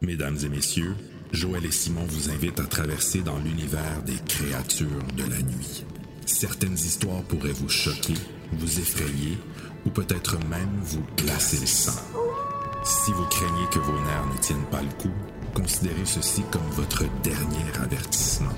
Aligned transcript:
Mesdames 0.00 0.38
et 0.44 0.48
messieurs, 0.48 0.94
Joël 1.32 1.64
et 1.66 1.72
Simon 1.72 2.04
vous 2.08 2.30
invitent 2.30 2.60
à 2.60 2.66
traverser 2.66 3.20
dans 3.20 3.38
l'univers 3.38 4.02
des 4.06 4.16
créatures 4.28 5.02
de 5.16 5.22
la 5.22 5.42
nuit. 5.42 5.84
Certaines 6.24 6.74
histoires 6.74 7.22
pourraient 7.22 7.50
vous 7.50 7.68
choquer, 7.68 8.14
vous 8.52 8.78
effrayer 8.78 9.36
ou 9.84 9.90
peut-être 9.90 10.38
même 10.48 10.80
vous 10.82 11.02
glacer 11.16 11.58
le 11.60 11.66
sang. 11.66 12.00
Si 12.84 13.10
vous 13.12 13.24
craignez 13.24 13.66
que 13.72 13.80
vos 13.80 14.00
nerfs 14.00 14.26
ne 14.32 14.38
tiennent 14.40 14.70
pas 14.70 14.82
le 14.82 15.02
coup, 15.02 15.14
considérez 15.52 16.06
ceci 16.06 16.42
comme 16.52 16.70
votre 16.70 17.02
dernier 17.24 17.64
avertissement. 17.82 18.54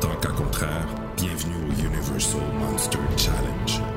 Tant 0.00 0.16
qu'à 0.16 0.30
contraire, 0.30 0.88
bienvenue 1.18 1.54
au 1.68 1.86
Universal 1.86 2.40
Monster 2.58 2.98
Challenge. 3.18 3.91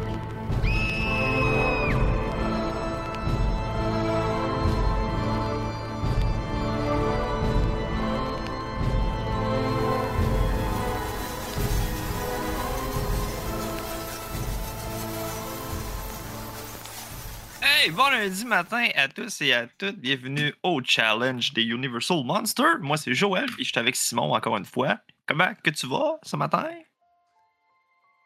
Lundi 18.18 18.46
matin 18.46 18.88
à 18.96 19.10
tous 19.10 19.42
et 19.42 19.52
à 19.52 19.68
toutes. 19.68 19.98
Bienvenue 19.98 20.54
au 20.64 20.82
challenge 20.82 21.52
des 21.52 21.64
Universal 21.64 22.24
Monsters. 22.24 22.80
Moi, 22.80 22.96
c'est 22.96 23.14
Joël 23.14 23.50
et 23.60 23.64
je 23.64 23.70
suis 23.70 23.78
avec 23.78 23.98
Simon 23.98 24.34
encore 24.34 24.56
une 24.56 24.64
fois. 24.64 25.00
Comment 25.26 25.52
que 25.62 25.70
tu 25.70 25.86
vas 25.86 26.18
ce 26.24 26.38
matin? 26.38 26.66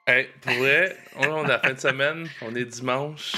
Hey, 0.05 0.29
pour 0.41 0.53
vrai, 0.53 0.95
on 1.15 1.43
est 1.43 1.47
la 1.47 1.57
fin 1.57 1.73
de 1.73 1.79
semaine, 1.79 2.29
on 2.43 2.55
est 2.55 2.65
dimanche. 2.65 3.35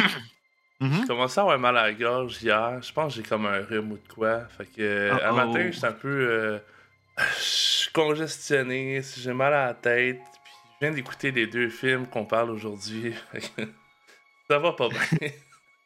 Mhm. 0.81 1.01
J'ai 1.01 1.07
commencé 1.07 1.39
à 1.39 1.43
avoir 1.43 1.57
mal 1.57 1.77
à 1.77 1.83
la 1.83 1.93
gorge 1.93 2.43
hier. 2.43 2.81
Je 2.81 2.91
pense 2.91 3.15
que 3.15 3.21
j'ai 3.21 3.27
comme 3.27 3.45
un 3.45 3.61
rhume 3.61 3.93
ou 3.93 3.97
de 3.97 4.13
quoi. 4.13 4.41
Fait 4.57 4.65
que, 4.65 4.81
euh, 4.81 5.13
Uh-oh. 5.13 5.25
un 5.25 5.31
matin, 5.31 5.71
j'étais 5.71 5.87
un 5.87 5.91
peu 5.93 6.09
euh, 6.09 6.59
je 7.37 7.43
suis 7.43 7.91
congestionné, 7.91 9.01
j'ai 9.01 9.33
mal 9.33 9.53
à 9.53 9.67
la 9.67 9.73
tête. 9.73 10.19
Puis 10.43 10.53
je 10.81 10.85
viens 10.85 10.91
d'écouter 10.91 11.31
les 11.31 11.47
deux 11.47 11.69
films 11.69 12.07
qu'on 12.07 12.25
parle 12.25 12.49
aujourd'hui. 12.49 13.13
Ça 14.49 14.59
va 14.59 14.73
pas 14.73 14.89
bien. 14.89 15.29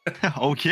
ok, 0.42 0.68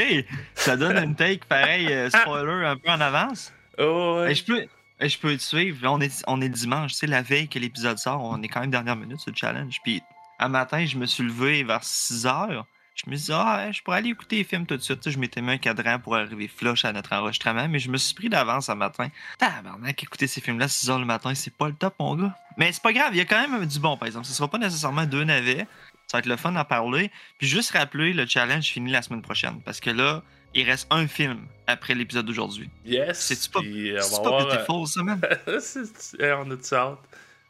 ça 0.54 0.78
donne 0.78 0.98
une 0.98 1.16
take 1.16 1.46
pareil, 1.48 1.88
euh, 1.92 2.10
spoiler 2.10 2.66
un 2.66 2.78
peu 2.78 2.90
en 2.90 3.02
avance? 3.02 3.52
Oh, 3.80 4.20
ouais. 4.20 4.30
Hey, 4.30 4.36
je 4.36 4.44
peux, 4.44 4.66
hey, 5.00 5.10
je 5.10 5.18
peux 5.18 5.36
te 5.36 5.42
suivre. 5.42 5.80
On 5.90 6.00
est, 6.02 6.24
on 6.28 6.42
est 6.42 6.50
dimanche, 6.50 6.94
sais, 6.94 7.08
la 7.08 7.22
veille 7.22 7.48
que 7.48 7.58
l'épisode 7.60 7.98
sort, 7.98 8.22
on 8.22 8.42
est 8.42 8.48
quand 8.48 8.62
même 8.62 8.72
dernière 8.72 8.96
minute 8.96 9.20
sur 9.20 9.32
le 9.32 9.36
challenge. 9.36 9.80
Puis 9.84 10.02
un 10.40 10.50
matin, 10.50 10.86
je 10.86 10.98
me 10.98 11.06
suis 11.06 11.24
levé 11.24 11.64
vers 11.64 11.84
6 11.84 12.28
heures. 12.28 12.66
Je 12.96 13.10
me 13.10 13.16
suis 13.16 13.26
dit, 13.26 13.32
ah, 13.34 13.72
je 13.72 13.82
pourrais 13.82 13.98
aller 13.98 14.10
écouter 14.10 14.38
les 14.38 14.44
films 14.44 14.68
tout 14.68 14.78
de 14.78 14.82
suite. 14.82 15.00
Tu 15.00 15.10
sais, 15.10 15.16
je 15.16 15.20
m'étais 15.20 15.42
mis 15.42 15.54
un 15.54 15.58
cadran 15.58 15.98
pour 15.98 16.16
arriver 16.16 16.48
flush 16.48 16.86
à 16.86 16.94
notre 16.94 17.14
enregistrement, 17.14 17.68
mais 17.68 17.80
je 17.80 17.90
me 17.90 17.98
suis 17.98 18.14
pris 18.14 18.30
d'avance 18.30 18.70
un 18.70 18.76
matin. 18.76 19.08
Tabarnak, 19.40 20.04
écouter 20.04 20.28
ces 20.28 20.42
films-là 20.42 20.66
à 20.66 20.68
6 20.68 20.92
heures 20.92 21.00
le 21.00 21.06
matin, 21.06 21.34
c'est 21.34 21.56
pas 21.56 21.68
le 21.68 21.74
top, 21.74 21.96
mon 22.00 22.16
gars. 22.16 22.38
Mais 22.58 22.72
c'est 22.72 22.84
pas 22.84 22.94
grave, 22.94 23.10
il 23.14 23.18
y 23.18 23.22
a 23.22 23.26
quand 23.26 23.48
même 23.48 23.66
du 23.66 23.80
bon, 23.80 23.98
par 23.98 24.06
exemple. 24.06 24.28
Ce 24.28 24.34
sera 24.34 24.48
pas 24.48 24.60
nécessairement 24.60 25.06
deux 25.06 25.24
navets. 25.24 25.66
Ça 26.14 26.18
va 26.18 26.20
être 26.20 26.28
le 26.28 26.36
fun 26.36 26.52
d'en 26.52 26.64
parler. 26.64 27.10
Puis 27.40 27.48
juste 27.48 27.72
rappeler, 27.72 28.14
le 28.14 28.28
challenge 28.28 28.66
finit 28.66 28.92
la 28.92 29.02
semaine 29.02 29.24
prochaine. 29.24 29.60
Parce 29.66 29.80
que 29.80 29.90
là, 29.90 30.22
il 30.54 30.64
reste 30.70 30.86
un 30.92 31.08
film 31.08 31.48
après 31.66 31.96
l'épisode 31.96 32.28
d'aujourd'hui. 32.28 32.70
Yes. 32.86 33.18
C'est-tu 33.18 33.50
pas, 33.50 33.62
c'est 34.00 34.22
pas 34.22 34.44
beautiful, 34.44 34.86
ça, 34.86 35.02
man? 35.02 35.20
on 35.48 36.52
a 36.52 36.56
du 36.56 36.74
hâte. 36.76 37.00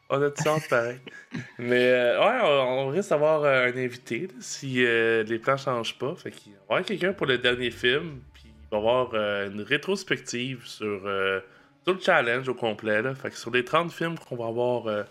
On 0.09 0.21
a 0.21 0.29
du 0.29 0.47
hâte 0.47 0.69
pareil. 0.69 0.99
Mais 1.59 1.89
euh, 1.89 2.19
ouais, 2.21 2.39
on, 2.41 2.87
on 2.87 2.87
risque 2.87 3.09
d'avoir 3.09 3.43
euh, 3.43 3.67
un 3.67 3.77
invité 3.77 4.27
là, 4.27 4.33
si 4.39 4.85
euh, 4.85 5.23
les 5.23 5.39
plans 5.39 5.57
changent 5.57 5.97
pas. 5.97 6.15
Fait 6.15 6.31
qu'il 6.31 6.53
va 6.53 6.57
y 6.57 6.61
avoir 6.69 6.85
quelqu'un 6.85 7.11
pour 7.11 7.25
le 7.25 7.37
dernier 7.39 7.69
film. 7.69 8.21
Puis 8.33 8.45
il 8.45 8.69
va 8.71 8.77
y 8.77 8.79
avoir 8.79 9.09
euh, 9.13 9.49
une 9.51 9.63
rétrospective 9.63 10.65
sur, 10.65 11.01
sur 11.01 11.93
le 11.93 11.99
challenge 11.99 12.47
au 12.47 12.55
complet. 12.55 13.01
Là. 13.01 13.13
Fait 13.13 13.29
que 13.29 13.35
sur 13.37 13.51
les 13.51 13.65
30 13.65 13.91
films 13.91 14.17
qu'on 14.17 14.37
va 14.37 14.47
avoir 14.47 15.05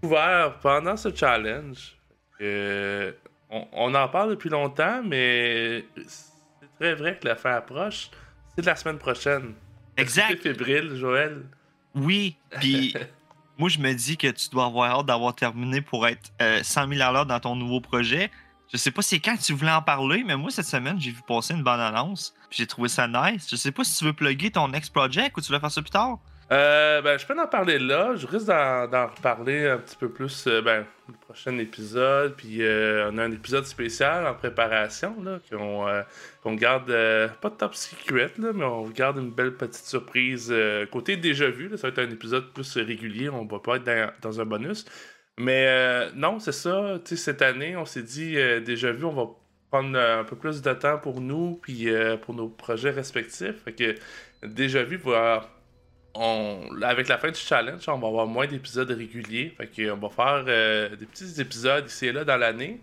couverts 0.00 0.58
pendant 0.60 0.96
ce 0.96 1.14
challenge. 1.14 1.96
Euh, 2.42 3.12
on, 3.50 3.66
on 3.72 3.94
en 3.94 4.08
parle 4.08 4.30
depuis 4.30 4.50
longtemps, 4.50 5.02
mais 5.04 5.84
c'est 6.06 6.68
très 6.80 6.94
vrai 6.94 7.18
que 7.18 7.28
la 7.28 7.36
fin 7.36 7.52
approche. 7.52 8.10
C'est 8.56 8.64
la 8.66 8.76
semaine 8.76 8.98
prochaine. 8.98 9.54
Exact. 9.96 10.28
T'es 10.28 10.36
fébrile, 10.36 10.96
Joël? 10.96 11.42
Oui, 11.94 12.36
puis 12.60 12.94
moi, 13.58 13.68
je 13.68 13.78
me 13.78 13.92
dis 13.92 14.16
que 14.16 14.28
tu 14.28 14.48
dois 14.50 14.66
avoir 14.66 14.98
hâte 14.98 15.06
d'avoir 15.06 15.34
terminé 15.34 15.80
pour 15.80 16.06
être 16.06 16.32
euh, 16.40 16.62
100 16.62 16.88
000 16.88 17.00
à 17.02 17.12
l'heure 17.12 17.26
dans 17.26 17.40
ton 17.40 17.56
nouveau 17.56 17.80
projet. 17.80 18.30
Je 18.72 18.78
sais 18.78 18.90
pas 18.90 19.02
c'est 19.02 19.20
quand 19.20 19.36
tu 19.36 19.52
voulais 19.52 19.70
en 19.72 19.82
parler, 19.82 20.24
mais 20.24 20.34
moi, 20.34 20.50
cette 20.50 20.66
semaine, 20.66 20.98
j'ai 20.98 21.10
vu 21.10 21.20
passer 21.26 21.52
une 21.52 21.62
bonne 21.62 21.80
annonce. 21.80 22.34
J'ai 22.50 22.66
trouvé 22.66 22.88
ça 22.88 23.06
nice. 23.06 23.46
Je 23.50 23.56
sais 23.56 23.70
pas 23.70 23.84
si 23.84 23.98
tu 23.98 24.04
veux 24.04 24.14
plugger 24.14 24.50
ton 24.50 24.68
next 24.68 24.92
project 24.92 25.36
ou 25.36 25.42
tu 25.42 25.52
veux 25.52 25.58
faire 25.58 25.70
ça 25.70 25.82
plus 25.82 25.90
tard. 25.90 26.18
Euh, 26.52 27.00
ben, 27.00 27.18
je 27.18 27.26
peux 27.26 27.38
en 27.38 27.46
parler 27.46 27.78
là. 27.78 28.14
Je 28.14 28.26
risque 28.26 28.46
d'en, 28.46 29.06
reparler 29.06 29.68
un 29.68 29.78
petit 29.78 29.96
peu 29.96 30.10
plus 30.10 30.46
euh, 30.46 30.60
ben, 30.60 30.84
le 31.08 31.14
prochain 31.14 31.56
épisode. 31.58 32.34
Puis 32.36 32.62
euh, 32.62 33.10
on 33.10 33.16
a 33.16 33.24
un 33.24 33.32
épisode 33.32 33.64
spécial 33.64 34.26
en 34.26 34.34
préparation 34.34 35.16
euh, 35.26 36.02
qu'on 36.42 36.54
garde 36.54 36.90
euh, 36.90 37.28
pas 37.40 37.48
top 37.48 37.74
secret, 37.74 38.32
là, 38.36 38.52
mais 38.52 38.64
on 38.64 38.86
garde 38.90 39.16
une 39.16 39.30
belle 39.30 39.54
petite 39.54 39.86
surprise 39.86 40.52
côté 40.90 41.16
déjà 41.16 41.48
vu. 41.48 41.70
Ça 41.78 41.88
va 41.88 41.88
être 41.88 42.00
un 42.00 42.10
épisode 42.10 42.52
plus 42.52 42.76
régulier. 42.76 43.30
On 43.30 43.46
va 43.46 43.58
pas 43.58 43.76
être 43.76 44.20
dans, 44.20 44.40
un 44.40 44.44
bonus. 44.44 44.84
Mais 45.38 46.10
non, 46.14 46.38
c'est 46.38 46.52
ça. 46.52 46.98
Cette 47.04 47.40
année, 47.40 47.76
on 47.76 47.86
s'est 47.86 48.02
dit 48.02 48.34
déjà 48.62 48.92
vu, 48.92 49.04
on 49.04 49.12
va 49.12 49.30
prendre 49.70 49.98
un 49.98 50.24
peu 50.24 50.36
plus 50.36 50.60
de 50.60 50.72
temps 50.74 50.98
pour 50.98 51.22
nous 51.22 51.58
puis 51.62 51.88
pour 52.22 52.34
nos 52.34 52.48
projets 52.48 52.90
respectifs. 52.90 53.64
Fait 53.64 53.72
que 53.72 53.94
déjà 54.46 54.82
vu 54.82 54.98
va 54.98 55.48
on, 56.14 56.60
avec 56.82 57.08
la 57.08 57.18
fin 57.18 57.30
du 57.30 57.38
challenge, 57.38 57.88
on 57.88 57.98
va 57.98 58.08
avoir 58.08 58.26
moins 58.26 58.46
d'épisodes 58.46 58.90
réguliers. 58.90 59.54
Fait 59.56 59.66
que, 59.66 59.90
on 59.90 59.96
va 59.96 60.08
faire 60.08 60.44
euh, 60.46 60.94
des 60.96 61.06
petits 61.06 61.40
épisodes 61.40 61.86
ici 61.86 62.06
et 62.06 62.12
là 62.12 62.24
dans 62.24 62.36
l'année. 62.36 62.80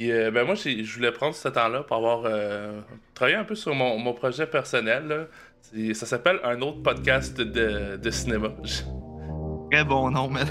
Et 0.00 0.12
euh, 0.12 0.30
ben 0.30 0.44
moi, 0.44 0.54
je 0.54 0.94
voulais 0.94 1.12
prendre 1.12 1.34
ce 1.34 1.48
temps-là 1.48 1.82
pour 1.84 1.96
avoir 1.96 2.22
euh, 2.24 2.80
travaillé 3.14 3.36
un 3.36 3.44
peu 3.44 3.54
sur 3.54 3.74
mon, 3.74 3.98
mon 3.98 4.12
projet 4.12 4.46
personnel. 4.46 5.06
là. 5.06 5.94
Ça 5.94 6.06
s'appelle 6.06 6.40
un 6.42 6.60
autre 6.60 6.82
podcast 6.82 7.40
de, 7.40 7.96
de 7.96 8.10
cinéma. 8.10 8.48
Très 9.70 9.84
bon 9.84 10.10
nom, 10.10 10.28
man. 10.28 10.46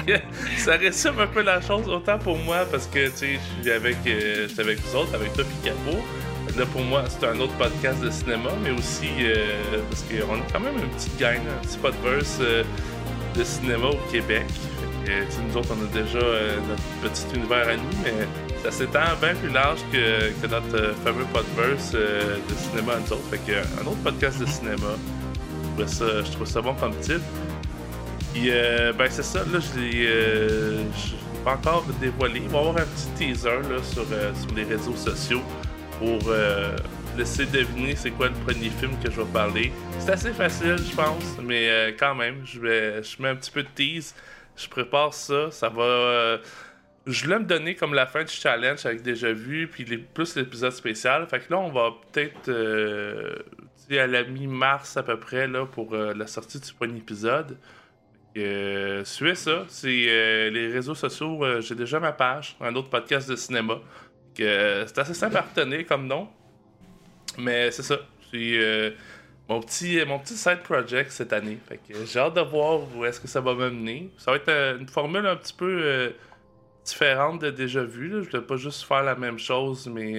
ça 0.56 0.76
résume 0.76 1.18
un 1.18 1.26
peu 1.26 1.42
la 1.42 1.60
chose, 1.60 1.86
autant 1.86 2.18
pour 2.18 2.38
moi, 2.38 2.64
parce 2.70 2.86
que 2.86 3.10
tu 3.10 3.16
sais, 3.16 3.38
je 3.58 3.62
suis 3.62 3.70
avec, 3.72 3.96
avec 4.58 4.78
vous 4.78 4.96
autres, 4.96 5.14
avec 5.14 5.34
toi 5.34 5.44
puis 5.44 5.70
Capo. 5.70 5.98
Là, 6.56 6.66
pour 6.66 6.82
moi, 6.82 7.02
c'est 7.08 7.26
un 7.26 7.38
autre 7.40 7.54
podcast 7.54 8.00
de 8.00 8.10
cinéma, 8.10 8.50
mais 8.62 8.70
aussi 8.70 9.08
euh, 9.20 9.80
parce 9.90 10.02
qu'on 10.02 10.34
a 10.34 10.52
quand 10.52 10.60
même 10.60 10.76
une 10.76 10.88
petite 10.90 11.18
gang, 11.18 11.38
un 11.38 11.66
petit 11.66 11.78
podverse 11.78 12.38
euh, 12.40 12.62
de 13.36 13.42
cinéma 13.42 13.88
au 13.88 14.10
Québec. 14.12 14.44
Tu 15.04 15.10
sais, 15.10 15.26
nous 15.48 15.56
autres, 15.56 15.70
on 15.72 15.84
a 15.84 16.02
déjà 16.02 16.18
euh, 16.18 16.56
notre 16.68 17.12
petit 17.12 17.36
univers 17.36 17.68
à 17.68 17.76
nous, 17.76 17.82
mais 18.04 18.12
ça 18.62 18.70
s'étend 18.70 19.00
bien 19.20 19.34
plus 19.34 19.50
large 19.50 19.80
que, 19.92 20.30
que 20.40 20.46
notre 20.46 20.76
euh, 20.76 20.94
fameux 21.04 21.26
podverse 21.32 21.92
euh, 21.94 22.36
de 22.48 22.54
cinéma 22.54 22.92
à 22.92 23.00
nous 23.00 23.12
autres. 23.12 23.28
Fait 23.30 23.38
que, 23.38 23.52
euh, 23.52 23.82
un 23.82 23.86
autre 23.86 24.02
podcast 24.04 24.38
de 24.38 24.46
cinéma. 24.46 24.96
Je 25.76 25.82
trouvais 25.82 25.88
ça, 25.88 26.22
je 26.24 26.30
trouve 26.32 26.46
ça 26.46 26.62
bon 26.62 26.74
comme 26.74 26.96
titre. 27.00 27.24
Puis, 28.32 28.50
euh, 28.50 28.92
ben, 28.92 29.08
c'est 29.10 29.24
ça, 29.24 29.40
là, 29.40 29.58
je 29.58 29.80
l'ai 29.80 30.06
euh, 30.06 30.82
pas 31.44 31.54
encore 31.54 31.84
dévoilé. 32.00 32.40
Il 32.44 32.48
va 32.48 32.58
y 32.58 32.60
avoir 32.60 32.76
un 32.76 32.86
petit 32.86 33.34
teaser 33.34 33.60
là, 33.68 33.82
sur, 33.82 34.04
euh, 34.12 34.32
sur 34.34 34.54
les 34.54 34.64
réseaux 34.64 34.96
sociaux 34.96 35.42
pour 35.98 36.20
euh, 36.28 36.76
laisser 37.16 37.46
deviner 37.46 37.94
c'est 37.96 38.10
quoi 38.10 38.28
le 38.28 38.34
premier 38.34 38.70
film 38.70 38.92
que 39.02 39.10
je 39.10 39.20
vais 39.20 39.32
parler. 39.32 39.72
C'est 39.98 40.12
assez 40.12 40.32
facile, 40.32 40.76
je 40.78 40.94
pense, 40.94 41.38
mais 41.42 41.68
euh, 41.68 41.92
quand 41.98 42.14
même, 42.14 42.42
je, 42.44 42.60
vais, 42.60 43.02
je 43.02 43.20
mets 43.22 43.28
un 43.28 43.36
petit 43.36 43.50
peu 43.50 43.62
de 43.62 43.68
tease. 43.74 44.14
Je 44.56 44.68
prépare 44.68 45.14
ça. 45.14 45.50
Ça 45.50 45.68
va. 45.68 45.82
euh, 45.82 46.38
je 47.06 47.24
voulais 47.24 47.38
me 47.38 47.44
donner 47.44 47.74
comme 47.74 47.92
la 47.94 48.06
fin 48.06 48.24
du 48.24 48.32
challenge 48.32 48.86
avec 48.86 49.02
déjà 49.02 49.32
vu, 49.32 49.68
puis 49.68 49.84
plus 49.84 50.36
l'épisode 50.36 50.72
spécial. 50.72 51.26
Fait 51.28 51.40
que 51.40 51.52
là, 51.52 51.58
on 51.58 51.70
va 51.70 51.90
peut-être 52.12 52.50
à 53.90 54.06
la 54.06 54.24
mi-mars 54.24 54.96
à 54.96 55.02
peu 55.02 55.18
près 55.18 55.46
là, 55.46 55.66
pour 55.66 55.94
la 55.94 56.26
sortie 56.26 56.58
du 56.58 56.72
premier 56.72 56.98
épisode. 56.98 57.58
Suivez 58.34 59.34
ça. 59.34 59.64
C'est 59.68 60.50
les 60.50 60.68
réseaux 60.72 60.94
sociaux. 60.94 61.60
J'ai 61.60 61.74
déjà 61.74 62.00
ma 62.00 62.12
page, 62.12 62.56
un 62.60 62.74
autre 62.74 62.88
podcast 62.88 63.28
de 63.28 63.36
cinéma. 63.36 63.80
C'est 64.36 64.98
assez 64.98 65.14
simple 65.14 65.36
à 65.36 65.42
retenir 65.42 65.86
comme 65.86 66.06
nom. 66.06 66.28
Mais 67.38 67.70
c'est 67.70 67.82
ça. 67.82 67.98
C'est 68.30 68.58
euh, 68.58 68.90
mon, 69.48 69.60
petit, 69.60 70.00
mon 70.06 70.18
petit 70.18 70.36
side 70.36 70.62
project 70.62 71.10
cette 71.10 71.32
année. 71.32 71.58
Fait 71.68 71.78
que 71.78 72.04
j'ai 72.04 72.18
hâte 72.18 72.34
de 72.34 72.40
voir 72.40 72.80
où 72.96 73.04
est-ce 73.04 73.20
que 73.20 73.28
ça 73.28 73.40
va 73.40 73.54
me 73.54 73.70
mener. 73.70 74.10
Ça 74.18 74.30
va 74.30 74.36
être 74.36 74.48
euh, 74.48 74.78
une 74.78 74.88
formule 74.88 75.26
un 75.26 75.36
petit 75.36 75.54
peu 75.54 75.80
euh, 75.82 76.10
différente 76.84 77.40
de 77.40 77.50
déjà 77.50 77.82
vu. 77.82 78.24
Je 78.24 78.36
vais 78.36 78.44
pas 78.44 78.56
juste 78.56 78.84
faire 78.84 79.02
la 79.02 79.14
même 79.14 79.38
chose, 79.38 79.88
mais 79.88 80.14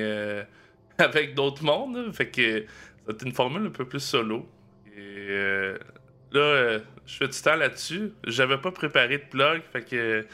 avec 0.98 1.36
d'autres 1.36 1.64
mondes. 1.64 2.14
Fait 2.14 2.30
que 2.30 2.66
être 3.10 3.26
une 3.26 3.34
formule 3.34 3.68
un 3.68 3.72
peu 3.72 3.86
plus 3.86 4.00
solo. 4.00 4.48
Et 4.98 5.28
là, 6.32 6.80
je 7.06 7.18
fais 7.18 7.28
du 7.28 7.42
temps 7.42 7.56
là-dessus. 7.56 8.14
J'avais 8.26 8.58
pas 8.58 8.72
préparé 8.72 9.18
de 9.18 9.24
plug, 9.30 9.62
fait 9.72 9.84
que 9.84 10.26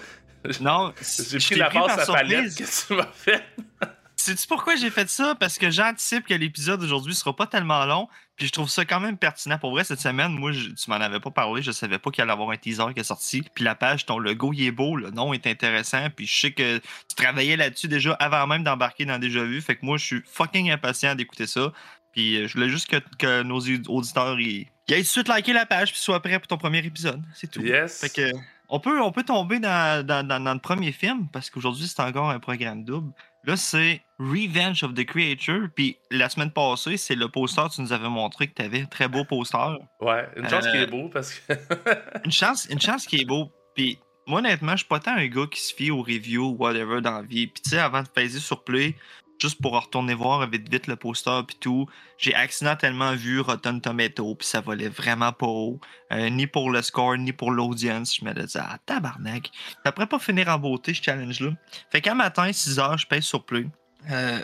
Non, 0.61 0.93
j'ai 1.01 1.37
pris 1.37 1.55
la 1.55 1.69
pris 1.69 1.79
passe 1.79 2.09
à 2.09 2.13
palette 2.13 2.51
surprise. 2.51 2.87
que 2.87 2.87
tu 2.87 2.93
m'as 2.95 3.11
fait? 3.11 3.43
Sais-tu 4.21 4.45
pourquoi 4.45 4.75
j'ai 4.75 4.91
fait 4.91 5.09
ça? 5.09 5.33
Parce 5.33 5.57
que 5.57 5.71
j'anticipe 5.71 6.27
que 6.27 6.35
l'épisode 6.35 6.79
d'aujourd'hui 6.79 7.15
sera 7.15 7.35
pas 7.35 7.47
tellement 7.47 7.83
long, 7.85 8.07
puis 8.35 8.45
je 8.45 8.51
trouve 8.51 8.69
ça 8.69 8.85
quand 8.85 8.99
même 8.99 9.17
pertinent. 9.17 9.57
Pour 9.57 9.71
vrai, 9.71 9.83
cette 9.83 9.99
semaine, 9.99 10.33
moi, 10.33 10.51
tu 10.51 10.89
m'en 10.91 10.97
avais 10.97 11.19
pas 11.19 11.31
parlé, 11.31 11.63
je 11.63 11.71
savais 11.71 11.97
pas 11.97 12.11
qu'il 12.11 12.21
allait 12.21 12.31
y 12.31 12.33
avoir 12.33 12.51
un 12.51 12.57
teaser 12.57 12.93
qui 12.93 12.99
est 12.99 13.03
sorti. 13.03 13.41
Puis 13.55 13.63
la 13.63 13.73
page, 13.73 14.05
ton 14.05 14.19
logo, 14.19 14.53
il 14.53 14.67
est 14.67 14.71
beau, 14.71 14.95
le 14.95 15.09
nom 15.09 15.33
est 15.33 15.47
intéressant, 15.47 16.07
puis 16.15 16.27
je 16.27 16.39
sais 16.39 16.51
que 16.51 16.77
tu 16.77 17.15
travaillais 17.15 17.57
là-dessus 17.57 17.87
déjà 17.87 18.13
avant 18.13 18.45
même 18.45 18.63
d'embarquer 18.63 19.05
dans 19.05 19.17
Déjà 19.17 19.43
Vu. 19.43 19.59
Fait 19.59 19.75
que 19.75 19.83
moi, 19.83 19.97
je 19.97 20.05
suis 20.05 20.21
fucking 20.31 20.69
impatient 20.69 21.15
d'écouter 21.15 21.47
ça. 21.47 21.73
Puis 22.11 22.37
euh, 22.37 22.47
je 22.47 22.53
voulais 22.53 22.69
juste 22.69 22.93
que, 23.17 23.41
nos 23.41 23.59
auditeurs 23.59 24.39
ils, 24.39 24.67
aient 24.87 24.97
tout 24.97 25.01
de 25.01 25.03
suite 25.03 25.29
liké 25.29 25.53
la 25.53 25.65
page 25.65 25.93
puis 25.93 25.99
soient 25.99 26.21
prêts 26.21 26.37
pour 26.37 26.47
ton 26.47 26.57
premier 26.57 26.85
épisode. 26.85 27.23
C'est 27.33 27.49
tout. 27.49 27.61
Yes. 27.61 28.01
Fait 28.01 28.09
que 28.09 28.31
on 28.71 28.79
peut, 28.79 29.01
on 29.01 29.11
peut 29.11 29.23
tomber 29.23 29.59
dans, 29.59 30.05
dans, 30.05 30.53
le 30.53 30.59
premier 30.59 30.93
film 30.93 31.27
parce 31.31 31.49
qu'aujourd'hui 31.49 31.87
c'est 31.87 32.01
encore 32.01 32.29
un 32.29 32.39
programme 32.39 32.85
double. 32.85 33.11
Là, 33.43 33.57
c'est 33.57 34.01
Revenge 34.17 34.83
of 34.83 34.93
the 34.93 35.03
Creature. 35.03 35.67
Puis 35.75 35.97
la 36.09 36.29
semaine 36.29 36.51
passée, 36.51 36.95
c'est 36.95 37.15
le 37.15 37.27
poster 37.27 37.63
que 37.69 37.75
tu 37.75 37.81
nous 37.81 37.91
avais 37.91 38.07
montré 38.07 38.47
que 38.47 38.53
tu 38.53 38.61
avais. 38.61 38.85
Très 38.85 39.07
beau 39.07 39.25
poster. 39.25 39.57
Ouais, 39.99 40.27
une 40.37 40.47
chance 40.47 40.67
qu'il 40.67 40.79
est 40.79 40.83
Euh, 40.83 40.87
beau 40.87 41.09
parce 41.09 41.33
que. 41.33 41.53
Une 42.25 42.31
chance, 42.31 42.67
une 42.69 42.79
chance 42.79 43.05
qui 43.05 43.21
est 43.21 43.25
beau. 43.25 43.51
Puis 43.75 43.99
moi, 44.27 44.39
honnêtement, 44.39 44.73
je 44.73 44.77
suis 44.77 44.87
pas 44.87 44.99
tant 44.99 45.15
un 45.15 45.27
gars 45.27 45.47
qui 45.49 45.59
se 45.59 45.73
fie 45.73 45.91
aux 45.91 46.03
reviews 46.03 46.51
ou 46.51 46.55
whatever 46.57 47.01
dans 47.01 47.17
la 47.17 47.21
vie. 47.23 47.47
Puis 47.47 47.63
tu 47.63 47.71
sais, 47.71 47.79
avant 47.79 48.03
de 48.03 48.07
peser 48.07 48.39
sur 48.39 48.63
Play, 48.63 48.95
juste 49.41 49.59
pour 49.59 49.73
retourner 49.79 50.13
voir 50.13 50.47
vite 50.47 50.69
vite 50.71 50.87
le 50.87 50.95
poster 50.95 51.41
puis 51.47 51.57
tout, 51.59 51.87
j'ai 52.17 52.35
accidentellement 52.35 53.15
vu 53.15 53.39
Rotten 53.39 53.81
Tomato 53.81 54.35
puis 54.35 54.47
ça 54.47 54.61
volait 54.61 54.89
vraiment 54.89 55.33
pas 55.33 55.47
haut. 55.47 55.79
Euh, 56.11 56.29
ni 56.29 56.45
pour 56.45 56.69
le 56.69 56.81
score, 56.81 57.17
ni 57.17 57.33
pour 57.33 57.51
l'audience. 57.51 58.17
Je 58.17 58.25
me 58.25 58.33
disais, 58.33 58.59
ah 58.61 58.77
tabarnak. 58.85 59.49
Ça 59.83 59.91
pourrait 59.91 60.07
pas 60.07 60.19
finir 60.19 60.47
en 60.49 60.59
beauté, 60.59 60.93
ce 60.93 61.01
challenge-là. 61.01 61.51
Fait 61.91 62.01
qu'un 62.01 62.13
matin, 62.13 62.51
6 62.51 62.77
h 62.77 62.97
je 62.99 63.07
pèse 63.07 63.23
sur 63.23 63.43
Play. 63.43 63.65
Euh, 64.11 64.43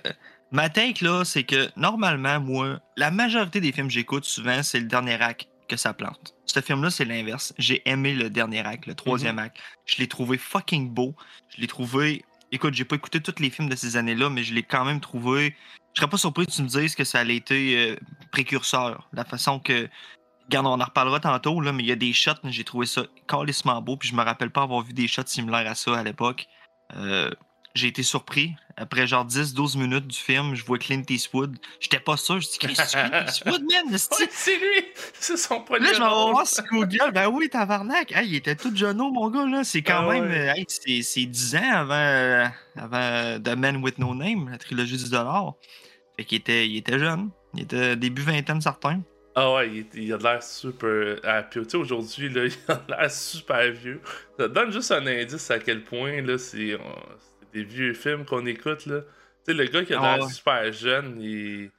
ma 0.51 0.69
take, 0.69 1.03
là, 1.03 1.23
c'est 1.23 1.43
que 1.43 1.69
normalement, 1.75 2.39
moi, 2.39 2.79
la 2.95 3.11
majorité 3.11 3.61
des 3.61 3.71
films 3.71 3.87
que 3.87 3.93
j'écoute 3.93 4.25
souvent, 4.25 4.63
c'est 4.63 4.79
le 4.79 4.87
dernier 4.87 5.21
acte 5.21 5.47
que 5.67 5.77
ça 5.77 5.93
plante. 5.93 6.33
Ce 6.45 6.61
film-là, 6.61 6.89
c'est 6.89 7.05
l'inverse. 7.05 7.53
J'ai 7.57 7.87
aimé 7.87 8.13
le 8.13 8.29
dernier 8.29 8.65
acte, 8.65 8.85
le 8.85 8.95
troisième 8.95 9.37
acte. 9.37 9.57
Je 9.85 9.97
l'ai 9.97 10.07
trouvé 10.07 10.37
fucking 10.37 10.89
beau. 10.89 11.13
Je 11.49 11.61
l'ai 11.61 11.67
trouvé. 11.67 12.23
Écoute, 12.51 12.73
j'ai 12.73 12.85
pas 12.85 12.95
écouté 12.95 13.21
tous 13.21 13.41
les 13.41 13.49
films 13.49 13.69
de 13.69 13.75
ces 13.75 13.97
années-là, 13.97 14.29
mais 14.29 14.43
je 14.43 14.53
l'ai 14.53 14.63
quand 14.63 14.85
même 14.85 15.01
trouvé. 15.01 15.55
Je 15.93 16.01
serais 16.01 16.09
pas 16.09 16.17
surpris 16.17 16.45
que 16.45 16.51
tu 16.51 16.61
me 16.61 16.67
dises 16.67 16.95
que 16.95 17.03
ça 17.03 17.19
a 17.19 17.23
été 17.23 17.77
euh, 17.77 17.95
précurseur. 18.31 19.09
La 19.13 19.25
façon 19.25 19.59
que. 19.59 19.89
Regarde, 20.45 20.65
on 20.67 20.79
en 20.79 20.85
reparlera 20.85 21.19
tantôt, 21.19 21.59
là, 21.59 21.73
mais 21.73 21.83
il 21.83 21.87
y 21.87 21.91
a 21.91 21.97
des 21.97 22.13
shots, 22.13 22.31
j'ai 22.45 22.63
trouvé 22.63 22.85
ça 22.85 23.03
calissement 23.27 23.81
beau, 23.81 23.97
puis 23.97 24.07
je 24.07 24.15
me 24.15 24.23
rappelle 24.23 24.49
pas 24.49 24.61
avoir 24.61 24.81
vu 24.81 24.93
des 24.93 25.05
shots 25.05 25.23
similaires 25.25 25.69
à 25.69 25.75
ça 25.75 25.97
à 25.97 26.03
l'époque. 26.03 26.47
Euh, 26.95 27.31
j'ai 27.77 27.87
été 27.87 28.03
surpris. 28.03 28.53
Après 28.75 29.07
genre 29.07 29.25
10-12 29.25 29.77
minutes 29.77 30.07
du 30.07 30.17
film, 30.17 30.53
je 30.53 30.63
vois 30.63 30.77
Clint 30.77 31.01
Eastwood. 31.09 31.57
J'étais 31.79 31.99
pas 31.99 32.15
sûr. 32.17 32.39
Je 32.39 32.47
dis, 32.47 32.57
Chris, 32.59 32.75
Clint 32.75 33.25
Eastwood, 33.27 33.61
man? 33.71 33.91
Ouais, 33.91 33.97
c'est 33.97 34.55
lui! 34.57 34.85
C'est 35.19 35.37
son 35.37 35.61
premier 35.61 35.87
Là, 35.87 35.93
je 35.93 35.99
m'en 35.99 36.25
vais 36.27 36.31
voir 36.31 36.45
sur 36.47 36.63
Google. 36.65 37.11
Ben 37.13 37.27
oui, 37.27 37.49
tabarnak. 37.49 38.11
Hey, 38.11 38.27
il 38.27 38.35
était 38.35 38.55
tout 38.55 38.75
jeuneau, 38.75 39.09
mon 39.11 39.29
gars. 39.29 39.45
là. 39.47 39.63
C'est 39.63 39.81
quand 39.81 40.07
Ah 40.07 40.13
même. 40.13 40.29
ouais. 40.29 40.49
euh, 40.49 40.53
hey, 40.55 40.65
c'est, 40.67 41.01
c'est 41.01 41.25
10 41.25 41.55
ans 41.55 41.71
avant, 41.73 41.93
euh, 41.95 42.45
avant 42.75 43.39
The 43.41 43.55
Man 43.57 43.77
with 43.77 43.97
No 43.97 44.13
Name, 44.13 44.49
la 44.51 44.57
trilogie 44.57 44.97
du 44.97 45.09
dollar. 45.09 45.53
Fait 46.15 46.25
qu'il 46.25 46.37
était, 46.37 46.67
il 46.67 46.77
était 46.77 46.99
jeune. 46.99 47.29
Il 47.55 47.63
était 47.63 47.95
début 47.95 48.21
vingtaine, 48.21 48.61
certain. 48.61 49.01
Ah 49.39 49.53
ouais, 49.53 49.69
il, 49.93 50.03
il 50.03 50.13
a 50.13 50.17
de 50.17 50.23
l'air 50.23 50.41
super. 50.43 51.17
Ah, 51.23 51.43
puis 51.43 51.61
tu 51.61 51.69
sais, 51.69 51.77
aujourd'hui, 51.77 52.27
il 52.31 52.37
a 52.39 52.43
de 52.75 52.91
l'air 52.91 53.11
super 53.11 53.71
vieux. 53.71 54.01
Ça 54.39 54.47
te 54.49 54.53
donne 54.53 54.71
juste 54.71 54.91
un 54.91 55.05
indice 55.05 55.49
à 55.51 55.59
quel 55.59 55.83
point, 55.83 56.21
là, 56.21 56.37
c'est 56.37 56.73
euh, 56.73 56.77
c'est 57.36 57.36
des 57.53 57.63
vieux 57.63 57.93
films 57.93 58.25
qu'on 58.25 58.45
écoute, 58.45 58.85
là. 58.85 59.01
Tu 59.45 59.51
sais, 59.51 59.53
le 59.53 59.65
gars 59.65 59.85
qui 59.85 59.93
a 59.93 59.99
Ah 59.99 60.01
l'air 60.01 60.23
ouais. 60.23 60.27
super 60.27 60.71
jeune, 60.73 61.19
il. 61.21 61.71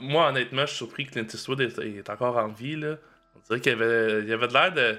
Moi, 0.00 0.28
honnêtement, 0.28 0.62
je 0.62 0.66
suis 0.68 0.76
surpris 0.78 1.06
que 1.06 1.12
Clint 1.12 1.26
Eastwood 1.32 1.60
est, 1.60 1.78
est 1.78 2.10
encore 2.10 2.36
en 2.38 2.48
vie, 2.48 2.76
là. 2.76 2.96
On 3.36 3.40
dirait 3.40 3.60
qu'il 3.60 3.72
avait, 3.72 4.22
il 4.24 4.32
avait 4.32 4.48
l'air 4.48 4.72
de. 4.72 4.98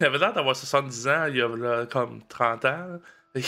Il 0.00 0.06
avait 0.06 0.18
l'air 0.18 0.32
d'avoir 0.34 0.56
70 0.56 1.08
ans, 1.08 1.26
il 1.28 1.36
y 1.36 1.42
a 1.42 1.48
là, 1.48 1.86
comme 1.86 2.26
30 2.28 2.64
ans. 2.66 3.00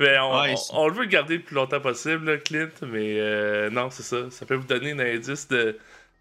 mais 0.00 0.18
on, 0.18 0.42
Ouais, 0.42 0.52
on- 0.52 0.56
c'est- 0.56 0.72
on 0.72 0.88
le 0.88 0.94
veut 0.94 1.04
garder 1.06 1.38
le 1.38 1.42
plus 1.44 1.54
longtemps 1.54 1.80
possible, 1.80 2.24
là, 2.30 2.38
Clint, 2.38 2.70
mais 2.82 3.20
euh, 3.20 3.70
non, 3.70 3.90
c'est 3.90 4.02
ça. 4.02 4.30
Ça 4.30 4.46
peut 4.46 4.54
vous 4.54 4.66
donner 4.66 4.92
un 4.92 4.98
indice 5.00 5.48
de 5.48 5.78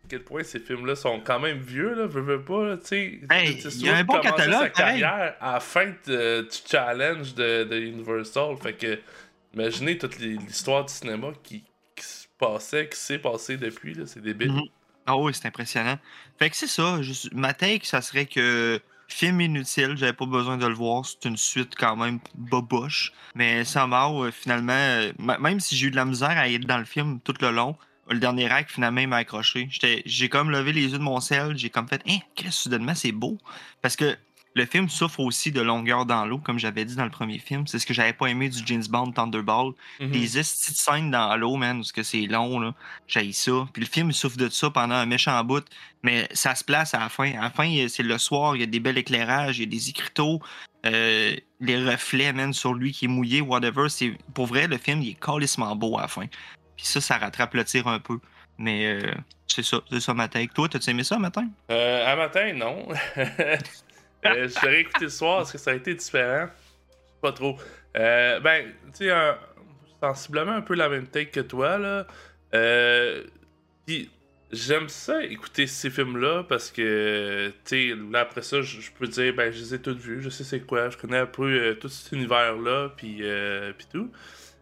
quel 0.10 0.24
point 0.24 0.44
ces 0.44 0.60
films-là 0.60 0.96
sont 0.96 1.20
quand 1.22 1.40
même 1.40 1.60
vieux, 1.60 1.94
là, 1.96 2.06
veux, 2.08 2.22
veux 2.22 2.42
pas, 2.44 2.78
tu 2.78 2.86
sais. 2.88 3.22
Hey, 3.30 3.60
il 3.66 3.86
y 3.86 3.90
a 3.90 3.98
un 3.98 4.04
bon 4.04 4.20
catalogue, 4.20 4.54
sa 4.60 4.70
carrière 4.70 5.36
à 5.40 5.54
la 5.54 5.60
fin 5.60 5.88
de- 6.08 6.42
du 6.42 6.58
challenge 6.70 7.34
de, 7.36 7.64
de 7.64 7.80
Universal, 7.80 8.58
fait 8.62 8.74
que 8.74 9.00
imaginez 9.54 9.98
toute 9.98 10.20
l'histoire 10.20 10.86
du 10.86 10.94
cinéma 10.94 11.30
qui, 11.44 11.64
qui 11.96 12.04
se 12.04 12.28
passait, 12.38 12.90
qui 12.90 13.00
s'est 13.00 13.20
passé 13.20 13.58
depuis, 13.58 13.94
là, 13.94 14.06
c'est 14.06 14.22
débile. 14.22 14.52
Mhm. 14.52 14.62
Ah 15.06 15.18
oui, 15.18 15.34
c'est 15.34 15.48
impressionnant. 15.48 15.98
Fait 16.40 16.50
que 16.50 16.56
c'est 16.56 16.68
ça. 16.68 17.02
juste- 17.02 17.34
ma 17.34 17.54
take, 17.54 17.86
ça 17.86 18.02
serait 18.02 18.26
que 18.26 18.80
film 19.10 19.42
inutile, 19.42 19.96
j'avais 19.98 20.14
pas 20.14 20.26
besoin 20.26 20.58
de 20.58 20.66
le 20.66 20.74
voir. 20.74 21.06
C'est 21.06 21.26
une 21.28 21.36
suite 21.38 21.74
quand 21.78 21.96
même 21.98 22.20
boboche. 22.36 23.12
Mais 23.36 23.64
somehow, 23.66 24.24
euh, 24.26 24.32
finalement, 24.32 24.72
euh, 24.74 25.12
même 25.20 25.60
si 25.60 25.76
j'ai 25.76 25.88
eu 25.88 25.92
de 25.92 25.98
la 25.98 26.06
misère 26.06 26.30
à 26.38 26.48
être 26.50 26.66
dans 26.66 26.78
le 26.78 26.86
film 26.86 27.20
tout 27.20 27.34
le 27.42 27.52
long, 27.52 27.76
le 28.10 28.20
dernier 28.20 28.50
acte, 28.50 28.72
finalement, 28.72 29.02
il 29.02 29.08
m'a 29.08 29.18
accroché. 29.18 29.70
J'ai 30.06 30.30
comme 30.30 30.50
levé 30.52 30.74
les 30.74 30.84
yeux 30.84 30.98
de 30.98 31.04
mon 31.04 31.20
sel, 31.20 31.58
j'ai 31.58 31.70
comme 31.70 31.88
fait, 31.88 32.02
hein, 32.08 32.18
qu'est-ce 32.36 32.64
soudainement, 32.64 32.96
c'est 32.96 33.12
beau. 33.12 33.38
Parce 33.82 33.96
que 33.96 34.18
le 34.56 34.66
film 34.66 34.88
souffre 34.88 35.20
aussi 35.20 35.52
de 35.52 35.62
longueur 35.62 36.06
dans 36.06 36.26
l'eau, 36.26 36.38
comme 36.38 36.60
j'avais 36.60 36.86
dit 36.86 36.96
dans 36.96 37.06
le 37.06 37.10
premier 37.10 37.40
film. 37.40 37.66
C'est 37.66 37.80
ce 37.80 37.86
que 37.86 37.94
j'avais 37.94 38.14
pas 38.14 38.28
aimé 38.28 38.50
du 38.50 38.62
James 38.66 38.84
Bond 38.88 39.12
Thunderball. 39.12 39.74
Mhm. 40.00 40.12
Les 40.12 40.38
estis 40.38 40.72
de 40.72 40.78
scènes 40.78 41.12
dans 41.12 41.36
l'eau, 41.38 41.56
man, 41.56 41.78
parce 41.78 41.92
que 41.92 42.04
c'est 42.04 42.28
long, 42.28 42.60
là. 42.60 42.74
J'ai 43.08 43.32
ça. 43.32 43.68
Puis 43.74 43.82
le 43.82 43.88
film, 43.88 44.10
il 44.10 44.14
souffre 44.14 44.38
de 44.38 44.50
ça 44.50 44.70
pendant 44.70 44.96
un 44.96 45.06
méchant 45.06 45.44
bout. 45.44 45.66
Mais 46.04 46.28
ça 46.34 46.54
se 46.54 46.64
place 46.64 46.94
à 46.94 47.00
la 47.00 47.10
fin. 47.10 47.32
À 47.38 47.44
la 47.44 47.50
fin, 47.50 47.88
c'est 47.88 48.04
le 48.04 48.18
soir, 48.18 48.56
il 48.56 48.60
y 48.60 48.64
a 48.64 48.68
des 48.68 48.80
bels 48.80 48.98
éclairages, 48.98 49.58
il 49.58 49.62
y 49.62 49.64
a 49.64 49.70
des 49.70 49.90
écriteaux, 49.90 50.40
euh, 50.86 51.36
les 51.60 51.90
reflets, 51.90 52.34
man, 52.34 52.54
sur 52.54 52.74
lui 52.74 52.92
qui 52.92 53.06
est 53.06 53.08
mouillé, 53.08 53.42
whatever. 53.42 53.90
C'est, 53.90 54.16
pour 54.34 54.46
vrai, 54.46 54.68
le 54.68 54.78
film, 54.78 55.02
il 55.02 55.12
est 55.12 55.20
calissement 55.20 55.76
beau 55.76 55.98
à 55.98 56.02
la 56.02 56.08
fin. 56.08 56.26
Ça, 56.84 57.02
ça 57.02 57.18
rattrape 57.18 57.54
le 57.54 57.64
tir 57.64 57.88
un 57.88 58.00
peu. 58.00 58.20
Mais 58.58 58.86
euh, 58.86 59.12
c'est 59.48 59.64
ça, 59.64 59.82
c'est 59.90 60.00
ça 60.00 60.14
ma. 60.14 60.28
Toi, 60.28 60.70
t'as-tu 60.70 60.90
aimé 60.90 61.04
ça 61.04 61.18
matin? 61.18 61.48
Euh, 61.72 62.12
à 62.12 62.16
matin, 62.16 62.54
non. 62.54 62.88
euh, 63.18 63.58
je 64.24 64.66
l'aurais 64.66 64.82
écouté 64.82 65.06
le 65.06 65.10
soir, 65.10 65.42
est-ce 65.42 65.54
que 65.54 65.58
ça 65.58 65.72
a 65.72 65.74
été 65.76 65.94
différent? 65.94 66.48
Pas 67.22 67.32
trop. 67.32 67.58
Euh, 67.96 68.40
ben, 68.40 68.72
tu 68.98 69.06
sais, 69.06 69.12
sensiblement 70.02 70.54
un 70.54 70.62
peu 70.62 70.76
la 70.76 70.90
même 70.90 71.08
take 71.08 71.32
que 71.32 71.40
toi, 71.40 71.78
là. 71.78 72.08
Euh, 72.54 73.24
Puis, 73.86 74.10
j'aime 74.52 74.90
ça 74.90 75.24
écouter 75.24 75.66
ces 75.68 75.90
films-là 75.90 76.44
parce 76.44 76.72
que, 76.72 77.52
tu 77.66 77.94
sais, 77.94 77.96
là, 78.12 78.22
après 78.22 78.42
ça, 78.42 78.62
je 78.62 78.92
peux 78.92 79.08
dire, 79.08 79.34
ben, 79.34 79.52
je 79.52 79.60
les 79.60 79.76
ai 79.76 79.82
tous 79.82 79.96
vus, 79.96 80.22
je 80.22 80.30
sais 80.30 80.44
c'est 80.44 80.62
quoi, 80.62 80.90
je 80.90 80.98
connais 80.98 81.18
un 81.18 81.26
peu 81.26 81.78
tout 81.80 81.90
cet 81.90 82.12
univers-là, 82.12 82.90
puis 82.96 83.24
tout. 83.92 84.12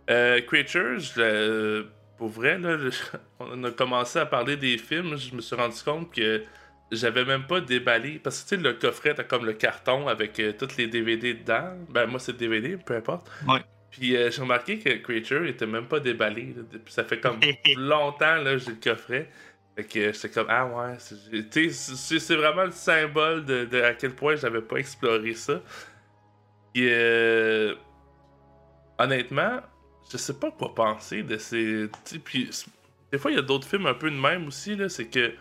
Creatures, 0.07 0.99
je 0.99 1.85
pour 2.21 2.29
vrai, 2.29 2.59
là, 2.59 2.77
je- 2.77 2.91
on 3.39 3.63
a 3.63 3.71
commencé 3.71 4.19
à 4.19 4.27
parler 4.27 4.55
des 4.55 4.77
films, 4.77 5.15
je 5.17 5.33
me 5.33 5.41
suis 5.41 5.55
rendu 5.55 5.81
compte 5.83 6.13
que 6.13 6.43
j'avais 6.91 7.25
même 7.25 7.47
pas 7.47 7.61
déballé. 7.61 8.19
Parce 8.23 8.43
que 8.43 8.49
tu 8.49 8.55
sais, 8.57 8.61
le 8.61 8.73
coffret, 8.73 9.15
t'as 9.15 9.23
comme 9.23 9.43
le 9.43 9.53
carton 9.53 10.07
avec 10.07 10.39
euh, 10.39 10.53
tous 10.53 10.77
les 10.77 10.85
DVD 10.85 11.33
dedans. 11.33 11.75
Ben, 11.89 12.05
moi, 12.05 12.19
c'est 12.19 12.37
DVD, 12.37 12.77
peu 12.77 12.95
importe. 12.95 13.27
Ouais. 13.47 13.61
Puis 13.89 14.15
euh, 14.15 14.29
j'ai 14.29 14.39
remarqué 14.43 14.77
que 14.77 14.89
Creature 14.97 15.45
était 15.47 15.65
même 15.65 15.87
pas 15.87 15.99
déballé. 15.99 16.53
là. 16.55 16.61
Ça 16.85 17.03
fait 17.03 17.19
comme 17.19 17.39
longtemps, 17.75 18.35
là, 18.35 18.55
j'ai 18.59 18.69
le 18.69 18.77
coffret. 18.83 19.27
Fait 19.75 19.83
que 19.85 20.13
j'étais 20.13 20.29
comme, 20.29 20.45
ah 20.47 20.67
ouais, 20.67 20.97
c'est- 20.99 22.35
vraiment 22.35 22.65
le 22.65 22.71
symbole 22.71 23.45
de, 23.45 23.65
de 23.65 23.81
à 23.81 23.95
quel 23.95 24.13
point 24.13 24.35
j'avais 24.35 24.61
pas 24.61 24.75
exploré 24.77 25.33
ça. 25.33 25.59
Puis, 26.71 26.87
euh, 26.87 27.73
honnêtement, 28.99 29.61
je 30.10 30.17
sais 30.17 30.34
pas 30.34 30.51
quoi 30.51 30.74
penser 30.74 31.24
de 31.24 31.38
ces. 31.38 31.89
Puis, 32.24 32.50
des 33.12 33.17
fois, 33.17 33.31
il 33.31 33.36
y 33.36 33.39
a 33.39 33.43
d'autres 33.43 33.67
films 33.67 33.86
un 33.86 33.93
peu 33.93 34.10
de 34.10 34.15
même 34.15 34.48
aussi, 34.48 34.75
là. 34.75 34.89
C'est 34.89 35.08
que, 35.08 35.34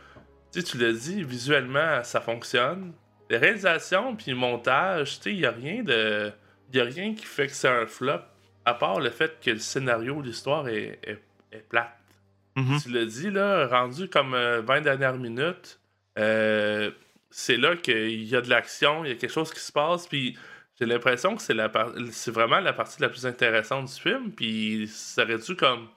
tu 0.52 0.79
l'as 0.79 0.93
dit, 0.93 1.23
visuellement, 1.23 2.02
ça 2.05 2.21
fonctionne. 2.21 2.93
Les 3.29 3.37
réalisations, 3.37 4.17
puis 4.17 4.33
le 4.33 4.37
montage, 4.37 5.19
tu 5.19 5.23
sais, 5.23 5.33
il 5.33 5.40
y 5.40 5.47
a 5.47 5.52
rien 5.52 5.83
de. 5.83 6.33
Il 6.73 6.79
y 6.79 6.81
a 6.81 6.85
rien 6.85 7.14
qui 7.14 7.25
fait 7.25 7.47
que 7.47 7.52
c'est 7.52 7.69
un 7.69 7.87
flop, 7.87 8.21
à 8.64 8.75
part 8.75 9.00
le 9.00 9.11
fait 9.11 9.38
que 9.40 9.50
le 9.50 9.59
scénario, 9.59 10.21
l'histoire 10.21 10.69
est, 10.69 11.00
est, 11.02 11.21
est 11.50 11.69
plate. 11.69 11.97
Mhm. 12.57 12.81
Tu 12.81 12.90
l'as 12.90 13.05
dit, 13.05 13.31
là, 13.31 13.67
rendu 13.67 14.09
comme 14.09 14.35
euh, 14.35 14.61
20 14.62 14.83
dernières 14.83 15.17
minutes, 15.17 15.81
euh, 16.19 16.90
c'est 17.31 17.57
là 17.57 17.76
qu'il 17.76 18.25
y 18.25 18.37
a 18.37 18.40
de 18.40 18.49
l'action, 18.49 19.05
il 19.05 19.09
y 19.09 19.12
a 19.12 19.17
quelque 19.17 19.33
chose 19.33 19.52
qui 19.52 19.61
se 19.61 19.73
passe, 19.73 20.07
puis 20.07 20.37
j'ai 20.80 20.87
l'impression 20.87 21.37
que 21.37 21.42
c'est 21.42 21.54
la 21.54 21.70
c'est 22.10 22.30
vraiment 22.30 22.58
la 22.58 22.72
partie 22.72 23.02
la 23.02 23.10
plus 23.10 23.26
intéressante 23.26 23.87
du 23.87 24.00
film, 24.00 24.32
puis 24.32 24.88
ça 24.88 25.25
aurait 25.25 25.38
dû 25.38 25.54
comme... 25.54 25.88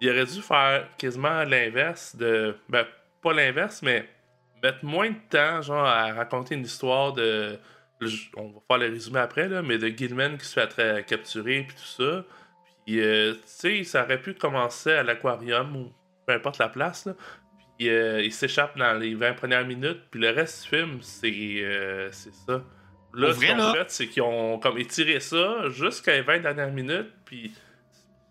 Il 0.00 0.10
aurait 0.10 0.26
dû 0.26 0.42
faire 0.42 0.86
quasiment 0.98 1.44
l'inverse 1.44 2.14
de... 2.14 2.54
Ben, 2.68 2.86
pas 3.22 3.32
l'inverse, 3.32 3.82
mais 3.82 4.08
mettre 4.62 4.84
moins 4.84 5.10
de 5.10 5.16
temps, 5.30 5.62
genre, 5.62 5.84
à 5.84 6.12
raconter 6.12 6.54
une 6.54 6.64
histoire 6.64 7.14
de... 7.14 7.58
On 8.36 8.48
va 8.48 8.60
faire 8.68 8.78
le 8.78 8.86
résumé 8.92 9.18
après, 9.18 9.48
là, 9.48 9.62
mais 9.62 9.78
de 9.78 9.88
Gilman 9.88 10.36
qui 10.38 10.44
se 10.44 10.60
fait 10.60 11.06
capturer, 11.06 11.64
puis 11.66 11.76
tout 11.76 12.04
ça. 12.04 12.24
Puis, 12.86 13.00
euh, 13.00 13.32
tu 13.34 13.40
sais, 13.44 13.84
ça 13.84 14.04
aurait 14.04 14.20
pu 14.20 14.34
commencer 14.34 14.92
à 14.92 15.02
l'aquarium 15.02 15.74
ou 15.74 15.92
peu 16.26 16.34
importe 16.34 16.58
la 16.58 16.68
place, 16.68 17.06
là. 17.06 17.14
Puis, 17.76 17.88
euh, 17.88 18.22
il 18.22 18.32
s'échappe 18.32 18.76
dans 18.78 18.92
les 18.94 19.14
20 19.14 19.32
premières 19.32 19.66
minutes, 19.66 20.02
puis 20.10 20.20
le 20.20 20.30
reste 20.30 20.62
du 20.62 20.68
film, 20.68 20.98
c'est 21.00 21.32
euh, 21.62 22.08
c'est 22.12 22.34
ça. 22.34 22.62
Là, 23.18 23.26
Pour 23.28 23.34
ce 23.34 23.40
vrai, 23.40 23.46
qu'ils 23.54 23.60
ont 23.62 23.72
fait, 23.74 23.90
c'est 23.90 24.08
qu'ils 24.08 24.22
ont 24.22 24.58
comme 24.58 24.78
étiré 24.78 25.20
ça 25.20 25.68
jusqu'à 25.68 26.12
les 26.14 26.22
20 26.22 26.38
dernières 26.40 26.70
minutes, 26.72 27.10
puis 27.24 27.52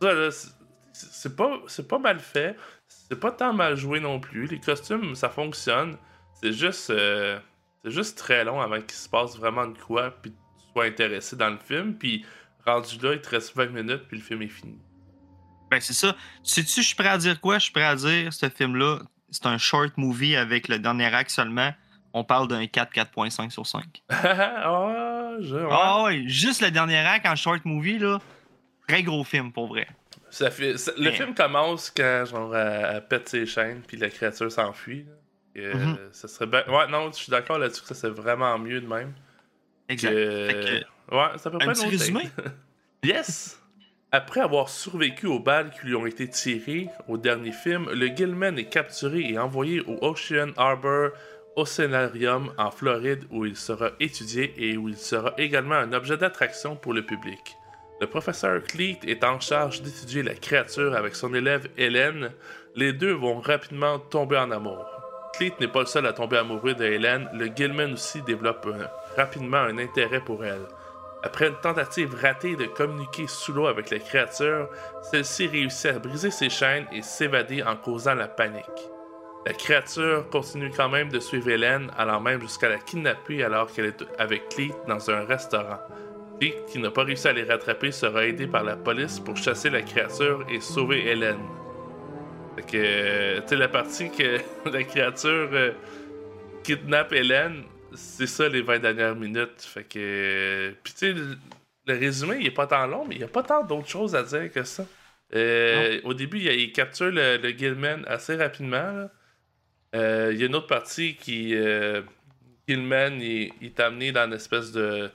ça, 0.02 0.14
là, 0.14 0.32
c'est- 0.32 0.50
c'est 0.94 1.36
pas, 1.36 1.60
c'est 1.68 1.88
pas 1.88 2.00
mal 2.00 2.20
fait. 2.20 2.56
C'est 2.88 3.20
pas 3.20 3.32
tant 3.32 3.54
mal 3.54 3.76
joué 3.76 4.00
non 4.00 4.20
plus. 4.20 4.48
Les 4.48 4.60
costumes, 4.60 5.14
ça 5.16 5.30
fonctionne. 5.30 5.98
C'est 6.42 6.54
juste, 6.54 6.90
euh, 6.90 7.38
c'est 7.84 7.92
juste 7.92 8.18
très 8.18 8.44
long 8.44 8.62
avant 8.62 8.80
qu'il 8.82 8.92
se 8.98 9.10
passe 9.10 9.38
vraiment 9.38 9.68
de 9.68 9.78
quoi, 9.78 10.12
puis 10.22 10.32
tu 10.32 10.72
sois 10.74 10.86
intéressé 10.86 11.36
dans 11.36 11.50
le 11.50 11.58
film. 11.58 11.96
Puis 11.96 12.26
rendu 12.66 12.98
là, 13.02 13.14
il 13.14 13.22
te 13.22 13.30
reste 13.30 13.56
20 13.56 13.68
minutes, 13.68 14.04
puis 14.08 14.18
le 14.18 14.24
film 14.24 14.42
est 14.42 14.48
fini. 14.48 14.78
Ben, 15.70 15.80
c'est 15.82 15.94
ça. 15.94 16.16
Sais-tu, 16.44 16.82
je 16.82 16.88
suis 16.88 16.96
prêt 16.96 17.10
à 17.10 17.18
dire 17.18 17.40
quoi? 17.42 17.58
Je 17.60 17.64
suis 17.66 17.74
prêt 17.74 17.84
à 17.84 17.96
dire, 17.96 18.32
ce 18.32 18.48
film-là, 18.50 19.00
c'est 19.30 19.46
un 19.48 19.58
short 19.58 19.98
movie 19.98 20.36
avec 20.38 20.70
le 20.70 20.80
dernier 20.80 21.14
acte 21.14 21.30
seulement. 21.32 21.74
On 22.14 22.24
parle 22.24 22.48
d'un 22.48 22.66
4, 22.66 22.92
4.5 22.94 23.50
sur 23.52 23.66
5. 23.68 23.84
ah, 24.10 25.36
je, 25.40 25.56
ouais. 25.56 25.68
Ah 25.72 26.04
ouais, 26.04 26.24
juste 26.28 26.62
le 26.62 26.72
dernier 26.72 26.98
acte 26.98 27.26
en 27.28 27.36
short 27.36 27.64
movie, 27.66 28.00
là. 28.00 28.20
Très 28.88 29.04
gros 29.04 29.24
film, 29.24 29.52
pour 29.52 29.68
vrai. 29.68 29.88
Ça 30.30 30.50
fait, 30.52 30.78
ça- 30.78 30.92
le 30.98 31.12
film 31.12 31.34
commence 31.34 31.90
quand 31.96 32.26
genre 32.26 32.56
elle, 32.56 32.96
elle 32.96 33.08
pète 33.08 33.30
ses 33.30 33.46
chaînes 33.46 33.82
puis 33.88 33.98
la 33.98 34.10
créature 34.10 34.52
s'enfuit. 34.52 35.06
euh, 35.58 35.74
Mhm. 35.74 35.98
Ça 36.12 36.28
serait 36.28 36.48
bien. 36.48 36.64
Ouais, 36.68 36.88
non, 36.90 37.08
je 37.12 37.18
suis 37.18 37.32
d'accord 37.32 37.58
là-dessus 37.60 37.82
que 37.82 37.88
ça 37.88 37.96
c'est 37.96 38.10
vraiment 38.10 38.58
mieux 38.60 38.80
de 38.82 38.88
même. 38.88 39.14
Exact. 39.90 40.12
Que- 40.12 40.48
Fait 40.50 40.86
Ouais, 41.16 41.38
ça 41.38 41.50
peut 41.50 41.58
Un 41.62 41.66
pas 41.66 41.72
petit 41.74 41.88
résumé? 41.88 42.30
yes! 43.04 43.60
Après 44.12 44.40
avoir 44.42 44.70
survécu 44.70 45.28
aux 45.28 45.40
balles 45.40 45.72
qui 45.72 45.88
lui 45.88 45.96
ont 45.96 46.06
été 46.06 46.30
tirées 46.30 46.90
au 47.08 47.18
dernier 47.18 47.52
film, 47.52 47.90
le 47.92 48.08
Gilman 48.08 48.58
est 48.58 48.66
capturé 48.70 49.22
et 49.22 49.38
envoyé 49.40 49.82
au 49.82 49.98
Ocean 50.02 50.52
Harbor 50.58 51.10
Océanarium 51.58 52.54
en 52.58 52.72
Floride 52.72 53.26
où 53.32 53.46
il 53.46 53.58
sera 53.58 53.90
étudié 54.00 54.54
et 54.58 54.78
où 54.78 54.88
il 54.88 54.96
sera 54.96 55.34
également 55.38 55.76
un 55.76 55.92
objet 55.92 56.16
d'attraction 56.16 56.76
pour 56.76 56.94
le 56.94 57.06
public. 57.06 57.58
Le 58.00 58.06
professeur 58.06 58.62
Cleet 58.64 59.00
est 59.08 59.24
en 59.24 59.40
charge 59.40 59.82
d'étudier 59.82 60.22
la 60.22 60.36
créature 60.36 60.96
avec 60.96 61.16
son 61.16 61.34
élève 61.34 61.68
Hélène. 61.78 62.32
Les 62.76 62.94
deux 62.94 63.14
vont 63.14 63.40
rapidement 63.40 63.98
tomber 63.98 64.38
en 64.38 64.52
amour. 64.52 64.86
Cleet 65.34 65.54
n'est 65.60 65.68
pas 65.68 65.80
le 65.80 65.88
seul 65.88 66.06
à 66.06 66.14
tomber 66.14 66.38
amoureux 66.38 66.76
de 66.76 66.86
Hélène, 66.86 67.28
le 67.34 67.48
Gilman 67.48 67.94
aussi 67.94 68.22
développe 68.22 68.68
rapidement 69.16 69.58
un 69.58 69.80
intérêt 69.80 70.22
pour 70.22 70.46
elle. 70.46 70.68
Après 71.24 71.48
une 71.48 71.60
tentative 71.60 72.16
ratée 72.22 72.56
de 72.56 72.66
communiquer 72.66 73.26
sous 73.28 73.52
l'eau 73.52 73.66
avec 73.66 73.90
la 73.90 73.98
créature, 73.98 74.70
celle-ci 75.02 75.48
réussit 75.48 75.88
à 75.88 76.00
briser 76.00 76.30
ses 76.30 76.50
chaînes 76.50 76.86
et 76.92 77.02
s'évader 77.02 77.64
en 77.64 77.76
causant 77.76 78.14
la 78.14 78.28
panique. 78.28 78.64
La 79.48 79.54
créature 79.54 80.30
continue 80.30 80.70
quand 80.76 80.90
même 80.90 81.08
de 81.10 81.22
suivre 81.22 81.48
Hélène, 81.50 81.90
allant 81.98 82.20
même 82.20 82.42
jusqu'à 82.42 82.68
la 82.68 82.80
kidnapper 82.80 83.46
alors 83.46 83.72
qu'elle 83.72 83.86
est 83.86 84.04
avec 84.18 84.50
Cleet 84.50 84.74
dans 84.90 85.10
un 85.10 85.24
restaurant. 85.24 85.80
Cleet, 86.38 86.66
qui 86.70 86.80
n'a 86.80 86.92
pas 86.92 87.06
réussi 87.06 87.30
à 87.30 87.32
les 87.32 87.46
rattraper, 87.46 87.94
sera 87.94 88.26
aidé 88.26 88.46
par 88.48 88.66
la 88.66 88.76
police 88.76 89.22
pour 89.22 89.38
chasser 89.38 89.70
la 89.70 89.84
créature 89.84 90.46
et 90.50 90.60
sauver 90.60 91.08
Hélène. 91.08 91.40
Fait 92.58 92.64
que, 92.64 92.78
euh, 92.78 93.42
tu 93.44 93.48
sais, 93.48 93.56
la 93.56 93.70
partie 93.70 94.12
que 94.12 94.42
la 94.70 94.84
créature 94.84 95.50
euh, 95.54 95.72
kidnappe 96.64 97.14
Hélène, 97.14 97.64
c'est 97.94 98.28
ça 98.28 98.50
les 98.50 98.62
20 98.62 98.80
dernières 98.80 99.16
minutes. 99.16 99.62
Fait 99.62 99.86
que. 99.86 99.98
euh, 99.98 100.72
Puis 100.84 100.92
tu 100.92 101.00
sais, 101.00 101.14
le, 101.14 101.38
résumé, 101.98 102.36
il 102.42 102.48
est 102.48 102.52
pas 102.52 102.68
tant 102.68 102.86
long, 102.86 103.06
mais 103.08 103.16
il 103.16 103.22
y 103.22 103.24
a 103.24 103.30
pas 103.30 103.44
tant 103.44 103.64
d'autres 103.64 103.88
choses 103.88 104.14
à 104.14 104.24
dire 104.24 104.52
que 104.52 104.64
ça. 104.66 104.86
Euh, 105.34 106.02
au 106.04 106.14
début, 106.14 106.40
il, 106.40 106.48
il 106.52 106.74
capture 106.74 107.12
le, 107.12 107.38
le 107.38 107.50
Gilman 107.52 108.04
assez 108.08 108.36
rapidement. 108.36 108.92
là. 108.92 109.10
Euh, 109.98 110.30
Il 110.34 110.40
y 110.40 110.44
a 110.44 110.46
une 110.48 110.56
autre 110.56 110.68
partie 110.68 111.16
qui. 111.16 111.56
Euh, 111.56 112.02
Gilman, 112.68 113.20
il, 113.22 113.52
il 113.62 113.68
est 113.68 113.80
amené 113.80 114.12
dans 114.12 114.26
une 114.28 114.34
espèce 114.34 114.72
de. 114.72 115.10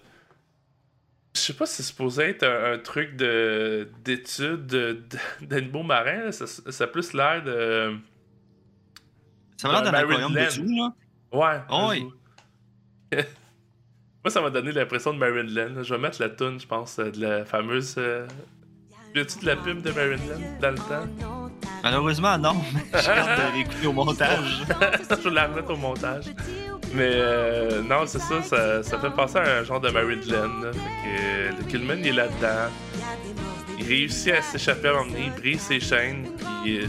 Je 1.34 1.40
sais 1.40 1.54
pas 1.54 1.64
si 1.66 1.76
c'est 1.76 1.82
supposé 1.82 2.24
être 2.24 2.42
un, 2.44 2.74
un 2.74 2.78
truc 2.78 3.16
de 3.16 3.88
d'étude 4.04 4.66
de- 4.66 5.02
de- 5.10 5.18
d'animaux 5.46 5.82
marins. 5.82 6.24
là. 6.24 6.32
Ça, 6.32 6.46
ça 6.46 6.84
a 6.84 6.86
plus 6.86 7.12
l'air 7.12 7.42
de. 7.42 7.96
Ça 9.58 9.68
va 9.68 9.74
l'air 9.82 9.92
d'un 9.92 9.98
aquarium 9.98 10.32
de 10.32 10.54
tout, 10.54 10.66
là. 10.74 10.94
Ouais. 11.32 12.00
Oui. 13.12 13.18
Moi, 14.24 14.30
ça 14.30 14.40
m'a 14.40 14.50
donné 14.50 14.72
l'impression 14.72 15.12
de 15.12 15.18
Maryland. 15.18 15.82
Je 15.82 15.94
vais 15.94 16.00
mettre 16.00 16.20
la 16.22 16.28
tune, 16.30 16.60
je 16.60 16.66
pense, 16.66 16.98
euh, 16.98 17.10
de 17.10 17.20
la 17.20 17.44
fameuse. 17.44 17.94
Euh... 17.98 18.26
tu 19.14 19.20
de 19.20 19.46
la 19.46 19.56
pub 19.56 19.82
de 19.82 19.90
Maryland 19.90 20.38
dans 20.60 20.70
le 20.70 20.76
temps? 20.76 21.41
Malheureusement, 21.82 22.38
non. 22.38 22.56
J'ai 22.94 23.10
hâte 23.10 23.38
de 23.38 23.52
réécouter 23.52 23.86
au 23.86 23.92
montage. 23.92 24.62
je 25.10 25.28
vais 25.28 25.34
la 25.34 25.46
remettre 25.46 25.72
au 25.72 25.76
montage. 25.76 26.24
Mais 26.94 27.10
euh, 27.14 27.82
non, 27.82 28.06
c'est 28.06 28.20
ça, 28.20 28.42
ça, 28.42 28.82
ça 28.82 28.98
fait 28.98 29.10
penser 29.10 29.38
à 29.38 29.58
un 29.60 29.64
genre 29.64 29.80
de 29.80 29.90
Maryland. 29.90 30.60
là. 30.62 30.72
Fait 30.72 30.78
que 30.78 31.22
euh, 31.22 31.50
le 31.58 31.64
Killman 31.64 31.96
il 32.00 32.08
est 32.08 32.12
là-dedans. 32.12 32.70
Il 33.78 33.86
réussit 33.86 34.32
à 34.32 34.42
s'échapper 34.42 34.88
à 34.88 34.96
emmener, 34.96 35.24
il 35.26 35.32
brise 35.32 35.60
ses 35.60 35.80
chaînes, 35.80 36.26
puis 36.62 36.80
euh, 36.80 36.86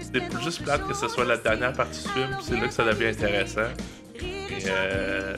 c'est 0.00 0.42
juste 0.42 0.62
plate 0.62 0.86
que 0.86 0.94
ce 0.94 1.08
soit 1.08 1.24
la 1.24 1.36
dernière 1.36 1.72
partie 1.72 2.02
du 2.02 2.08
film, 2.10 2.36
c'est 2.40 2.54
là 2.54 2.68
que 2.68 2.72
ça 2.74 2.84
devient 2.84 3.08
intéressant. 3.08 3.62
Et, 4.20 4.62
euh, 4.68 5.36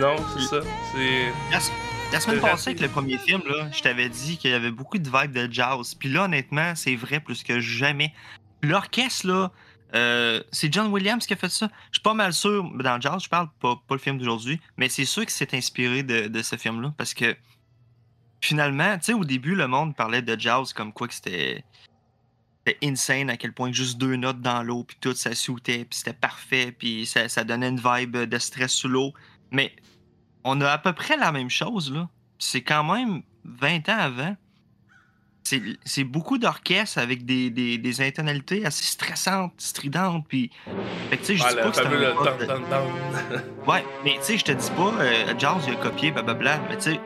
non, 0.00 0.16
c'est 0.36 0.46
ça. 0.46 0.60
C'est. 0.92 1.87
La, 2.10 2.20
semaine 2.20 2.40
passée, 2.40 2.70
avec 2.70 2.80
le 2.80 2.88
premier 2.88 3.18
film, 3.18 3.42
là, 3.46 3.70
je 3.70 3.82
t'avais 3.82 4.08
dit 4.08 4.38
qu'il 4.38 4.50
y 4.50 4.54
avait 4.54 4.70
beaucoup 4.70 4.98
de 4.98 5.08
vibes 5.08 5.32
de 5.32 5.52
jazz. 5.52 5.94
Puis 5.94 6.08
là, 6.08 6.24
honnêtement, 6.24 6.74
c'est 6.74 6.96
vrai 6.96 7.20
plus 7.20 7.42
que 7.42 7.60
jamais. 7.60 8.14
L'orchestre, 8.62 9.26
là, 9.26 9.52
euh, 9.94 10.42
c'est 10.50 10.72
John 10.72 10.90
Williams 10.90 11.26
qui 11.26 11.34
a 11.34 11.36
fait 11.36 11.50
ça. 11.50 11.68
Je 11.90 11.98
suis 11.98 12.02
pas 12.02 12.14
mal 12.14 12.32
sûr, 12.32 12.64
dans 12.82 12.98
jazz, 12.98 13.22
je 13.22 13.28
parle 13.28 13.50
pas, 13.60 13.76
pas 13.86 13.94
le 13.94 14.00
film 14.00 14.18
d'aujourd'hui, 14.18 14.58
mais 14.78 14.88
c'est 14.88 15.04
sûr 15.04 15.22
qu'il 15.22 15.32
s'est 15.32 15.54
inspiré 15.54 16.02
de, 16.02 16.28
de 16.28 16.42
ce 16.42 16.56
film-là. 16.56 16.94
Parce 16.96 17.12
que 17.12 17.36
finalement, 18.40 18.96
tu 18.96 19.04
sais, 19.04 19.12
au 19.12 19.24
début, 19.24 19.54
le 19.54 19.68
monde 19.68 19.94
parlait 19.94 20.22
de 20.22 20.38
jazz 20.38 20.72
comme 20.72 20.92
quoi 20.92 21.08
que 21.08 21.14
c'était. 21.14 21.64
C'était 22.66 22.86
insane 22.86 23.30
à 23.30 23.36
quel 23.36 23.52
point 23.52 23.72
juste 23.72 23.96
deux 23.96 24.16
notes 24.16 24.42
dans 24.42 24.62
l'eau, 24.62 24.84
puis 24.84 24.96
tout, 25.00 25.14
ça 25.14 25.34
sautait, 25.34 25.86
puis 25.86 25.98
c'était 25.98 26.12
parfait, 26.12 26.70
puis 26.76 27.06
ça, 27.06 27.28
ça 27.28 27.44
donnait 27.44 27.68
une 27.68 27.80
vibe 27.80 28.16
de 28.16 28.38
stress 28.38 28.72
sous 28.72 28.88
l'eau. 28.88 29.14
Mais 29.50 29.74
on 30.44 30.60
a 30.60 30.70
à 30.70 30.78
peu 30.78 30.92
près 30.92 31.16
la 31.16 31.32
même 31.32 31.50
chose, 31.50 31.92
là. 31.92 32.08
C'est 32.38 32.62
quand 32.62 32.84
même 32.84 33.22
20 33.44 33.88
ans 33.88 33.98
avant. 33.98 34.36
C'est 35.84 36.04
beaucoup 36.04 36.36
d'orchestres 36.36 36.98
avec 36.98 37.24
des, 37.24 37.48
des, 37.48 37.78
des 37.78 38.00
intonalités 38.02 38.66
assez 38.66 38.84
stressantes, 38.84 39.54
stridentes, 39.56 40.26
puis... 40.28 40.50
Fait 41.08 41.16
que, 41.16 41.24
tu 41.24 41.26
sais, 41.26 41.36
je 41.36 41.48
dis 41.48 41.54
pas 41.54 41.70
que 41.70 41.76
c'est 41.76 41.88
de-. 41.88 43.66
Ouais, 43.66 43.82
mais 44.04 44.16
tu 44.18 44.24
sais, 44.24 44.38
je 44.38 44.44
te 44.44 44.52
dis 44.52 44.70
pas, 44.72 44.92
euh, 45.00 45.34
Jazz, 45.38 45.64
il 45.66 45.72
a 45.72 45.76
copié, 45.76 46.10
blablabla, 46.10 46.60
mais 46.68 46.76
tu 46.76 46.92
sais, 46.92 47.00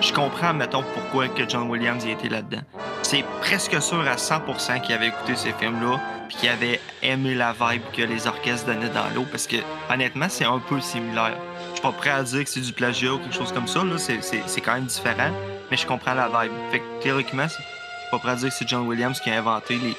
je 0.00 0.12
comprends, 0.12 0.52
mettons, 0.52 0.84
pourquoi 0.94 1.28
que 1.28 1.48
John 1.48 1.68
Williams 1.70 2.04
y 2.04 2.10
était 2.10 2.28
là-dedans. 2.28 2.62
C'est 3.02 3.24
presque 3.40 3.80
sûr 3.80 4.00
à 4.00 4.16
100% 4.16 4.80
qu'il 4.80 4.94
avait 4.94 5.08
écouté 5.08 5.36
ces 5.36 5.52
films-là, 5.52 6.00
puis 6.28 6.38
qu'il 6.38 6.48
avait 6.48 6.80
aimé 7.02 7.34
la 7.34 7.52
vibe 7.52 7.82
que 7.92 8.02
les 8.02 8.26
orchestres 8.26 8.66
donnaient 8.66 8.88
dans 8.88 9.08
l'eau, 9.14 9.26
parce 9.30 9.46
que, 9.46 9.56
honnêtement, 9.90 10.28
c'est 10.28 10.44
un 10.44 10.58
peu 10.58 10.80
similaire. 10.80 11.38
Suis 11.76 11.82
pas 11.82 11.92
prêt 11.92 12.10
à 12.10 12.22
dire 12.22 12.42
que 12.44 12.50
c'est 12.50 12.60
du 12.60 12.72
plagiat 12.72 13.12
ou 13.12 13.18
quelque 13.18 13.34
chose 13.34 13.52
comme 13.52 13.68
ça, 13.68 13.84
là, 13.84 13.98
c'est- 13.98 14.22
c'est 14.22 14.42
c'est 14.46 14.60
quand 14.62 14.74
même 14.74 14.86
différent, 14.86 15.30
mais 15.70 15.76
je 15.76 15.86
comprends 15.86 16.14
la 16.14 16.26
vibe. 16.28 16.52
Fait 16.70 16.78
que, 16.80 16.84
théoriquement, 17.02 17.46
je 17.48 17.52
suis 17.54 17.62
pas 18.10 18.18
prêt 18.18 18.30
à 18.32 18.34
dire 18.36 18.48
que 18.48 18.54
c'est 18.54 18.66
John 18.68 18.86
Williams 18.88 19.20
qui 19.20 19.30
a 19.30 19.38
inventé 19.38 19.76
les, 19.76 19.94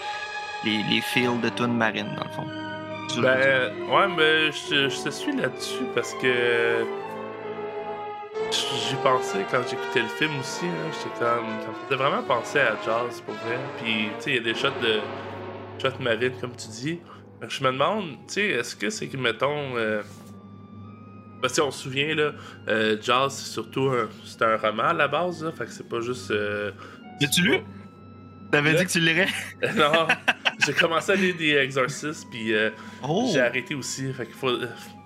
les, 0.65 0.83
les 0.89 1.01
fields 1.01 1.39
de 1.41 1.49
tunes 1.49 1.77
marines, 1.77 2.13
dans 2.17 2.23
le 2.23 2.31
fond. 2.31 2.47
Je. 3.15 3.21
Ben, 3.21 3.73
ouais, 3.89 4.07
mais 4.17 4.51
je, 4.51 4.89
je 4.89 5.03
te 5.03 5.09
suis 5.09 5.35
là-dessus 5.35 5.83
parce 5.95 6.13
que. 6.15 6.85
J'y 8.51 8.95
pensais 9.03 9.45
quand 9.51 9.61
j'écoutais 9.69 10.01
le 10.01 10.07
film 10.07 10.39
aussi. 10.39 10.65
là, 10.65 10.71
J'étais 10.91 11.19
comme. 11.19 11.45
Ça 11.61 11.69
faisait 11.85 11.95
vraiment 12.03 12.23
penser 12.23 12.59
à 12.59 12.75
jazz 12.85 13.21
pour 13.25 13.35
vrai. 13.35 13.57
Puis, 13.81 14.07
tu 14.17 14.23
sais, 14.23 14.29
il 14.31 14.35
y 14.35 14.39
a 14.39 14.41
des 14.41 14.55
shots 14.55 14.69
de. 14.81 14.99
shots 15.81 15.99
marines, 15.99 16.33
comme 16.39 16.55
tu 16.55 16.67
dis. 16.69 16.99
Je 17.47 17.63
me 17.63 17.71
demande, 17.71 18.11
tu 18.27 18.33
sais, 18.35 18.45
est-ce 18.47 18.75
que 18.75 18.89
c'est 18.89 19.07
que, 19.07 19.17
mettons. 19.17 19.75
Euh... 19.77 20.01
Parce 21.41 21.55
que 21.55 21.61
on 21.61 21.71
se 21.71 21.83
souvient, 21.83 22.15
là, 22.15 22.31
euh, 22.67 22.97
jazz, 23.01 23.33
c'est 23.33 23.51
surtout 23.51 23.89
un, 23.89 24.09
c'est 24.25 24.41
un 24.41 24.57
roman 24.57 24.83
à 24.83 24.93
la 24.93 25.07
base, 25.07 25.43
là. 25.43 25.51
Fait 25.51 25.65
que 25.65 25.71
c'est 25.71 25.87
pas 25.87 25.99
juste. 26.01 26.31
Euh... 26.31 26.71
L'as-tu 27.21 27.41
lu? 27.41 27.59
T'avais 28.51 28.73
dit 28.75 28.85
que 28.85 28.91
tu 28.91 28.99
lirais? 28.99 29.27
non, 29.75 30.07
j'ai 30.65 30.73
commencé 30.73 31.11
à 31.11 31.15
lire 31.15 31.35
des 31.35 31.53
exorcistes, 31.55 32.25
puis. 32.31 32.53
euh, 32.53 32.69
Oh! 33.03 33.29
j'ai 33.33 33.41
arrêté 33.41 33.75
aussi. 33.75 34.11
Fait 34.13 34.25
qu'il 34.25 34.35
faut, 34.35 34.49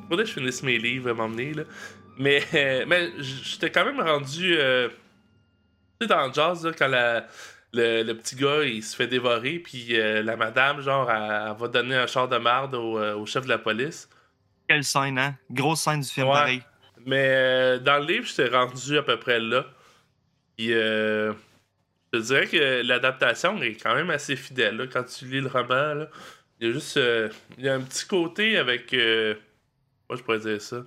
faudrait 0.10 0.24
que 0.24 0.30
je 0.30 0.34
finisse 0.34 0.64
mes 0.64 0.78
livres 0.78 1.10
à 1.10 1.14
m'emmener. 1.14 1.54
Là. 1.54 1.64
Mais, 2.18 2.44
euh, 2.54 2.86
mais 2.88 3.10
j'étais 3.20 3.70
quand 3.72 3.84
même 3.86 4.00
rendu. 4.00 4.56
euh, 4.58 4.90
tu 6.00 6.08
sais, 6.08 6.08
dans 6.08 6.32
jazz, 6.32 6.66
là, 6.66 6.72
quand 6.78 6.88
la- 6.88 7.26
le, 7.74 8.04
le 8.04 8.14
petit 8.18 8.36
gars 8.36 8.64
il 8.64 8.84
se 8.84 8.96
fait 8.96 9.08
dévorer, 9.08 9.60
puis 9.60 9.88
euh, 10.00 10.22
la 10.24 10.36
madame, 10.36 10.82
genre, 10.82 11.10
elle, 11.10 11.48
elle 11.52 11.58
va 11.58 11.68
donner 11.68 11.96
un 11.96 12.06
char 12.08 12.28
de 12.28 12.38
marde 12.38 12.76
au, 12.76 13.00
euh, 13.00 13.16
au 13.16 13.26
chef 13.26 13.44
de 13.46 13.50
la 13.50 13.58
police. 13.58 14.08
Quelle 14.72 14.84
scène, 14.84 15.18
hein? 15.20 15.36
Grosse 15.50 15.82
scène 15.82 16.02
du 16.02 16.08
film, 16.10 16.28
Ouais. 16.28 16.34
pareil. 16.34 16.62
Mais 17.06 17.28
euh, 17.30 17.80
dans 17.80 17.98
le 17.98 18.06
livre, 18.06 18.26
j'étais 18.28 18.48
rendu 18.56 18.98
à 18.98 19.04
peu 19.04 19.18
près 19.20 19.40
là. 19.40 19.66
Puis. 20.58 20.74
Euh, 20.74 21.34
Je 22.14 22.20
dirais 22.20 22.48
que 22.48 22.82
l'adaptation 22.86 23.62
est 23.62 23.76
quand 23.82 23.96
même 23.96 24.10
assez 24.10 24.36
fidèle. 24.36 24.76
Là, 24.78 24.86
quand 24.88 25.04
tu 25.04 25.26
lis 25.26 25.42
le 25.42 25.48
roman, 25.48 25.94
là. 25.96 26.08
il 26.60 26.68
y 26.68 26.70
a 26.70 26.74
juste. 26.74 26.98
euh, 26.98 27.30
il 27.58 27.64
y 27.66 27.70
a 27.70 27.74
un 27.74 27.82
petit 27.82 28.06
côté 28.06 28.58
avec. 28.58 28.94
euh, 28.94 29.34
moi, 30.10 30.18
je 30.18 30.24
pourrais 30.24 30.40
dire 30.40 30.62
ça? 30.62 30.84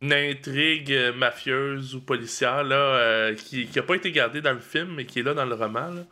Une 0.00 0.12
intrigue 0.12 0.92
euh, 0.92 1.12
mafieuse 1.12 1.94
ou 1.96 2.00
policière 2.00 2.62
là, 2.62 3.32
qui 3.34 3.68
n'a 3.74 3.82
pas 3.82 3.96
été 3.96 4.12
gardée 4.12 4.40
dans 4.40 4.52
le 4.52 4.60
film, 4.60 4.94
mais 4.94 5.06
qui 5.06 5.18
est 5.20 5.22
là 5.24 5.34
dans 5.34 5.46
le 5.46 5.54
roman. 5.54 5.88
Là. 5.90 6.02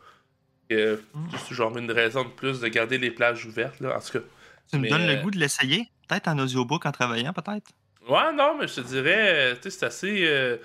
Euh, 0.73 0.97
juste 1.31 1.53
genre 1.53 1.77
une 1.77 1.89
raison 1.91 2.25
de 2.25 2.29
plus 2.29 2.59
de 2.59 2.67
garder 2.67 2.97
les 2.97 3.11
plages 3.11 3.45
ouvertes. 3.45 3.79
Là. 3.79 3.95
En 3.95 4.01
tout 4.01 4.19
cas. 4.19 4.25
Tu 4.69 4.77
me 4.79 4.89
donnes 4.89 5.07
le 5.07 5.15
goût 5.21 5.31
de 5.31 5.37
l'essayer? 5.37 5.87
Peut-être 6.07 6.27
en 6.27 6.39
audiobook 6.39 6.85
en 6.85 6.91
travaillant, 6.91 7.33
peut-être? 7.33 7.71
Ouais, 8.07 8.31
non, 8.33 8.57
mais 8.57 8.67
je 8.67 8.75
te 8.75 8.81
dirais, 8.81 9.55
tu 9.55 9.63
sais, 9.63 9.79
c'est 9.79 9.85
assez, 9.85 10.25
euh, 10.25 10.57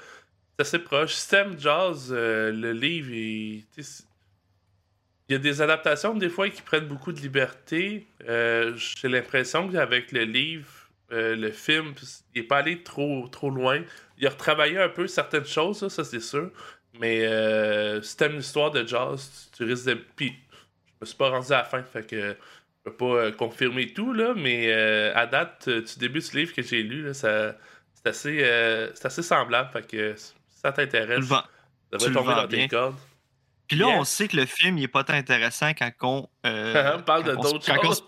assez 0.62 0.78
proche. 0.78 1.14
System 1.14 1.58
Jazz, 1.58 2.08
euh, 2.10 2.50
le 2.52 2.72
livre, 2.72 3.10
il, 3.12 3.64
y 5.28 5.34
a 5.34 5.38
des 5.38 5.60
adaptations 5.60 6.14
des 6.14 6.28
fois 6.28 6.48
qui 6.48 6.62
prennent 6.62 6.86
beaucoup 6.86 7.12
de 7.12 7.20
liberté. 7.20 8.06
Euh, 8.28 8.74
J'ai 8.76 9.08
l'impression 9.08 9.68
qu'avec 9.68 10.12
le 10.12 10.24
livre, 10.24 10.68
euh, 11.12 11.36
le 11.36 11.50
film, 11.50 11.94
il 12.34 12.40
est 12.40 12.44
pas 12.44 12.58
allé 12.58 12.82
trop, 12.82 13.28
trop 13.28 13.50
loin. 13.50 13.82
Il 14.18 14.26
a 14.26 14.30
retravaillé 14.30 14.78
un 14.78 14.88
peu 14.88 15.06
certaines 15.06 15.44
choses, 15.44 15.86
ça 15.88 16.04
c'est 16.04 16.20
sûr. 16.20 16.50
Mais 17.00 17.22
si 18.02 18.16
t'aimes 18.16 18.36
l'histoire 18.36 18.70
de 18.70 18.86
jazz, 18.86 19.50
tu, 19.56 19.64
risques 19.64 19.86
de. 19.86 19.94
Puis, 19.94 20.34
je 20.86 20.92
me 21.00 21.06
suis 21.06 21.16
pas 21.16 21.30
rendu 21.30 21.52
à 21.52 21.58
la 21.58 21.64
fin, 21.64 21.82
fait 21.82 22.06
que 22.06 22.36
peux 22.84 22.94
pas 22.96 23.04
euh, 23.04 23.32
confirmer 23.32 23.92
tout, 23.92 24.12
là, 24.12 24.34
mais 24.36 24.72
euh, 24.72 25.12
à 25.14 25.26
date, 25.26 25.64
euh, 25.68 25.82
du 25.82 25.98
début 25.98 26.20
du 26.20 26.36
livre 26.36 26.52
que 26.54 26.62
j'ai 26.62 26.82
lu, 26.82 27.08
c'est 27.12 27.54
assez, 28.04 28.38
euh, 28.42 28.90
assez 29.02 29.22
semblable. 29.22 29.70
Fait 29.72 29.86
que 29.86 30.14
si 30.16 30.32
ça 30.60 30.72
t'intéresse, 30.72 31.24
ça 31.28 31.44
devrait 31.92 32.12
tomber 32.12 32.34
dans 32.34 32.48
tes 32.48 32.56
bien. 32.56 32.68
cordes. 32.68 32.96
Puis 33.68 33.76
là, 33.78 33.86
Yeah. 33.88 33.98
on 34.00 34.04
sait 34.04 34.28
que 34.28 34.36
le 34.36 34.46
film, 34.46 34.76
il 34.78 34.84
est 34.84 34.88
pas 34.88 35.04
tant 35.04 35.14
intéressant 35.14 35.70
quand 35.70 35.90
on. 36.02 36.28
euh, 36.46 36.92
On 36.98 37.02
parle 37.02 37.24
de 37.24 37.34
quand 37.34 37.42
d'autres 37.42 37.70
on 37.78 37.82
choses. 37.82 37.98
se- 37.98 38.02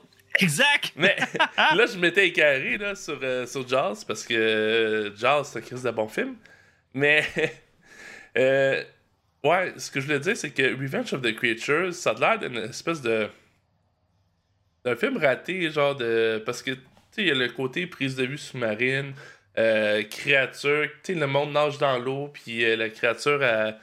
Exact! 0.45 0.93
Mais 0.97 1.17
là, 1.57 1.87
je 1.87 1.97
m'étais 1.97 2.27
écarré 2.29 2.77
là, 2.77 2.95
sur, 2.97 3.19
sur 3.47 3.67
Jaws 3.69 4.05
parce 4.07 4.25
que 4.25 5.13
Jaws, 5.17 5.45
c'est 5.45 5.59
un 5.61 5.63
crise 5.63 5.83
de 5.85 5.91
bon 5.93 6.09
film. 6.09 6.35
Mais, 6.93 7.25
ouais, 9.45 9.75
ce 9.77 9.91
que 9.91 10.01
je 10.01 10.07
voulais 10.07 10.21
dire, 10.21 10.37
c'est 10.37 10.51
que 10.51 10.63
Revenge 10.81 11.13
of 11.13 11.23
the 11.23 11.35
Creatures, 11.35 11.93
ça 11.95 12.11
a 12.11 12.15
l'air 12.15 12.39
d'une 12.39 12.59
espèce 12.59 13.01
de. 13.01 13.29
D'un 14.85 14.97
film 14.97 15.17
raté, 15.17 15.71
genre 15.71 15.95
de. 15.97 16.43
Parce 16.45 16.63
que, 16.63 16.73
tu 16.73 16.81
sais, 17.11 17.23
il 17.23 17.29
y 17.29 17.31
a 17.31 17.35
le 17.35 17.49
côté 17.49 17.87
prise 17.87 18.17
de 18.17 18.25
vue 18.25 18.39
sous-marine, 18.39 19.13
euh, 19.59 20.03
créature, 20.03 20.89
tu 21.03 21.15
sais, 21.15 21.19
le 21.19 21.27
monde 21.27 21.53
nage 21.53 21.79
dans 21.79 21.99
l'eau, 21.99 22.29
puis 22.33 22.65
euh, 22.65 22.77
la 22.77 22.89
créature, 22.91 23.43
elle, 23.43 23.77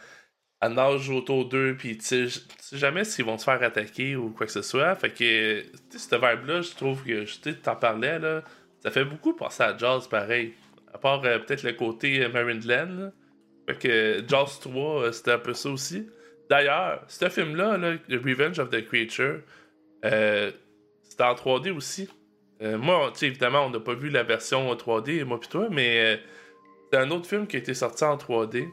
nage 0.73 1.09
autour 1.09 1.45
d'eux, 1.45 1.75
puis 1.77 1.97
tu 1.97 2.29
sais, 2.29 2.41
jamais 2.73 3.03
s'ils 3.03 3.25
vont 3.25 3.37
se 3.37 3.45
faire 3.45 3.61
attaquer 3.63 4.15
ou 4.15 4.29
quoi 4.29 4.45
que 4.45 4.51
ce 4.51 4.61
soit. 4.61 4.95
Fait 4.95 5.09
que, 5.09 5.61
tu 5.61 5.67
sais, 5.89 5.99
cette 5.99 6.13
vibe-là, 6.13 6.61
je 6.61 6.75
trouve 6.75 7.03
que, 7.03 7.23
tu 7.23 7.41
sais, 7.41 7.53
t'en 7.55 7.75
parlais, 7.75 8.19
là, 8.19 8.43
ça 8.83 8.91
fait 8.91 9.05
beaucoup 9.05 9.33
penser 9.33 9.63
à 9.63 9.77
Jaws, 9.77 10.07
pareil. 10.09 10.53
À 10.93 10.97
part 10.97 11.23
euh, 11.25 11.39
peut-être 11.39 11.63
le 11.63 11.73
côté 11.73 12.23
euh, 12.23 12.29
Maryland, 12.29 12.89
là. 12.97 13.11
Fait 13.67 13.77
que 13.77 14.23
Jaws 14.27 14.59
3, 14.61 15.01
euh, 15.03 15.11
c'était 15.11 15.31
un 15.33 15.39
peu 15.39 15.53
ça 15.53 15.69
aussi. 15.69 16.07
D'ailleurs, 16.49 17.03
ce 17.07 17.29
film-là, 17.29 17.77
là, 17.77 17.97
The 18.09 18.19
Revenge 18.23 18.59
of 18.59 18.69
the 18.69 18.85
Creature, 18.85 19.41
euh, 20.05 20.51
c'était 21.11 21.23
en 21.25 21.35
3D 21.35 21.71
aussi. 21.75 22.09
Euh, 22.61 22.77
moi, 22.77 23.11
tu 23.15 23.25
évidemment, 23.25 23.65
on 23.65 23.69
n'a 23.69 23.79
pas 23.81 23.95
vu 23.95 24.09
la 24.09 24.23
version 24.23 24.73
3D, 24.75 25.25
moi 25.25 25.39
pis 25.39 25.49
toi, 25.49 25.67
mais 25.69 25.99
euh, 26.15 26.17
c'est 26.91 26.99
un 26.99 27.11
autre 27.11 27.27
film 27.27 27.47
qui 27.47 27.57
a 27.57 27.59
été 27.59 27.73
sorti 27.73 28.03
en 28.05 28.17
3D. 28.17 28.67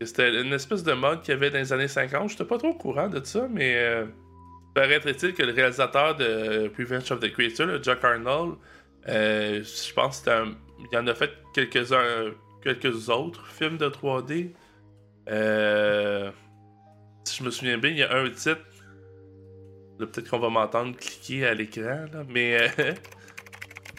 Et 0.00 0.06
C'était 0.06 0.40
une 0.42 0.52
espèce 0.52 0.82
de 0.84 0.92
mode 0.92 1.22
qu'il 1.22 1.32
y 1.34 1.36
avait 1.36 1.50
dans 1.50 1.58
les 1.58 1.72
années 1.72 1.88
50. 1.88 2.30
J'étais 2.30 2.44
pas 2.44 2.56
trop 2.58 2.68
au 2.68 2.74
courant 2.74 3.08
de 3.08 3.22
ça, 3.24 3.48
mais 3.50 3.74
euh, 3.76 4.06
paraîtrait-il 4.74 5.34
que 5.34 5.42
le 5.42 5.52
réalisateur 5.52 6.16
de 6.16 6.70
Revenge 6.78 7.10
of 7.10 7.20
the 7.20 7.32
Creature, 7.32 7.66
le 7.66 7.82
Jack 7.82 8.04
Arnold, 8.04 8.54
euh, 9.08 9.62
je 9.64 9.92
pense 9.94 10.20
que 10.20 10.24
c'était 10.26 10.30
un- 10.36 10.54
il 10.92 10.98
en 10.98 11.06
a 11.08 11.14
fait 11.14 11.32
quelques-uns, 11.54 12.32
quelques 12.62 13.08
autres 13.10 13.46
films 13.48 13.76
de 13.78 13.88
3D. 13.88 14.54
Euh, 15.30 16.30
si 17.24 17.38
je 17.38 17.44
me 17.44 17.50
souviens 17.50 17.78
bien, 17.78 17.90
il 17.90 17.98
y 17.98 18.02
a 18.02 18.14
un 18.16 18.30
titre. 18.30 18.60
Peut-être 20.06 20.28
qu'on 20.30 20.38
va 20.38 20.48
m'entendre 20.50 20.96
cliquer 20.96 21.46
à 21.46 21.54
l'écran, 21.54 22.06
là, 22.12 22.24
mais 22.28 22.60
euh, 22.60 22.68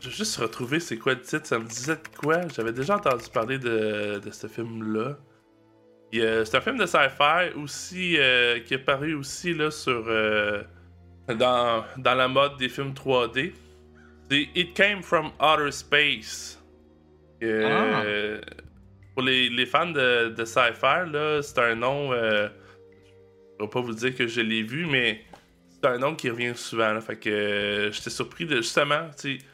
je 0.02 0.10
vais 0.10 0.16
juste 0.16 0.38
retrouver 0.38 0.80
c'est 0.80 0.98
quoi 0.98 1.14
le 1.14 1.22
titre. 1.22 1.46
Ça 1.48 1.60
me 1.60 1.66
disait 1.66 1.96
de 1.96 2.08
quoi? 2.18 2.48
J'avais 2.50 2.74
déjà 2.74 2.96
entendu 2.98 3.26
parler 3.34 3.60
de, 3.60 4.20
de 4.20 4.32
ce 4.32 4.48
film-là. 4.48 5.18
Euh, 6.16 6.44
C'est 6.46 6.58
un 6.58 6.62
film 6.62 6.78
de 6.78 6.86
sci-fi 6.86 7.54
aussi 7.56 8.18
euh, 8.18 8.60
qui 8.60 8.74
est 8.74 8.78
paru 8.86 9.14
aussi 9.16 9.54
là, 9.54 9.72
sur 9.72 10.04
euh, 10.08 10.64
dans, 11.30 11.86
dans 11.98 12.16
la 12.16 12.28
mode 12.28 12.58
des 12.58 12.70
films 12.70 12.94
3D. 12.94 13.54
C'est 14.30 14.50
It 14.56 14.74
Came 14.76 15.02
from 15.04 15.32
Outer 15.42 15.72
Space. 15.72 16.62
Euh, 17.44 18.42
Pour 19.16 19.24
les, 19.24 19.50
les 19.50 19.66
fans 19.66 19.92
de, 19.92 20.30
de 20.30 20.46
sci-fi, 20.46 21.10
là, 21.12 21.42
c'est 21.42 21.60
un 21.60 21.76
nom. 21.76 22.14
je 22.14 22.50
vais 23.60 23.68
pas 23.70 23.82
vous 23.82 23.94
dire 23.94 24.16
que 24.16 24.28
je 24.28 24.42
l'ai 24.42 24.64
vu, 24.64 24.86
mais 24.86 25.22
c'est 25.82 25.90
un 25.90 25.98
nom 25.98 26.16
qui 26.16 26.30
revient 26.30 26.54
souvent. 26.56 27.00
fait 27.02 27.18
que 27.18 27.30
euh, 27.30 27.92
j'étais 27.92 28.10
surpris 28.10 28.46
de 28.46 28.58
justement, 28.58 29.10
tu 29.20 29.40
sais. 29.40 29.46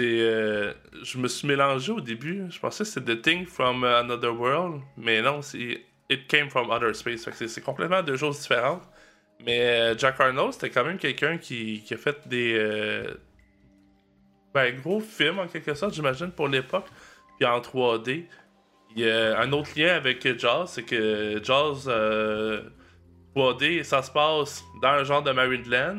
euh, 0.00 0.74
je 1.02 1.18
me 1.18 1.28
suis 1.28 1.46
mélangé 1.48 1.92
au 1.92 2.00
début. 2.00 2.44
Je 2.50 2.58
pensais 2.58 2.84
que 2.84 2.90
c'était 2.90 3.16
The 3.16 3.22
Thing 3.22 3.46
from 3.46 3.84
Another 3.84 4.38
World, 4.38 4.82
mais 4.96 5.22
non, 5.22 5.42
c'est 5.42 5.84
It 6.10 6.26
Came 6.28 6.50
from 6.50 6.70
Outer 6.70 6.94
Space. 6.94 7.28
C'est, 7.32 7.62
complètement 7.62 8.02
deux 8.02 8.16
choses 8.16 8.40
différentes. 8.40 8.82
Mais 9.44 9.60
euh, 9.60 9.98
Jack 9.98 10.20
Arnold, 10.20 10.52
c'était 10.52 10.70
quand 10.70 10.84
même 10.84 10.98
quelqu'un 10.98 11.38
qui, 11.38 11.82
qui 11.82 11.94
a 11.94 11.96
fait 11.96 12.26
des 12.28 12.54
euh, 12.56 13.14
ben, 14.52 14.74
gros 14.80 15.00
films 15.00 15.38
en 15.38 15.46
quelque 15.46 15.74
sorte, 15.74 15.94
j'imagine, 15.94 16.30
pour 16.30 16.48
l'époque, 16.48 16.86
puis 17.38 17.46
en 17.46 17.60
3D. 17.60 18.26
Il 18.96 19.02
y 19.04 19.10
a 19.10 19.40
un 19.40 19.52
autre 19.52 19.70
lien 19.76 19.94
avec 19.94 20.38
Jaws, 20.38 20.66
c'est 20.66 20.84
que 20.84 21.40
euh, 21.88 22.60
3D, 23.34 23.82
ça 23.82 24.02
se 24.02 24.10
passe 24.10 24.64
dans 24.82 24.88
un 24.88 25.04
genre 25.04 25.22
de 25.22 25.32
Maryland, 25.32 25.98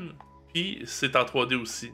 puis 0.54 0.82
c'est 0.86 1.16
en 1.16 1.24
3D 1.24 1.56
aussi. 1.56 1.92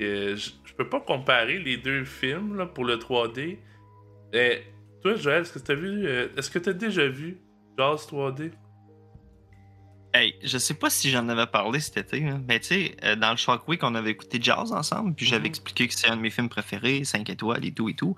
Et 0.00 0.36
je, 0.36 0.50
je 0.64 0.74
peux 0.74 0.88
pas 0.88 1.00
comparer 1.00 1.58
les 1.58 1.76
deux 1.76 2.04
films 2.04 2.56
là, 2.56 2.66
pour 2.66 2.84
le 2.84 2.96
3D. 2.96 3.58
Et 4.32 4.62
toi, 5.02 5.14
Joël, 5.16 5.42
est-ce 5.42 5.52
que 5.52 5.58
t'as 5.58 5.74
vu, 5.74 6.06
euh, 6.06 6.28
est-ce 6.36 6.50
que 6.50 6.58
t'as 6.58 6.72
déjà 6.72 7.06
vu 7.06 7.38
Jaws 7.78 7.96
3D? 8.10 8.52
Hey, 10.12 10.34
je 10.44 10.58
sais 10.58 10.74
pas 10.74 10.90
si 10.90 11.10
j'en 11.10 11.28
avais 11.28 11.46
parlé 11.46 11.80
cet 11.80 11.96
été, 11.96 12.24
hein, 12.24 12.40
mais 12.46 12.60
tu 12.60 12.66
sais, 12.68 12.96
euh, 13.02 13.16
dans 13.16 13.32
le 13.32 13.36
Shock 13.36 13.66
Week, 13.66 13.82
on 13.82 13.96
avait 13.96 14.12
écouté 14.12 14.38
Jazz 14.40 14.70
ensemble, 14.72 15.12
puis 15.14 15.26
j'avais 15.26 15.40
Mhm. 15.40 15.46
expliqué 15.46 15.88
que 15.88 15.94
c'est 15.94 16.08
un 16.08 16.16
de 16.16 16.20
mes 16.22 16.30
films 16.30 16.48
préférés, 16.48 17.02
5 17.02 17.28
étoiles 17.30 17.64
et 17.64 17.72
tout 17.72 17.88
et 17.88 17.94
tout. 17.94 18.14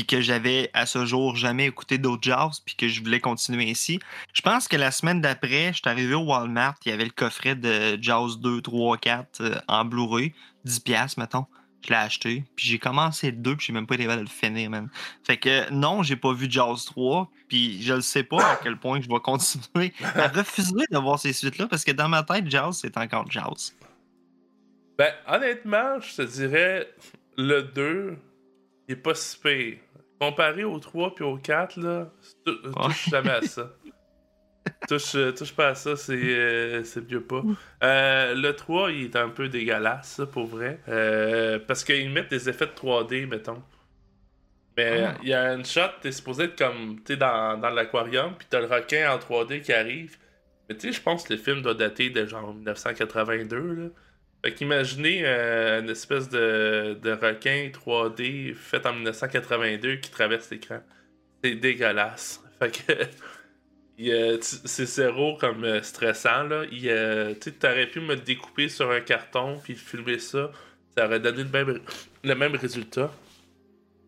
Puis 0.00 0.06
que 0.06 0.22
j'avais 0.22 0.70
à 0.72 0.86
ce 0.86 1.04
jour 1.04 1.36
jamais 1.36 1.66
écouté 1.66 1.98
d'autres 1.98 2.22
Jazz, 2.22 2.62
puis 2.64 2.74
que 2.74 2.88
je 2.88 3.02
voulais 3.02 3.20
continuer 3.20 3.70
ainsi. 3.70 4.00
Je 4.32 4.40
pense 4.40 4.66
que 4.66 4.78
la 4.78 4.90
semaine 4.92 5.20
d'après, 5.20 5.74
je 5.74 5.80
suis 5.80 5.88
arrivé 5.90 6.14
au 6.14 6.22
Walmart, 6.22 6.76
il 6.86 6.88
y 6.88 6.92
avait 6.92 7.04
le 7.04 7.10
coffret 7.10 7.54
de 7.54 7.98
Jazz 8.00 8.38
2, 8.38 8.62
3, 8.62 8.96
4 8.96 9.40
euh, 9.42 9.54
en 9.68 9.84
Blu-ray, 9.84 10.32
10$, 10.64 10.82
piastres, 10.82 11.20
mettons. 11.20 11.44
Je 11.84 11.90
l'ai 11.90 11.96
acheté, 11.96 12.44
puis 12.56 12.64
j'ai 12.64 12.78
commencé 12.78 13.30
le 13.30 13.36
2, 13.36 13.56
puis 13.56 13.66
j'ai 13.66 13.72
même 13.74 13.86
pas 13.86 13.96
été 13.96 14.04
capable 14.04 14.22
de 14.22 14.28
le 14.30 14.34
finir, 14.34 14.70
man. 14.70 14.88
Fait 15.22 15.36
que 15.36 15.70
non, 15.70 16.02
j'ai 16.02 16.16
pas 16.16 16.32
vu 16.32 16.50
Jaws 16.50 16.78
3, 16.86 17.30
puis 17.48 17.82
je 17.82 17.92
ne 17.92 18.00
sais 18.00 18.22
pas 18.22 18.52
à 18.52 18.56
quel 18.56 18.78
point 18.78 19.02
je 19.02 19.08
vais 19.10 19.20
continuer 19.20 19.92
à 20.14 20.28
refuser 20.34 20.86
de 20.90 20.96
voir 20.96 21.18
ces 21.18 21.34
suites-là, 21.34 21.66
parce 21.66 21.84
que 21.84 21.92
dans 21.92 22.08
ma 22.08 22.22
tête, 22.22 22.50
Jaws, 22.50 22.72
c'est 22.72 22.96
encore 22.96 23.30
Jaws. 23.30 23.74
Ben, 24.96 25.12
honnêtement, 25.26 26.00
je 26.00 26.16
te 26.16 26.22
dirais, 26.22 26.88
le 27.36 27.64
2, 27.64 28.16
il 28.88 28.92
est 28.92 28.96
pas 28.96 29.14
si 29.14 29.38
pire. 29.38 29.76
Comparé 30.20 30.64
au 30.64 30.78
3 30.78 31.14
puis 31.14 31.24
au 31.24 31.36
4, 31.38 31.76
là, 31.80 32.10
tou- 32.44 32.52
Ouais. 32.64 32.72
touche 32.84 33.08
jamais 33.08 33.30
à 33.30 33.42
ça. 33.42 33.70
touche, 34.88 35.14
euh, 35.14 35.32
touche 35.32 35.52
pas 35.54 35.68
à 35.68 35.74
ça, 35.74 35.96
c'est 35.96 36.12
euh, 36.14 36.84
c'est 36.84 37.10
mieux 37.10 37.22
pas. 37.22 37.42
Euh, 37.82 38.34
le 38.34 38.54
3, 38.54 38.90
il 38.92 39.04
est 39.04 39.16
un 39.16 39.30
peu 39.30 39.48
dégueulasse, 39.48 40.16
ça, 40.16 40.26
pour 40.26 40.46
vrai. 40.46 40.80
Euh, 40.88 41.58
parce 41.66 41.84
qu'ils 41.84 42.10
mettent 42.10 42.30
des 42.30 42.48
effets 42.48 42.66
de 42.66 42.72
3D, 42.72 43.26
mettons. 43.26 43.62
Mais 44.76 45.04
Ah. 45.04 45.14
il 45.22 45.28
y 45.30 45.34
a 45.34 45.52
une 45.54 45.64
shot, 45.64 45.80
t'es 46.00 46.12
supposé 46.12 46.44
être 46.44 46.56
comme, 46.58 47.00
tu 47.04 47.16
dans, 47.16 47.58
dans 47.58 47.70
l'aquarium, 47.70 48.34
puis 48.36 48.46
t'as 48.50 48.60
le 48.60 48.66
requin 48.66 49.10
en 49.12 49.18
3D 49.18 49.62
qui 49.62 49.72
arrive. 49.72 50.16
Mais 50.68 50.76
tu 50.76 50.88
sais, 50.88 50.92
je 50.92 51.02
pense 51.02 51.24
que 51.24 51.32
le 51.32 51.38
film 51.38 51.62
doit 51.62 51.74
dater 51.74 52.10
de 52.10 52.24
genre 52.26 52.54
1982, 52.54 53.58
là. 53.74 53.88
Fait 54.42 54.54
qu'imaginez 54.54 55.22
euh, 55.24 55.82
une 55.82 55.90
espèce 55.90 56.28
de, 56.28 56.98
de 57.02 57.10
requin 57.10 57.70
3D 57.72 58.54
fait 58.54 58.86
en 58.86 58.94
1982 58.94 59.96
qui 59.96 60.10
traverse 60.10 60.50
l'écran. 60.50 60.80
C'est 61.44 61.56
dégueulasse. 61.56 62.42
Fait 62.58 62.70
que 62.70 64.40
c'est 64.40 64.86
zéro 64.86 65.36
comme 65.36 65.64
euh, 65.64 65.82
stressant 65.82 66.44
là. 66.44 66.64
Il, 66.72 66.88
euh, 66.88 67.34
t'aurais 67.34 67.86
pu 67.86 68.00
me 68.00 68.16
découper 68.16 68.70
sur 68.70 68.90
un 68.90 69.00
carton 69.00 69.58
puis 69.62 69.74
filmer 69.74 70.18
ça. 70.18 70.50
Ça 70.96 71.06
aurait 71.06 71.20
donné 71.20 71.44
le 71.44 71.50
même, 71.50 71.80
le 72.24 72.34
même 72.34 72.56
résultat. 72.56 73.12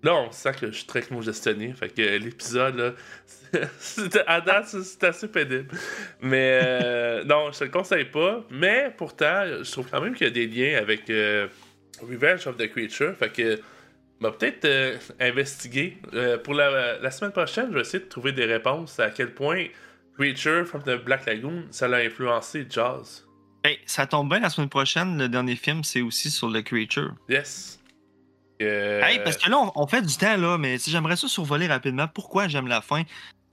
Là, 0.03 0.15
on 0.15 0.33
sent 0.33 0.53
que 0.61 0.67
je 0.69 0.77
suis 0.79 0.87
très 0.87 1.03
congestionné. 1.03 1.73
Fait 1.73 1.89
que 1.89 2.03
l'épisode, 2.19 2.77
là, 2.77 2.93
c'était, 3.79 4.25
à 4.27 4.41
date, 4.41 4.67
c'est 4.69 5.05
assez 5.05 5.29
pénible. 5.29 5.69
Mais 6.21 6.61
euh, 6.63 7.25
non, 7.25 7.51
je 7.53 7.61
te 7.61 7.65
le 7.65 7.71
conseille 7.71 8.07
pas. 8.07 8.45
Mais 8.51 8.93
pourtant, 8.97 9.45
je 9.63 9.71
trouve 9.71 9.89
quand 9.91 10.01
même 10.01 10.15
qu'il 10.15 10.27
y 10.27 10.31
a 10.31 10.33
des 10.33 10.47
liens 10.47 10.79
avec 10.79 11.09
euh, 11.11 11.49
Revenge 12.01 12.47
of 12.47 12.57
the 12.57 12.69
Creature. 12.71 13.15
Fait 13.17 13.31
que, 13.31 13.61
va 14.23 14.31
peut-être 14.31 14.65
euh, 14.65 14.97
investiguer. 15.21 15.99
Euh, 16.15 16.39
pour 16.39 16.55
la, 16.55 16.99
la 16.99 17.11
semaine 17.11 17.33
prochaine, 17.33 17.69
je 17.71 17.75
vais 17.75 17.81
essayer 17.81 18.03
de 18.03 18.09
trouver 18.09 18.33
des 18.33 18.47
réponses 18.47 18.99
à 19.01 19.11
quel 19.11 19.35
point 19.35 19.67
Creature 20.17 20.67
from 20.67 20.83
the 20.83 21.03
Black 21.05 21.27
Lagoon, 21.27 21.65
ça 21.71 21.89
l'a 21.89 21.99
influencé 21.99 22.67
Jazz. 22.69 23.27
Ben, 23.65 23.75
ça 23.87 24.07
tombe 24.07 24.29
bien 24.29 24.41
la 24.41 24.51
semaine 24.51 24.69
prochaine, 24.69 25.19
le 25.19 25.29
dernier 25.29 25.57
film, 25.57 25.85
c'est 25.85 26.03
aussi 26.03 26.31
sur 26.31 26.49
le 26.49 26.63
Creature. 26.63 27.15
Yes. 27.29 27.82
Euh, 28.63 29.03
Hey, 29.05 29.21
parce 29.25 29.37
que 29.37 29.51
là, 29.51 29.59
on, 29.59 29.73
on 29.75 29.87
fait 29.87 30.03
du 30.03 30.17
temps, 30.17 30.37
là, 30.37 30.59
mais 30.59 30.79
si 30.79 30.91
j'aimerais 30.91 31.17
ça 31.17 31.29
survoler 31.29 31.67
rapidement. 31.67 32.07
Pourquoi 32.09 32.49
j'aime 32.49 32.67
la 32.67 32.81
fin? 32.81 33.03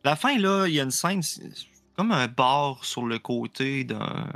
La 0.03 0.15
fin, 0.15 0.37
là, 0.37 0.65
il 0.67 0.73
y 0.75 0.79
a 0.79 0.83
une 0.83 0.91
scène, 0.91 1.21
comme 1.97 2.11
un 2.11 2.27
bar 2.27 2.83
sur 2.85 3.05
le 3.05 3.19
côté 3.19 3.83
d'un. 3.83 4.27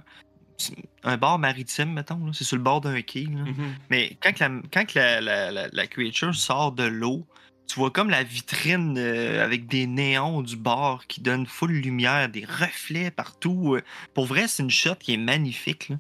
Un 1.04 1.18
bar 1.18 1.40
maritime, 1.40 1.94
mettons. 1.94 2.32
C'est 2.32 2.44
sur 2.44 2.56
le 2.58 2.64
bord 2.64 2.80
d'un 2.82 3.02
quai. 3.02 3.24
là. 3.24 3.44
mhm. 3.44 3.76
Mais 3.90 4.18
quand, 4.22 4.40
la, 4.40 4.50
quand 4.72 4.86
que 4.86 4.98
la, 5.00 5.20
la, 5.22 5.52
la, 5.52 5.68
la 5.72 5.88
creature 5.88 6.34
sort 6.34 6.72
de 6.72 6.84
l'eau, 6.84 7.26
tu 7.68 7.80
vois 7.80 7.92
comme 7.92 8.10
la 8.10 8.24
vitrine 8.24 8.96
euh, 8.98 9.44
avec 9.44 9.68
des 9.68 9.88
néons 9.88 10.42
du 10.42 10.56
bar 10.58 11.08
qui 11.08 11.22
donne 11.22 11.46
full 11.48 11.72
lumière, 11.72 12.30
des 12.30 12.46
reflets 12.46 13.10
partout. 13.12 13.76
euh. 13.76 13.82
Pour 14.14 14.26
vrai, 14.26 14.48
c'est 14.48 14.62
une 14.64 14.70
shot 14.70 14.96
qui 15.00 15.14
est 15.14 15.18
magnifique. 15.18 15.92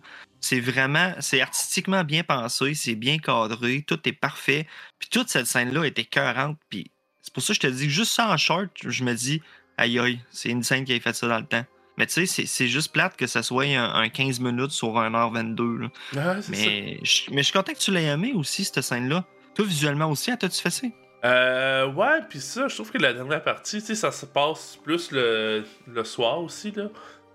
C'est 0.42 0.60
vraiment, 0.60 1.14
c'est 1.20 1.42
artistiquement 1.42 2.04
bien 2.04 2.24
pensé, 2.24 2.74
c'est 2.74 2.96
bien 2.96 3.18
cadré, 3.18 3.82
tout 3.88 4.00
est 4.08 4.12
parfait. 4.14 4.68
Puis 5.00 5.10
toute 5.10 5.30
cette 5.30 5.48
scène-là 5.48 5.86
était 5.86 6.02
écœurante. 6.02 6.58
Puis 6.70 6.92
c'est 7.22 7.34
pour 7.34 7.42
ça 7.42 7.54
que 7.54 7.56
je 7.56 7.60
te 7.62 7.68
dis, 7.74 7.90
juste 7.90 8.12
ça 8.12 8.30
en 8.30 8.38
short, 8.38 8.70
je 8.86 9.04
me 9.06 9.14
dis, 9.14 9.42
aïe 9.78 9.98
aïe, 10.00 10.20
c'est 10.32 10.50
une 10.50 10.62
scène 10.64 10.84
qui 10.84 10.94
a 10.94 11.00
fait 11.00 11.14
ça 11.16 11.28
dans 11.28 11.40
le 11.40 11.46
temps. 11.46 11.66
Mais 11.98 12.08
tu 12.08 12.14
sais, 12.14 12.26
c'est- 12.26 12.46
c'est 12.46 12.68
juste 12.68 12.92
plate 12.92 13.16
que 13.16 13.26
ça 13.28 13.42
soit 13.42 13.66
un, 13.66 13.94
un 13.94 14.10
15 14.10 14.40
minutes 14.40 14.72
sur 14.72 14.90
1h22. 14.98 15.78
là. 15.78 15.88
Ah, 16.18 16.42
ça. 16.42 16.52
Mais 16.52 17.00
je, 17.04 17.32
mais 17.32 17.38
je 17.38 17.44
suis 17.44 17.54
content 17.54 17.72
que 17.74 17.78
tu 17.80 17.92
l'aies 17.92 18.06
aimé 18.06 18.34
aussi, 18.36 18.66
cette 18.66 18.82
scène-là. 18.82 19.26
Toi, 19.56 19.66
visuellement 19.66 20.10
aussi, 20.10 20.30
ah, 20.32 20.38
t'as-tu 20.38 20.60
fait 20.60 20.70
ça? 20.72 20.88
Euh, 21.24 21.88
ouais, 21.88 22.20
puis 22.30 22.40
ça, 22.40 22.68
je 22.68 22.76
trouve 22.76 22.92
que 22.92 22.98
la 22.98 23.14
dernière 23.14 23.42
partie, 23.42 23.80
tu 23.80 23.88
sais, 23.88 23.96
ça 23.96 24.12
se 24.12 24.26
passe 24.26 24.78
plus 24.84 25.12
le, 25.12 25.64
le 25.88 26.04
soir 26.04 26.42
aussi, 26.42 26.72
là. 26.72 26.90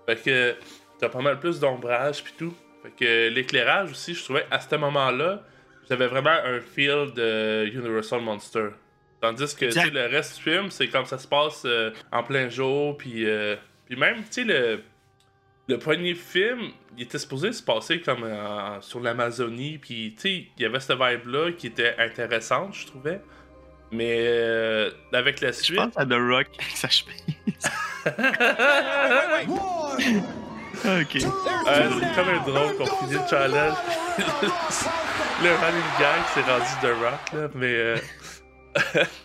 Fait 0.07 0.16
que 0.16 0.57
t'as 0.98 1.09
pas 1.09 1.20
mal 1.20 1.38
plus 1.38 1.59
d'ombrage 1.61 2.22
puis 2.22 2.35
tout. 2.37 2.55
Fait 2.83 2.90
que 2.90 3.29
l'éclairage 3.29 3.92
aussi, 3.92 4.14
je 4.14 4.22
trouvais, 4.24 4.46
à 4.51 4.61
ce 4.61 4.77
moment-là, 4.77 5.42
j'avais 5.88 6.07
vraiment 6.07 6.31
un 6.31 6.61
feel 6.61 7.12
de 7.14 7.66
Universal 7.66 8.20
Monster. 8.20 8.68
Tandis 9.20 9.57
que, 9.57 9.66
tu 9.66 9.72
sais, 9.72 9.90
le 9.90 10.07
reste 10.07 10.37
du 10.37 10.42
film, 10.42 10.70
c'est 10.70 10.88
comme 10.88 11.07
ça 11.07 11.18
se 11.18 11.27
passe 11.27 11.62
euh, 11.64 11.90
en 12.12 12.22
plein 12.22 12.48
jour, 12.48 12.96
puis 12.96 13.27
euh, 13.27 13.57
puis 13.87 13.96
même, 13.96 14.18
tu 14.18 14.27
sais, 14.31 14.44
le... 14.44 14.83
Le 15.70 15.79
premier 15.79 16.14
film, 16.14 16.70
il 16.96 17.03
était 17.03 17.18
supposé 17.18 17.53
se 17.53 17.62
passer 17.62 18.01
comme 18.01 18.24
euh, 18.24 18.81
sur 18.81 19.01
l'Amazonie, 19.01 19.77
puis 19.77 20.14
tu 20.14 20.22
sais, 20.22 20.46
il 20.57 20.62
y 20.62 20.64
avait 20.64 20.81
cette 20.81 20.98
vibe-là 20.98 21.53
qui 21.53 21.66
était 21.66 21.94
intéressante, 21.98 22.72
je 22.74 22.87
trouvais. 22.87 23.20
Mais 23.90 24.16
euh, 24.18 24.90
avec 25.12 25.40
la 25.40 25.48
Je 25.53 25.57
suite. 25.62 25.77
pense 25.79 25.96
à 25.96 26.05
The 26.05 26.12
Rock 26.12 26.46
avec 26.59 26.77
sa 26.77 26.88
chemise. 26.88 27.14
ok. 30.85 31.16
Euh, 31.16 31.90
c'est 32.01 32.14
quand 32.14 32.24
même 32.24 32.42
drôle 32.46 32.77
qu'on 32.77 32.87
finisse 32.87 33.14
le 33.14 33.29
challenge. 33.29 33.77
le 34.18 35.51
running 35.51 35.83
gag, 35.98 36.20
c'est 36.35 36.42
rendu 36.42 36.64
The 36.83 36.92
Rock, 37.03 37.33
là, 37.33 37.48
mais. 37.55 37.66
euh, 37.74 37.96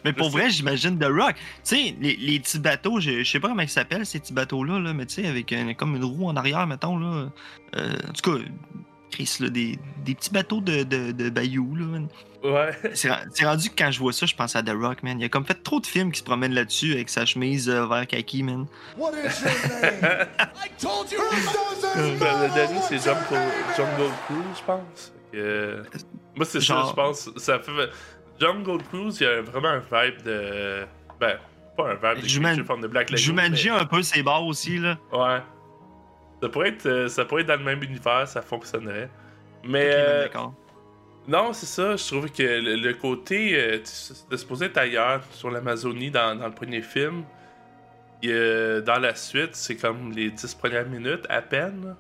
Mais 0.05 0.13
pour 0.17 0.27
Je 0.27 0.31
vrai, 0.31 0.49
j'imagine 0.49 0.97
The 0.97 1.05
Rock. 1.09 1.35
Tu 1.35 1.41
sais, 1.63 1.95
les, 1.99 2.15
les 2.15 2.39
petits 2.39 2.59
bateaux, 2.59 2.99
je, 2.99 3.23
je 3.23 3.29
sais 3.31 3.39
pas 3.39 3.49
comment 3.49 3.61
ils 3.61 3.69
s'appellent, 3.69 4.05
ces 4.05 4.19
petits 4.19 4.33
bateaux-là, 4.33 4.79
là, 4.79 4.93
mais 4.93 5.05
tu 5.05 5.15
sais, 5.21 5.27
avec 5.27 5.51
un- 5.53 5.73
comme 5.73 5.95
une 5.95 6.03
roue 6.05 6.27
en 6.27 6.35
arrière, 6.35 6.65
mettons, 6.67 6.97
là. 6.97 7.29
Euh, 7.75 7.93
en 8.09 8.13
tout 8.13 8.31
cas, 8.31 8.43
Chris, 9.13 9.37
là, 9.39 9.49
des, 9.49 9.77
des 10.03 10.15
petits 10.15 10.31
bateaux 10.31 10.61
de, 10.61 10.83
de, 10.83 11.11
de 11.11 11.29
bayou, 11.29 11.75
là. 11.75 11.85
man. 11.85 12.07
ouais. 12.43 12.71
C'est 12.93 13.09
ren- 13.09 13.25
c'est 13.33 13.45
rendu 13.45 13.69
que 13.69 13.75
quand 13.77 13.91
je 13.91 13.99
vois 13.99 14.11
ça, 14.13 14.25
je 14.25 14.35
pense 14.35 14.55
à 14.55 14.63
The 14.63 14.71
Rock, 14.73 15.03
man. 15.03 15.19
Il 15.19 15.25
a 15.25 15.29
comme 15.29 15.45
fait 15.45 15.61
trop 15.63 15.79
de 15.79 15.85
films 15.85 16.11
qui 16.11 16.19
se 16.19 16.23
promènent 16.23 16.53
là-dessus 16.53 16.93
avec 16.93 17.09
sa 17.09 17.25
chemise 17.25 17.69
euh, 17.69 17.85
vert 17.87 18.07
kaki, 18.07 18.43
man. 18.43 18.65
What 18.97 19.11
is 19.11 19.41
your 19.43 19.81
name? 19.81 20.27
I 20.39 20.69
told 20.81 21.11
you. 21.11 21.19
Le, 21.95 22.47
le 22.47 22.53
dernier, 22.53 22.79
c'est 22.87 22.97
Jungle, 22.97 23.51
Jungle 23.77 24.11
Cruise, 24.25 24.57
je 24.57 24.63
pense. 24.65 25.13
Euh, 25.35 25.83
moi, 26.35 26.45
c'est 26.45 26.59
ça, 26.59 26.73
Genre- 26.73 26.89
je 26.89 26.93
pense. 26.95 27.29
Ça 27.37 27.59
fait. 27.59 27.71
Jungle 28.39 28.81
Cruise, 28.91 29.17
il 29.19 29.23
y 29.23 29.27
a 29.27 29.41
vraiment 29.41 29.69
un 29.69 29.79
vibe 29.79 30.23
de. 30.23 30.85
Ben, 31.19 31.37
pas 31.77 31.91
un 31.91 31.93
vibe 31.95 32.23
de 32.23 32.27
Juman- 32.27 32.87
Black 32.87 33.09
Lagoon. 33.11 33.17
Jumanji 33.23 33.69
mais- 33.69 33.79
un 33.79 33.85
peu 33.85 34.01
ses 34.01 34.21
bars 34.23 34.43
aussi, 34.45 34.77
là. 34.79 34.97
Ouais. 35.11 35.39
Ça 36.43 36.49
pourrait, 36.49 36.67
être, 36.67 36.85
euh, 36.87 37.07
ça 37.07 37.23
pourrait 37.23 37.43
être 37.43 37.47
dans 37.47 37.55
le 37.55 37.63
même 37.63 37.81
univers, 37.83 38.27
ça 38.27 38.41
fonctionnerait. 38.41 39.09
Mais. 39.63 39.91
Euh. 39.93 40.27
Non, 41.25 41.53
c'est 41.53 41.67
ça. 41.67 41.95
Je 41.95 42.05
trouve 42.05 42.29
que 42.29 42.43
le, 42.43 42.75
le 42.75 42.93
côté. 42.95 43.57
Euh, 43.57 43.79
supposé 44.35 44.65
être 44.65 44.77
ailleurs, 44.77 45.23
sur 45.31 45.49
l'Amazonie, 45.49 46.11
dans, 46.11 46.37
dans 46.37 46.47
le 46.47 46.53
premier 46.53 46.81
film. 46.81 47.23
Et, 48.21 48.29
euh, 48.29 48.81
dans 48.81 48.99
la 48.99 49.15
suite, 49.15 49.55
c'est 49.55 49.77
comme 49.77 50.11
les 50.11 50.31
10 50.31 50.55
premières 50.55 50.89
minutes 50.89 51.25
à 51.29 51.41
peine. 51.41 51.95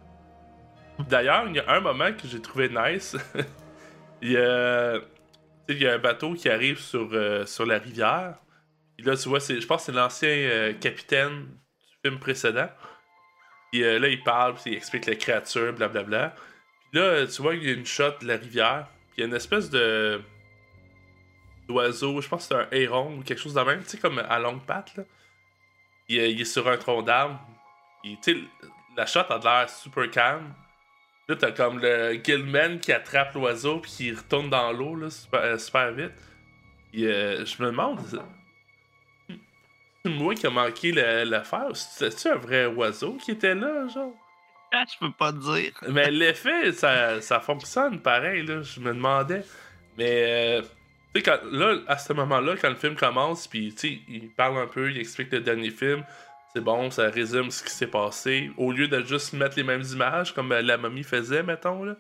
D'ailleurs, 1.07 1.45
il 1.47 1.55
y 1.55 1.59
a 1.59 1.71
un 1.71 1.79
moment 1.79 2.11
que 2.11 2.27
j'ai 2.27 2.41
trouvé 2.41 2.67
nice. 2.67 3.15
il, 4.21 4.33
y 4.33 4.37
a, 4.37 4.95
il 5.69 5.81
y 5.81 5.87
a 5.87 5.93
un 5.93 5.99
bateau 5.99 6.33
qui 6.33 6.49
arrive 6.49 6.79
sur, 6.79 7.07
euh, 7.13 7.45
sur 7.45 7.65
la 7.65 7.77
rivière. 7.77 8.35
Et 8.99 9.03
là, 9.03 9.15
tu 9.15 9.29
vois, 9.29 9.39
je 9.39 9.65
pense 9.65 9.85
que 9.85 9.93
c'est 9.93 9.97
l'ancien 9.97 10.73
capitaine 10.81 11.45
du 11.45 12.09
film 12.09 12.19
précédent. 12.19 12.67
Euh, 13.81 13.97
là, 13.99 14.07
il 14.07 14.21
parle, 14.23 14.53
puis 14.55 14.71
il 14.71 14.77
explique 14.77 15.05
la 15.07 15.15
créature, 15.15 15.73
blablabla. 15.73 16.35
Puis 16.91 16.99
là, 16.99 17.25
tu 17.25 17.41
vois, 17.41 17.55
il 17.55 17.63
y 17.63 17.69
a 17.69 17.73
une 17.73 17.85
shot 17.85 18.11
de 18.21 18.27
la 18.27 18.35
rivière. 18.37 18.87
Puis 19.09 19.17
il 19.17 19.21
y 19.21 19.23
a 19.23 19.27
une 19.27 19.35
espèce 19.35 19.69
de. 19.69 20.21
d'oiseau, 21.67 22.21
je 22.21 22.27
pense 22.27 22.47
que 22.47 22.55
c'est 22.55 22.61
un 22.61 22.67
héron 22.71 23.17
ou 23.17 23.23
quelque 23.23 23.39
chose 23.39 23.53
de 23.53 23.61
même, 23.61 23.81
tu 23.83 23.89
sais, 23.89 23.97
comme 23.97 24.19
à 24.19 24.39
longue 24.39 24.61
patte, 24.63 24.95
là. 24.97 25.03
Il, 26.09 26.17
est- 26.19 26.31
il 26.33 26.41
est 26.41 26.45
sur 26.45 26.67
un 26.67 26.77
tronc 26.77 27.01
d'arbre. 27.03 27.39
Puis, 28.03 28.17
tu 28.21 28.43
la 28.97 29.05
shot 29.05 29.21
a 29.29 29.39
l'air 29.39 29.69
super 29.69 30.09
calme. 30.11 30.53
Là, 31.27 31.35
t'as 31.37 31.51
comme 31.53 31.79
le 31.79 32.19
Gilman 32.23 32.79
qui 32.79 32.91
attrape 32.91 33.33
l'oiseau 33.33 33.79
puis 33.79 33.89
qui 33.91 34.11
retourne 34.11 34.49
dans 34.49 34.71
l'eau, 34.73 34.95
là, 34.95 35.09
super, 35.09 35.41
euh, 35.41 35.91
vite. 35.91 36.11
Puis, 36.91 37.07
euh, 37.07 37.45
je 37.45 37.63
me 37.63 37.67
demande. 37.71 37.99
Moi 40.05 40.35
qui 40.35 40.45
a 40.47 40.49
manqué 40.49 40.91
la- 40.91 41.23
l'affaire. 41.25 41.69
C'est-tu 41.75 42.27
un 42.27 42.35
vrai 42.35 42.65
oiseau 42.65 43.13
qui 43.23 43.31
était 43.31 43.55
là, 43.55 43.87
genre? 43.87 44.13
Ah, 44.73 44.83
je 44.91 44.97
peux 44.99 45.11
pas 45.13 45.31
te 45.31 45.37
dire. 45.37 45.71
Mais 45.87 46.11
l'effet, 46.11 46.71
ça, 46.73 47.21
ça 47.21 47.39
fonctionne 47.39 48.01
pareil, 48.01 48.45
là. 48.45 48.61
Je 48.61 48.79
me 48.79 48.93
demandais. 48.93 49.43
Mais, 49.97 50.59
euh, 50.59 50.61
tu 51.13 51.21
sais, 51.21 51.39
là, 51.51 51.77
à 51.87 51.97
ce 51.97 52.11
moment-là, 52.13 52.55
quand 52.59 52.69
le 52.69 52.75
film 52.75 52.95
commence, 52.95 53.47
puis, 53.47 53.73
tu 53.73 53.87
sais, 53.89 53.99
il 54.09 54.29
parle 54.29 54.57
un 54.57 54.67
peu, 54.67 54.89
il 54.89 54.97
explique 54.97 55.31
le 55.31 55.39
dernier 55.39 55.69
film, 55.69 56.03
c'est 56.53 56.61
bon, 56.61 56.89
ça 56.91 57.09
résume 57.09 57.51
ce 57.51 57.63
qui 57.63 57.69
s'est 57.69 57.87
passé, 57.87 58.51
au 58.57 58.71
lieu 58.71 58.87
de 58.87 59.01
juste 59.05 59.33
mettre 59.33 59.55
les 59.57 59.63
mêmes 59.63 59.83
images, 59.83 60.33
comme 60.33 60.51
euh, 60.51 60.61
la 60.61 60.77
momie 60.77 61.03
faisait, 61.03 61.43
mettons, 61.43 61.83
là. 61.83 61.95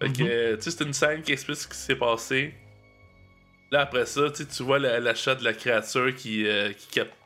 Fait 0.00 0.12
que, 0.12 0.50
Mhm. 0.52 0.56
tu 0.58 0.62
sais, 0.62 0.70
c'est 0.70 0.84
une 0.84 0.92
scène 0.92 1.22
qui 1.22 1.32
explique 1.32 1.56
ce 1.56 1.66
qui 1.68 1.76
s'est 1.76 1.96
passé. 1.96 2.54
Là, 3.70 3.80
après 3.82 4.06
ça, 4.06 4.30
tu 4.30 4.62
vois 4.62 4.78
la, 4.78 5.00
la 5.00 5.14
shot 5.14 5.36
de 5.36 5.44
la 5.44 5.52
créature 5.52 6.14
qui, 6.14 6.46
euh, 6.46 6.72
qui, 6.72 6.88
cap- 6.88 7.08
qui 7.08 7.19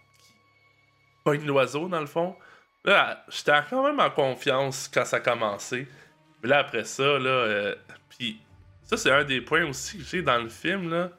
pogne 1.25 1.47
l'oiseau, 1.47 1.89
dans 1.89 2.01
le 2.01 2.07
fond. 2.07 2.37
Là, 2.85 3.25
j'étais 3.31 3.53
quand 3.71 3.85
même 3.85 3.99
en 3.99 4.11
confiance 4.11 4.91
quand 4.93 5.05
ça 5.05 5.17
a 5.17 5.21
commencé. 5.21 5.89
Mais 6.43 6.51
là, 6.51 6.59
après 6.59 6.85
ça, 6.85 7.19
là, 7.19 7.31
euh, 7.31 7.75
ça, 8.85 8.97
c'est 8.97 9.11
un 9.11 9.25
des 9.25 9.41
points 9.41 9.65
aussi 9.65 9.99
que 9.99 10.05
j'ai 10.05 10.23
dans 10.23 10.39
le 10.39 10.51
film, 10.51 10.91
là. 10.91 11.11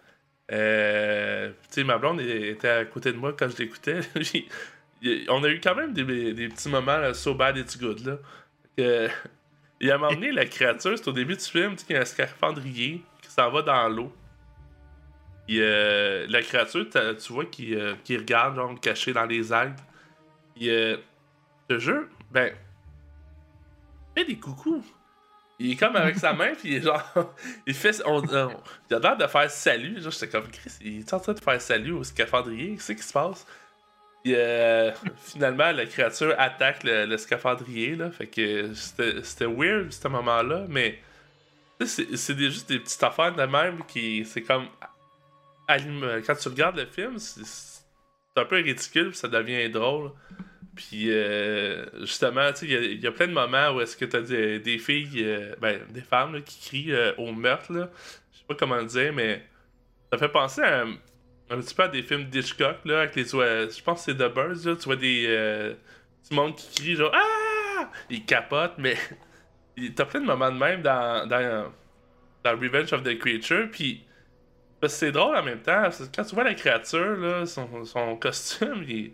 Euh, 0.51 1.49
tu 1.49 1.55
sais, 1.71 1.83
ma 1.83 1.97
blonde 1.97 2.21
était 2.21 2.69
à 2.69 2.85
côté 2.85 3.11
de 3.11 3.17
moi 3.17 3.33
quand 3.37 3.49
je 3.49 3.57
l'écoutais. 3.57 4.01
On 5.29 5.43
a 5.43 5.49
eu 5.49 5.59
quand 5.59 5.75
même 5.75 5.91
des, 5.93 6.33
des 6.33 6.47
petits 6.49 6.69
moments 6.69 6.97
là, 6.97 7.13
so 7.13 7.33
bad 7.33 7.57
it's 7.57 7.77
good, 7.77 7.99
là. 8.05 9.09
Il 9.81 9.91
a 9.91 9.97
emmené 9.99 10.31
la 10.31 10.45
créature, 10.45 10.97
c'est 10.97 11.07
au 11.07 11.11
début 11.11 11.35
du 11.35 11.43
film, 11.43 11.71
tu 11.71 11.79
sais, 11.79 11.85
qu'il 11.85 11.95
y 11.95 11.99
a 11.99 12.01
un 12.01 12.05
scaphandrier 12.05 13.03
qui 13.21 13.29
s'en 13.29 13.49
va 13.49 13.61
dans 13.61 13.89
l'eau. 13.89 14.13
Puis 15.47 15.61
euh, 15.61 16.25
la 16.29 16.41
créature, 16.41 16.87
tu 16.89 17.33
vois, 17.33 17.45
qui, 17.45 17.75
euh, 17.75 17.93
qui 18.03 18.17
regarde, 18.17 18.55
genre, 18.55 18.79
caché 18.79 19.13
dans 19.13 19.25
les 19.25 19.51
algues. 19.53 19.75
Puis, 20.55 20.69
euh, 20.69 20.97
ce 21.69 21.79
jeu, 21.79 22.09
ben, 22.31 22.53
il 24.15 24.19
fait 24.21 24.25
des 24.27 24.37
coucous. 24.39 24.83
Il 25.59 25.71
est 25.71 25.75
comme 25.75 25.95
avec 25.95 26.17
sa 26.17 26.33
main, 26.33 26.53
puis 26.53 26.69
il 26.69 26.75
est 26.75 26.81
genre, 26.81 27.01
il 27.67 27.73
fait, 27.73 28.01
on, 28.05 28.21
on- 28.27 28.53
il 28.89 28.95
a 28.95 28.99
l'air 28.99 29.17
de 29.17 29.27
faire 29.27 29.49
salut. 29.49 30.01
Genre, 30.01 30.11
j'étais 30.11 30.29
comme, 30.29 30.49
Chris, 30.49 30.71
il 30.81 30.99
est 30.99 31.13
en 31.13 31.19
train 31.19 31.33
de 31.33 31.39
faire 31.39 31.61
salut 31.61 31.91
au 31.93 32.03
scaphandrier, 32.03 32.75
qu'est-ce 32.75 32.93
qui 32.93 33.03
se 33.03 33.13
passe? 33.13 33.45
Euh, 34.27 34.91
finalement, 35.17 35.71
la 35.71 35.85
créature 35.85 36.33
attaque 36.37 36.83
le, 36.83 37.15
scaphandrier, 37.17 37.95
là. 37.95 38.09
Fait 38.11 38.27
que 38.27 38.73
c'était 38.73 39.45
weird, 39.45 39.91
ce 39.93 40.07
moment-là, 40.07 40.65
mais 40.67 40.99
c'est 41.85 42.09
juste 42.37 42.67
des 42.69 42.79
petites 42.79 43.03
affaires 43.03 43.33
de 43.35 43.43
même 43.43 43.83
qui, 43.85 44.25
c'est 44.25 44.41
comme, 44.41 44.67
quand 45.67 46.35
tu 46.35 46.47
regardes 46.47 46.77
le 46.77 46.85
film, 46.85 47.19
c'est 47.19 47.74
c'est 48.35 48.41
un 48.41 48.45
peu 48.45 48.55
ridicule, 48.57 49.09
puis 49.09 49.17
ça 49.17 49.27
devient 49.27 49.69
drôle. 49.69 50.11
Puis 50.75 51.11
euh, 51.11 51.85
justement, 52.01 52.49
il 52.61 53.01
y 53.01 53.07
a- 53.07 53.11
plein 53.11 53.27
de 53.27 53.33
moments 53.33 53.71
où 53.71 53.81
est-ce 53.81 53.95
que 53.95 54.05
t'as 54.05 54.21
des, 54.21 54.59
des 54.59 54.77
filles, 54.77 55.23
euh, 55.23 55.55
ben, 55.61 55.79
des 55.89 56.01
femmes 56.01 56.41
qui 56.43 56.59
crient 56.67 56.91
euh, 56.93 57.13
au 57.17 57.31
meurtre, 57.31 57.71
là. 57.71 57.89
Je 58.33 58.39
sais 58.39 58.45
pas 58.47 58.55
comment 58.55 58.75
le 58.77 58.85
dire, 58.85 59.13
mais 59.13 59.41
ça 60.11 60.17
fait 60.19 60.29
penser 60.29 60.61
à 60.61 60.81
un, 61.49 61.61
petit 61.61 61.73
peu 61.75 61.83
à 61.83 61.87
des 61.87 62.03
films 62.03 62.25
d'Hitchcock, 62.25 62.77
là, 62.85 63.01
avec 63.01 63.15
les 63.15 63.23
Je 63.25 63.83
pense 63.83 64.05
que 64.05 64.11
c'est 64.11 64.17
The 64.17 64.33
Birds, 64.33 64.65
là. 64.65 64.75
Tu 64.75 64.85
vois 64.85 64.95
des. 64.97 65.25
euh, 65.27 65.73
du 66.29 66.35
monde 66.35 66.55
qui 66.55 66.75
crie, 66.81 66.95
genre 66.95 67.11
Ah! 67.13 67.89
Ils 68.09 68.25
capotent, 68.25 68.77
mais. 68.77 68.97
T'as 69.95 70.05
plein 70.05 70.21
de 70.21 70.25
moments 70.25 70.51
de 70.51 70.57
même 70.57 70.81
dans, 70.81 71.27
dans, 71.27 71.71
dans 72.43 72.51
Revenge 72.59 72.91
of 72.93 73.03
the 73.03 73.17
Creature, 73.17 73.69
puis. 73.71 74.04
Parce 74.85 74.93
que 74.93 74.99
c'est 74.99 75.11
drôle 75.11 75.35
en 75.35 75.41
même 75.41 75.61
temps. 75.61 75.89
Quand 76.15 76.23
tu 76.23 76.35
vois 76.35 76.43
la 76.43 76.53
créature, 76.53 77.17
là, 77.17 77.45
son, 77.47 77.85
son 77.85 78.15
costume, 78.17 78.83
il, 78.87 79.13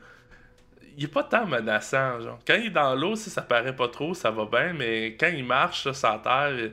il 0.98 1.06
est 1.06 1.08
pas 1.08 1.24
tant 1.24 1.46
menaçant. 1.46 2.20
Genre. 2.20 2.40
Quand 2.46 2.56
il 2.56 2.66
est 2.66 2.72
dans 2.72 2.94
l'eau, 2.94 3.16
si 3.16 3.30
ça 3.30 3.42
paraît 3.42 3.74
pas 3.74 3.88
trop, 3.88 4.14
ça 4.14 4.32
va 4.32 4.46
bien, 4.46 4.74
mais 4.74 5.16
quand 5.18 5.30
il 5.34 5.46
marche 5.46 5.86
là, 5.86 5.94
sur 5.94 6.10
la 6.10 6.20
terre, 6.20 6.72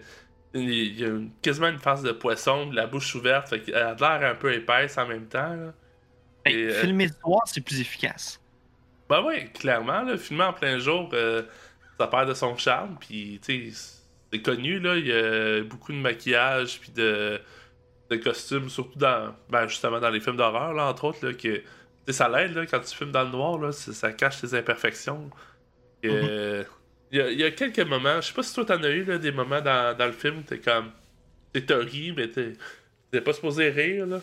il, 0.52 0.68
il 0.68 1.00
y 1.00 1.04
a 1.04 1.11
quasiment 1.40 1.68
une 1.68 1.78
face 1.78 2.02
de 2.02 2.11
poisson, 2.11 2.72
la 2.72 2.88
bouche 2.88 3.14
ouverte, 3.14 3.48
fait 3.48 3.61
qu'il 3.61 3.74
a 3.76 3.94
l'air 3.94 4.30
un 4.32 4.34
peu 4.34 4.52
épaisse 4.52 4.98
en 4.98 5.06
même 5.06 5.28
temps. 5.28 5.54
Là. 5.54 5.72
Hey, 6.44 6.56
Et, 6.56 6.66
euh, 6.70 6.80
Filmer 6.80 7.06
le 7.06 7.12
soir, 7.12 7.42
c'est 7.46 7.61
plus 7.61 7.80
efficace. 7.80 8.40
Ben 9.08 9.22
oui, 9.24 9.48
clairement, 9.52 10.02
là, 10.02 10.16
filmer 10.16 10.42
en 10.42 10.52
plein 10.52 10.78
jour, 10.80 11.08
euh, 11.12 11.44
ça 12.00 12.08
perd 12.08 12.28
de 12.28 12.34
son 12.34 12.56
charme, 12.56 12.96
puis 12.98 13.38
tu 13.44 13.70
sais, 13.70 13.96
c'est 14.32 14.42
connu, 14.42 14.80
là, 14.80 14.96
il 14.96 15.06
y 15.06 15.12
a 15.12 15.62
beaucoup 15.62 15.92
de 15.92 15.98
maquillage, 15.98 16.80
puis 16.80 16.90
de, 16.90 17.40
de 18.11 18.16
costumes, 18.16 18.68
surtout 18.68 18.99
dans, 18.99 19.35
ben 19.51 19.66
justement 19.66 20.01
dans 20.01 20.11
les 20.11 20.21
films 20.21 20.37
d'horreur, 20.37 20.73
là, 20.73 20.87
entre 20.87 21.05
autres, 21.05 21.27
là, 21.27 21.35
que, 21.35 21.62
ça 22.12 22.29
l'aide, 22.29 22.55
là, 22.55 22.64
quand 22.66 22.81
tu 22.81 22.97
filmes 22.97 23.12
dans 23.12 23.25
le 23.25 23.31
noir, 23.31 23.59
là, 23.59 23.73
ça, 23.73 24.12
cache 24.12 24.40
tes 24.40 24.55
imperfections. 24.55 25.31
Euh, 26.05 26.64
il 27.11 27.18
y, 27.18 27.21
a, 27.21 27.31
il 27.31 27.38
y 27.38 27.44
a 27.44 27.51
quelques 27.51 27.81
moments, 27.81 28.21
je 28.21 28.29
sais 28.29 28.35
pas 28.35 28.42
si 28.42 28.55
toi 28.55 28.64
t'en 28.64 28.83
as 28.83 28.88
eu, 28.88 29.05
là, 29.05 29.18
des 29.18 29.33
moments 29.33 29.61
dans, 29.61 29.97
dans 29.97 30.07
le 30.07 30.12
film, 30.12 30.42
t'es 30.44 30.59
comme, 30.59 30.90
t'es 31.53 31.62
ri, 31.75 32.12
mais 32.16 32.29
t'es 32.29 32.55
t'es 33.11 33.21
pas 33.21 33.33
supposé 33.33 33.71
rire, 33.71 34.07
là. 34.07 34.21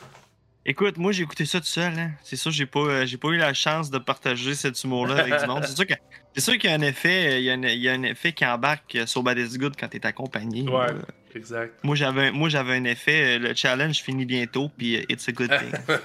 Écoute, 0.68 0.98
moi 0.98 1.12
j'ai 1.12 1.22
écouté 1.24 1.46
ça 1.46 1.60
tout 1.60 1.66
seul. 1.68 1.94
Hein. 1.98 2.12
C'est 2.24 2.36
sûr, 2.38 2.50
j'ai 2.52 2.66
pas, 2.66 2.80
euh, 2.80 3.06
j'ai 3.06 3.18
pas 3.18 3.28
eu 3.30 3.38
la 3.38 3.54
chance 3.54 3.92
de 3.92 4.00
partager 4.00 4.56
cet 4.56 4.84
humour-là 4.84 5.18
avec 5.20 5.40
du 5.40 5.46
monde. 5.46 5.64
C'est 5.64 5.76
sûr, 5.76 5.86
que- 5.86 5.94
c'est 6.34 6.42
sûr 6.42 6.54
qu'il 6.58 6.70
y 6.72 6.74
a 6.74 6.76
un 6.76 6.82
effet, 6.82 7.34
euh, 7.34 7.38
il 7.38 7.44
y 7.44 7.52
a 7.52 7.54
un, 7.54 7.62
il 7.64 7.80
y 7.80 7.88
a 7.88 7.94
un 7.94 8.02
effet 8.04 8.34
qui 8.34 8.44
embarque 8.46 8.96
euh, 8.96 9.06
sur 9.06 9.22
Bad 9.22 9.38
is 9.38 9.58
Good 9.60 9.76
quand 9.80 9.88
t'es 9.90 10.04
accompagné. 10.06 10.64
Ouais. 10.68 10.88
Exact. 11.36 11.74
Moi 11.84 11.96
j'avais, 11.96 12.32
moi 12.32 12.50
j'avais 12.50 12.74
un 12.78 12.84
effet. 12.86 13.38
Le 13.38 13.54
challenge 13.54 13.98
finit 14.02 14.26
bientôt, 14.26 14.72
puis 14.76 15.06
it's 15.08 15.28
a 15.30 15.34
good 15.34 15.52
thing. 15.52 15.72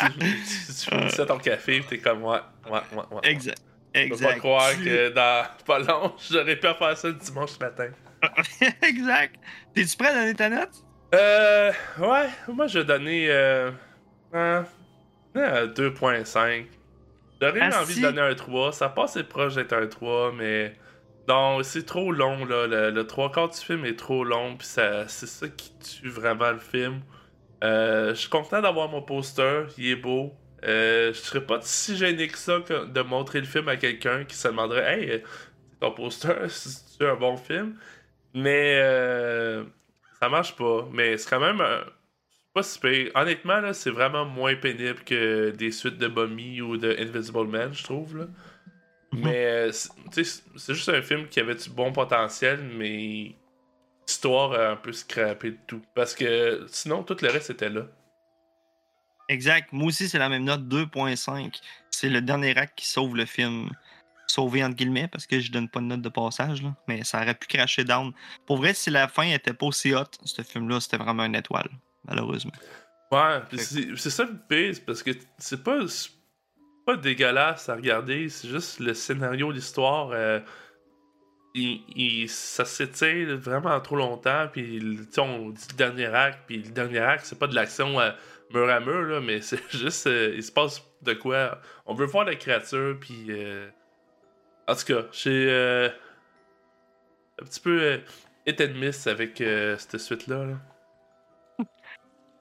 tu, 0.00 0.18
tu, 0.18 0.26
tu 0.66 0.90
finissais 0.90 1.24
ton 1.26 1.38
café, 1.38 1.82
t'es 1.88 1.98
comme, 1.98 2.22
ouais, 2.24 2.38
ouais, 2.70 2.72
ouais, 2.92 3.02
ouais. 3.12 3.20
exact. 3.30 3.62
Je 3.94 4.00
peux 4.02 4.06
Exact. 4.08 4.32
pas 4.34 4.38
croire 4.40 4.72
que 4.76 5.08
dans 5.08 5.46
pas 5.64 5.78
long, 5.78 6.12
j'aurais 6.30 6.56
pu 6.56 6.66
faire 6.78 6.96
ça 6.98 7.08
le 7.08 7.14
dimanche 7.14 7.58
matin. 7.58 7.88
exact. 8.82 9.36
T'es-tu 9.72 9.96
prêt 9.96 10.08
à 10.08 10.14
donner 10.14 10.34
ta 10.34 10.50
note? 10.50 10.82
Euh. 11.14 11.72
Ouais, 11.98 12.28
moi 12.48 12.66
je 12.66 12.80
vais 12.80 12.84
donner. 12.84 13.30
Euh, 13.30 13.70
euh, 14.34 14.62
euh, 15.36 15.66
2.5. 15.68 16.66
J'aurais 17.40 17.58
eu 17.58 17.70
Ah, 17.72 17.82
envie 17.82 17.96
de 17.96 18.00
donner 18.00 18.20
un 18.22 18.34
3. 18.34 18.72
Ça 18.72 18.88
passe 18.88 19.18
proche 19.28 19.54
d'être 19.54 19.72
un 19.74 19.86
3, 19.86 20.32
mais. 20.32 20.76
Non, 21.28 21.62
c'est 21.62 21.84
trop 21.84 22.12
long, 22.12 22.44
là. 22.44 22.66
Le, 22.66 22.90
le 22.90 23.06
trois 23.06 23.32
quarts 23.32 23.48
du 23.50 23.58
film 23.58 23.84
est 23.84 23.98
trop 23.98 24.24
long, 24.24 24.56
puis 24.56 24.66
ça, 24.66 25.08
c'est 25.08 25.26
ça 25.26 25.48
qui 25.48 25.72
tue 25.78 26.08
vraiment 26.08 26.52
le 26.52 26.58
film. 26.60 27.02
Euh, 27.64 28.10
je 28.10 28.14
suis 28.20 28.28
content 28.30 28.60
d'avoir 28.62 28.88
mon 28.88 29.02
poster, 29.02 29.66
il 29.78 29.88
est 29.90 29.96
beau. 29.96 30.34
Euh, 30.64 31.12
je 31.12 31.18
serais 31.18 31.44
pas 31.46 31.60
si 31.62 31.96
gêné 31.96 32.28
que 32.28 32.38
ça 32.38 32.60
que 32.66 32.86
de 32.86 33.00
montrer 33.02 33.40
le 33.40 33.46
film 33.46 33.68
à 33.68 33.76
quelqu'un 33.76 34.24
qui 34.24 34.36
se 34.36 34.48
demanderait 34.48 35.00
Hey, 35.00 35.22
ton 35.80 35.92
poster, 35.92 36.34
c'est 36.50 37.04
un 37.06 37.16
bon 37.16 37.36
film? 37.36 37.78
Mais 38.34 38.78
euh, 38.82 39.64
ça 40.20 40.28
marche 40.28 40.56
pas. 40.56 40.88
Mais 40.92 41.16
c'est 41.16 41.28
quand 41.28 41.40
même 41.40 41.60
euh, 41.60 41.82
pas 42.54 42.62
si 42.62 42.78
pire. 42.78 43.10
Honnêtement, 43.14 43.60
là, 43.60 43.72
c'est 43.72 43.90
vraiment 43.90 44.24
moins 44.24 44.56
pénible 44.56 45.02
que 45.04 45.50
des 45.50 45.70
suites 45.70 45.98
de 45.98 46.08
Mummy 46.08 46.60
ou 46.60 46.76
de 46.76 46.96
Invisible 46.98 47.48
Man, 47.48 47.72
je 47.72 47.84
trouve. 47.84 48.16
Là. 48.18 48.26
Mais 49.12 49.46
euh, 49.46 49.72
c'est 49.72 50.74
juste 50.74 50.88
un 50.88 51.02
film 51.02 51.28
qui 51.28 51.40
avait 51.40 51.54
du 51.54 51.70
bon 51.70 51.92
potentiel, 51.92 52.60
mais 52.62 53.34
l'histoire 54.06 54.52
a 54.52 54.70
un 54.70 54.76
peu 54.76 54.92
scrappé 54.92 55.52
de 55.52 55.58
tout. 55.66 55.82
Parce 55.94 56.14
que 56.14 56.66
sinon, 56.68 57.02
tout 57.02 57.16
le 57.22 57.28
reste 57.28 57.50
était 57.50 57.70
là. 57.70 57.86
Exact. 59.28 59.72
Moi 59.72 59.88
aussi, 59.88 60.08
c'est 60.08 60.18
la 60.18 60.28
même 60.28 60.44
note, 60.44 60.62
2.5. 60.62 61.60
C'est 61.90 62.08
le 62.08 62.20
dernier 62.20 62.56
acte 62.56 62.78
qui 62.78 62.86
sauve 62.86 63.16
le 63.16 63.26
film. 63.26 63.70
Sauvé 64.26 64.64
entre 64.64 64.76
guillemets, 64.76 65.08
parce 65.08 65.26
que 65.26 65.38
je 65.40 65.50
donne 65.52 65.68
pas 65.68 65.80
de 65.80 65.86
note 65.86 66.02
de 66.02 66.08
passage, 66.08 66.62
là. 66.62 66.74
mais 66.88 67.04
ça 67.04 67.20
aurait 67.22 67.34
pu 67.34 67.46
cracher 67.46 67.84
down. 67.84 68.12
Pour 68.46 68.56
vrai, 68.58 68.74
si 68.74 68.90
la 68.90 69.08
fin 69.08 69.24
était 69.24 69.52
pas 69.54 69.66
aussi 69.66 69.94
hot, 69.94 70.04
ce 70.24 70.42
film-là, 70.42 70.80
c'était 70.80 70.96
vraiment 70.96 71.24
une 71.24 71.36
étoile, 71.36 71.68
malheureusement. 72.04 72.52
Ouais, 73.12 73.40
c'est 73.56 74.10
ça 74.10 74.24
le 74.24 74.36
pire, 74.48 74.74
parce 74.84 75.02
que 75.02 75.12
c'est 75.38 75.62
pas, 75.62 75.78
pas 76.84 76.96
dégueulasse 76.96 77.68
à 77.68 77.76
regarder, 77.76 78.28
c'est 78.28 78.48
juste 78.48 78.80
le 78.80 78.94
scénario, 78.94 79.50
l'histoire. 79.52 80.10
euh, 80.12 80.40
il, 81.54 81.82
il- 81.94 82.28
ça 82.28 82.64
s'étire 82.64 83.36
vraiment 83.38 83.80
trop 83.80 83.96
longtemps, 83.96 84.46
puis 84.52 84.80
on 85.18 85.50
dit 85.50 85.64
le 85.70 85.76
dernier 85.76 86.06
acte, 86.06 86.40
puis 86.46 86.58
le 86.62 86.70
dernier 86.70 86.98
acte, 86.98 87.24
c'est 87.26 87.38
pas 87.38 87.46
de 87.46 87.54
l'action 87.54 87.98
euh, 88.00 88.10
mur 88.52 88.68
à 88.68 88.80
mur, 88.80 89.02
là, 89.02 89.20
mais 89.20 89.40
c'est 89.40 89.62
juste, 89.70 90.06
euh, 90.08 90.34
il 90.36 90.42
se 90.42 90.52
passe 90.52 90.82
de 91.02 91.14
quoi. 91.14 91.60
On 91.86 91.94
veut 91.94 92.06
voir 92.06 92.24
la 92.24 92.34
créature, 92.34 92.96
puis. 93.00 93.26
En 94.68 94.74
tout 94.74 94.84
cas, 94.84 95.02
j'ai. 95.12 95.46
euh, 95.48 95.88
un 97.40 97.44
petit 97.44 97.60
peu 97.60 97.82
euh, 97.82 97.98
hit 98.46 98.60
and 98.60 98.74
miss 98.78 99.06
avec 99.06 99.40
euh, 99.40 99.76
cette 99.78 99.98
suite-là. 100.00 100.44
là. 100.44 100.54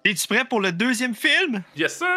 Es-tu 0.06 0.28
prêt 0.28 0.46
pour 0.46 0.62
le 0.62 0.72
deuxième 0.72 1.16
film? 1.16 1.64
Yes, 1.76 1.98
sir! 1.98 2.08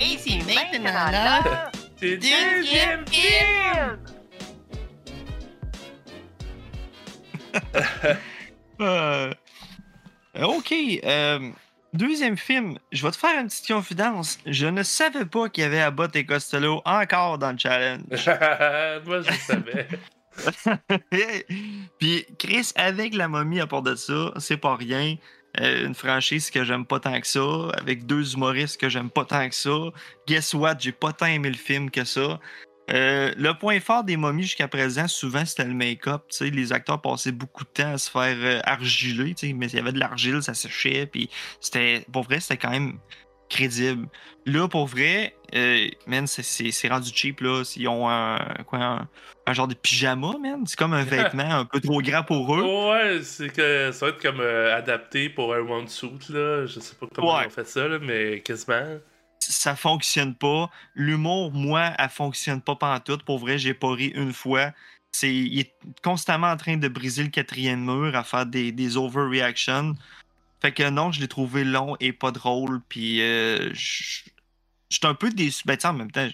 Et 0.00 0.18
c'est 0.18 0.38
maintenant 0.38 1.10
là. 1.10 1.70
C'est 1.96 2.16
Deuxième 2.16 3.06
film! 3.06 3.98
Euh, 8.80 9.32
ok. 10.42 10.72
euh, 11.04 11.50
deuxième 11.92 12.36
film, 12.36 12.78
je 12.90 13.04
vais 13.04 13.10
te 13.10 13.16
faire 13.16 13.40
une 13.40 13.48
petite 13.48 13.68
confidence. 13.68 14.38
Je 14.46 14.66
ne 14.66 14.82
savais 14.82 15.24
pas 15.24 15.48
qu'il 15.48 15.62
y 15.62 15.66
avait 15.66 15.80
Abbott 15.80 16.14
et 16.16 16.24
Costello 16.24 16.82
encore 16.84 17.38
dans 17.38 17.52
le 17.52 17.58
challenge. 17.58 18.02
Moi, 19.06 19.22
je 19.22 19.32
savais. 19.46 19.88
Puis 21.98 22.26
Chris, 22.38 22.72
avec 22.74 23.14
la 23.14 23.28
momie 23.28 23.60
à 23.60 23.66
part 23.66 23.82
de 23.82 23.94
ça, 23.94 24.32
c'est 24.38 24.56
pas 24.56 24.76
rien. 24.76 25.16
Euh, 25.60 25.86
une 25.86 25.94
franchise 25.94 26.50
que 26.50 26.64
j'aime 26.64 26.86
pas 26.86 26.98
tant 26.98 27.20
que 27.20 27.26
ça, 27.26 27.68
avec 27.78 28.06
deux 28.06 28.32
humoristes 28.34 28.80
que 28.80 28.88
j'aime 28.88 29.10
pas 29.10 29.26
tant 29.26 29.46
que 29.48 29.54
ça. 29.54 29.90
Guess 30.26 30.54
what? 30.54 30.76
J'ai 30.78 30.92
pas 30.92 31.12
tant 31.12 31.26
aimé 31.26 31.50
le 31.50 31.56
film 31.56 31.90
que 31.90 32.04
ça. 32.04 32.40
Euh, 32.90 33.32
le 33.36 33.52
point 33.56 33.78
fort 33.80 34.02
des 34.04 34.16
momies 34.16 34.42
jusqu'à 34.42 34.68
présent, 34.68 35.06
souvent, 35.08 35.44
c'était 35.44 35.64
le 35.64 35.72
make-up. 35.74 36.24
Les 36.40 36.72
acteurs 36.72 37.00
passaient 37.00 37.32
beaucoup 37.32 37.64
de 37.64 37.68
temps 37.70 37.92
à 37.94 37.98
se 37.98 38.10
faire 38.10 38.36
euh, 38.38 38.60
argiler, 38.64 39.34
mais 39.54 39.66
il 39.68 39.74
y 39.76 39.78
avait 39.78 39.92
de 39.92 40.00
l'argile, 40.00 40.42
ça 40.42 40.52
séchait, 40.54 41.06
puis 41.06 41.30
c'était, 41.60 42.04
pour 42.12 42.24
vrai, 42.24 42.40
c'était 42.40 42.56
quand 42.56 42.70
même 42.70 42.98
crédible. 43.48 44.08
Là, 44.46 44.66
pour 44.66 44.86
vrai, 44.86 45.34
euh, 45.54 45.86
man, 46.06 46.26
c'est- 46.26 46.88
rendu 46.88 47.10
cheap, 47.14 47.40
là. 47.40 47.62
Ils 47.76 47.86
ont 47.86 48.08
un, 48.08 48.38
quoi, 48.66 48.78
un, 48.78 49.08
un 49.46 49.52
genre 49.52 49.68
de 49.68 49.74
pyjama, 49.74 50.32
man. 50.42 50.64
C'est 50.66 50.76
comme 50.78 50.94
un 50.94 51.04
vêtement 51.34 51.50
un 51.60 51.64
peu 51.66 51.78
trop 51.80 52.00
grand 52.02 52.24
pour 52.24 52.56
eux. 52.56 52.62
Ouais, 52.90 53.20
c'est 53.22 53.50
que 53.52 53.90
ça 53.92 54.06
va 54.06 54.12
être 54.12 54.22
comme 54.22 54.40
euh, 54.40 54.74
adapté 54.76 55.28
pour 55.28 55.54
un 55.54 55.60
one 55.60 55.86
suit, 55.86 56.10
là. 56.30 56.66
Je 56.66 56.80
sais 56.80 56.94
pas 56.96 57.06
comment 57.14 57.36
Ouais. 57.36 57.44
ils 57.44 57.46
ont 57.46 57.50
fait 57.50 57.68
ça, 57.68 57.86
là, 57.86 57.98
mais 58.00 58.40
quasiment. 58.40 58.98
Ça 59.52 59.76
fonctionne 59.76 60.34
pas. 60.34 60.70
L'humour, 60.94 61.52
moi, 61.52 61.92
elle 61.98 62.08
fonctionne 62.08 62.60
pas 62.60 62.76
pantoute. 62.76 63.24
Pour 63.24 63.38
vrai, 63.38 63.58
j'ai 63.58 63.74
pas 63.74 63.92
ri 63.92 64.06
une 64.14 64.32
fois. 64.32 64.72
C'est, 65.12 65.34
il 65.34 65.60
est 65.60 65.74
constamment 66.02 66.48
en 66.48 66.56
train 66.56 66.76
de 66.76 66.88
briser 66.88 67.22
le 67.22 67.28
quatrième 67.28 67.84
mur, 67.84 68.16
à 68.16 68.24
faire 68.24 68.46
des, 68.46 68.72
des 68.72 68.96
overreactions. 68.96 69.94
Fait 70.60 70.72
que 70.72 70.88
non, 70.88 71.12
je 71.12 71.20
l'ai 71.20 71.28
trouvé 71.28 71.64
long 71.64 71.96
et 72.00 72.12
pas 72.12 72.30
drôle. 72.30 72.80
Puis 72.88 73.20
euh, 73.20 73.70
je 73.74 74.22
suis 74.88 75.00
un 75.02 75.14
peu 75.14 75.30
déçu. 75.30 75.64
Ben, 75.66 75.76
en 75.84 75.92
même 75.92 76.10
temps, 76.10 76.28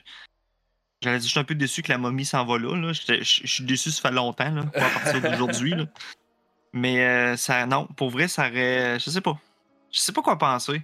j'allais 1.01 1.19
dire, 1.19 1.27
je 1.27 1.31
suis 1.31 1.41
un 1.41 1.45
peu 1.45 1.55
déçu 1.55 1.83
que 1.83 1.91
la 1.91 1.99
momie 1.99 2.25
s'en 2.25 2.45
va 2.45 2.59
là. 2.59 2.77
là. 2.77 2.93
Je 2.93 3.23
suis 3.25 3.65
déçu, 3.65 3.91
ça 3.91 4.03
fait 4.09 4.15
longtemps, 4.15 4.51
là, 4.51 4.65
pas 4.65 4.87
à 4.87 4.91
partir 4.91 5.23
d'aujourd'hui. 5.23 5.75
Mais 6.73 7.05
euh, 7.07 7.37
ça, 7.37 7.67
non, 7.67 7.87
pour 7.87 8.11
vrai, 8.11 8.29
ça 8.29 8.49
aurait. 8.49 9.01
Je 9.01 9.11
sais 9.11 9.21
pas. 9.21 9.39
Je 9.91 9.99
sais 9.99 10.13
pas 10.13 10.23
quoi 10.23 10.39
penser. 10.39 10.83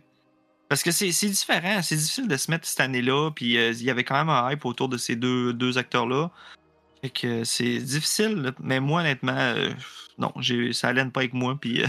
Parce 0.69 0.83
que 0.83 0.91
c'est 0.91 1.09
différent. 1.29 1.83
C'est 1.83 1.97
difficile 1.97 2.27
de 2.29 2.37
se 2.37 2.51
mettre 2.51 2.67
cette 2.67 2.81
année-là. 2.81 3.31
Puis 3.31 3.57
euh, 3.59 3.73
il 3.73 3.83
y 3.85 3.91
avait 3.91 4.05
quand 4.05 4.17
même 4.17 4.31
un 4.31 4.51
hype 4.51 4.65
autour 4.65 4.89
de 4.89 4.97
ces 4.97 5.15
deux, 5.17 5.53
deux 5.53 5.79
acteurs-là. 5.79 6.31
Fait 7.03 7.11
que 7.11 7.45
c'est 7.45 7.79
difficile, 7.79 8.53
mais 8.61 8.81
moi, 8.81 9.01
honnêtement, 9.03 9.37
euh, 9.37 9.71
non, 10.19 10.33
ça 10.73 10.89
allait 10.89 11.05
pas 11.07 11.21
avec 11.21 11.35
moi. 11.35 11.57
Puis 11.61 11.83
euh, 11.83 11.87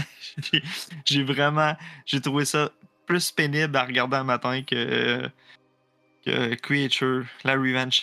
j'ai- 1.06 1.22
vraiment, 1.24 1.74
j'ai 2.04 2.20
trouvé 2.20 2.44
ça 2.44 2.70
plus 3.06 3.30
pénible 3.30 3.76
à 3.76 3.84
regarder 3.84 4.16
un 4.18 4.24
matin 4.24 4.62
que, 4.62 5.28
que 6.24 6.54
Creature, 6.56 7.24
la 7.44 7.54
Revenge. 7.54 8.02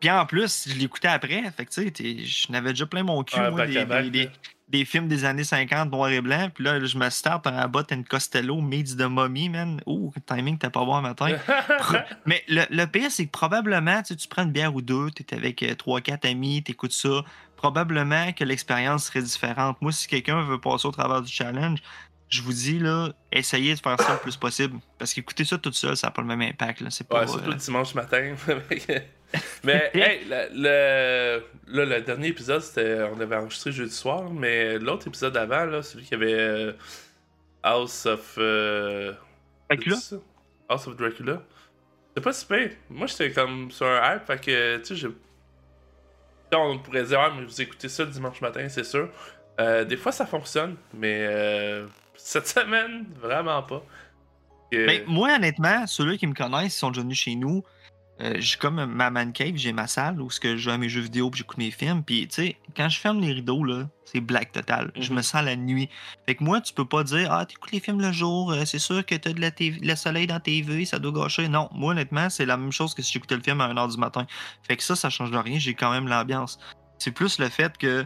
Puis 0.00 0.10
en 0.10 0.26
plus, 0.26 0.68
je 0.68 0.74
l'écoutais 0.74 1.08
après. 1.08 1.42
Fait 1.56 1.64
que 1.66 1.70
tu 1.70 1.92
sais, 1.94 2.24
je 2.24 2.52
n'avais 2.52 2.70
déjà 2.70 2.86
plein 2.86 3.02
mon 3.02 3.22
cul, 3.22 3.36
Ouais, 3.38 3.50
moi, 3.50 4.02
des. 4.10 4.30
Des 4.70 4.84
films 4.84 5.08
des 5.08 5.24
années 5.24 5.44
50, 5.44 5.90
noir 5.90 6.10
et 6.10 6.20
blanc. 6.20 6.48
Puis 6.54 6.64
là, 6.64 6.82
je 6.82 6.96
me 6.96 7.10
starte 7.10 7.46
en 7.46 7.68
botte 7.68 7.92
and 7.92 8.04
Costello, 8.08 8.60
Meets 8.60 8.94
de 8.96 9.04
Mommy, 9.04 9.48
man. 9.48 9.80
Ouh, 9.86 10.12
timing, 10.26 10.58
t'as 10.58 10.70
pas 10.70 10.84
bon 10.84 11.00
matin. 11.00 11.36
Mais 12.26 12.44
le, 12.48 12.62
le 12.70 12.86
pire, 12.86 13.10
c'est 13.10 13.26
que 13.26 13.30
probablement, 13.30 14.02
tu 14.02 14.14
prends 14.28 14.44
une 14.44 14.52
bière 14.52 14.74
ou 14.74 14.80
deux, 14.80 15.10
tu 15.10 15.22
es 15.22 15.34
avec 15.34 15.62
3-4 15.62 16.30
amis, 16.30 16.62
tu 16.62 16.72
écoutes 16.72 16.92
ça. 16.92 17.24
Probablement 17.56 18.32
que 18.32 18.44
l'expérience 18.44 19.06
serait 19.06 19.22
différente. 19.22 19.76
Moi, 19.80 19.92
si 19.92 20.06
quelqu'un 20.06 20.42
veut 20.44 20.60
passer 20.60 20.86
au 20.86 20.92
travers 20.92 21.20
du 21.20 21.30
challenge, 21.30 21.80
je 22.28 22.42
vous 22.42 22.52
dis, 22.52 22.78
là, 22.78 23.08
essayez 23.32 23.74
de 23.74 23.80
faire 23.80 24.00
ça 24.00 24.12
le 24.12 24.18
plus 24.20 24.36
possible. 24.36 24.78
Parce 24.98 25.12
qu'écouter 25.12 25.44
ça 25.44 25.58
tout 25.58 25.72
seul, 25.72 25.96
ça 25.96 26.06
n'a 26.06 26.10
pas 26.12 26.22
le 26.22 26.28
même 26.28 26.42
impact. 26.42 26.80
Là. 26.80 26.90
C'est 26.90 27.06
pas, 27.06 27.22
Ouais, 27.22 27.26
surtout 27.26 27.48
euh, 27.48 27.52
le 27.52 27.56
dimanche 27.56 27.94
matin. 27.94 28.34
mais, 29.64 29.90
hey, 29.94 30.26
le, 30.28 31.42
le, 31.66 32.00
dernier 32.00 32.28
épisode, 32.28 32.62
c'était. 32.62 33.02
On 33.14 33.20
avait 33.20 33.36
enregistré 33.36 33.72
jeudi 33.72 33.94
soir, 33.94 34.30
mais 34.30 34.78
l'autre 34.78 35.06
épisode 35.06 35.36
avant, 35.36 35.64
là, 35.66 35.82
celui 35.82 36.04
qui 36.04 36.14
avait 36.14 36.32
euh, 36.34 36.72
House 37.62 38.06
of. 38.06 38.34
euh, 38.38 39.12
Dracula? 39.68 39.96
House 40.68 40.86
of 40.86 40.96
Dracula. 40.96 41.42
C'est 42.16 42.22
pas 42.22 42.32
si 42.32 42.46
pire. 42.46 42.70
Moi, 42.88 43.06
j'étais 43.06 43.30
comme 43.30 43.70
sur 43.70 43.86
un 43.86 44.14
hype, 44.16 44.26
fait 44.26 44.40
que, 44.40 44.78
tu 44.78 44.96
sais. 44.96 45.08
Là, 46.50 46.58
On 46.58 46.78
pourrait 46.78 47.04
dire, 47.04 47.20
ah, 47.20 47.32
mais 47.36 47.44
vous 47.44 47.60
écoutez 47.60 47.88
ça 47.88 48.04
le 48.04 48.10
dimanche 48.10 48.40
matin, 48.40 48.68
c'est 48.68 48.84
sûr. 48.84 49.08
Euh, 49.60 49.84
des 49.84 49.96
fois, 49.96 50.10
ça 50.10 50.26
fonctionne, 50.26 50.76
mais 50.94 51.20
euh, 51.20 51.86
cette 52.16 52.46
semaine, 52.48 53.06
vraiment 53.20 53.62
pas. 53.62 53.84
Ben, 54.72 55.02
moi, 55.06 55.34
honnêtement, 55.34 55.86
ceux-là 55.86 56.16
qui 56.16 56.26
me 56.26 56.34
connaissent, 56.34 56.76
ils 56.76 56.78
sont 56.78 56.90
déjà 56.90 57.02
venus 57.02 57.18
chez 57.18 57.34
nous. 57.34 57.64
Euh, 58.22 58.34
j'ai 58.38 58.58
comme 58.58 58.84
ma 58.84 59.08
man 59.10 59.32
cave, 59.32 59.56
j'ai 59.56 59.72
ma 59.72 59.86
salle 59.86 60.20
où 60.20 60.30
ce 60.30 60.40
que 60.40 60.56
je 60.56 60.62
joue 60.64 60.70
à 60.70 60.76
mes 60.78 60.88
jeux 60.90 61.00
vidéo 61.00 61.30
puis 61.30 61.38
j'écoute 61.38 61.56
mes 61.56 61.70
films. 61.70 62.02
Puis, 62.04 62.28
tu 62.28 62.34
sais, 62.34 62.56
quand 62.76 62.88
je 62.88 62.98
ferme 63.00 63.18
les 63.20 63.32
rideaux, 63.32 63.64
là, 63.64 63.88
c'est 64.04 64.20
black 64.20 64.52
total. 64.52 64.92
Je 64.94 65.08
Mhm. 65.10 65.16
me 65.16 65.22
sens 65.22 65.42
la 65.42 65.56
nuit. 65.56 65.88
Fait 66.26 66.34
que 66.34 66.44
moi, 66.44 66.60
tu 66.60 66.74
peux 66.74 66.84
pas 66.84 67.02
dire, 67.02 67.32
ah, 67.32 67.46
t'écoutes 67.46 67.72
les 67.72 67.80
films 67.80 68.00
le 68.02 68.12
jour, 68.12 68.52
euh, 68.52 68.64
c'est 68.66 68.78
sûr 68.78 69.06
que 69.06 69.14
t'as 69.14 69.32
de 69.32 69.40
la 69.40 69.50
TV 69.50 69.78
le 69.80 69.94
soleil 69.96 70.26
dans 70.26 70.34
la 70.34 70.40
TV, 70.40 70.84
ça 70.84 70.98
doit 70.98 71.12
gâcher. 71.12 71.48
Non, 71.48 71.70
moi, 71.72 71.92
honnêtement, 71.92 72.28
c'est 72.28 72.44
la 72.44 72.56
même 72.58 72.72
chose 72.72 72.92
que 72.94 73.00
si 73.02 73.12
j'écoutais 73.12 73.36
le 73.36 73.42
film 73.42 73.60
à 73.62 73.68
1h 73.68 73.88
du 73.92 73.96
matin. 73.96 74.26
Fait 74.68 74.76
que 74.76 74.82
ça, 74.82 74.96
ça 74.96 75.08
change 75.08 75.30
de 75.30 75.38
rien, 75.38 75.58
j'ai 75.58 75.74
quand 75.74 75.90
même 75.90 76.06
l'ambiance. 76.06 76.58
C'est 76.98 77.12
plus 77.12 77.38
le 77.38 77.48
fait 77.48 77.78
que, 77.78 78.04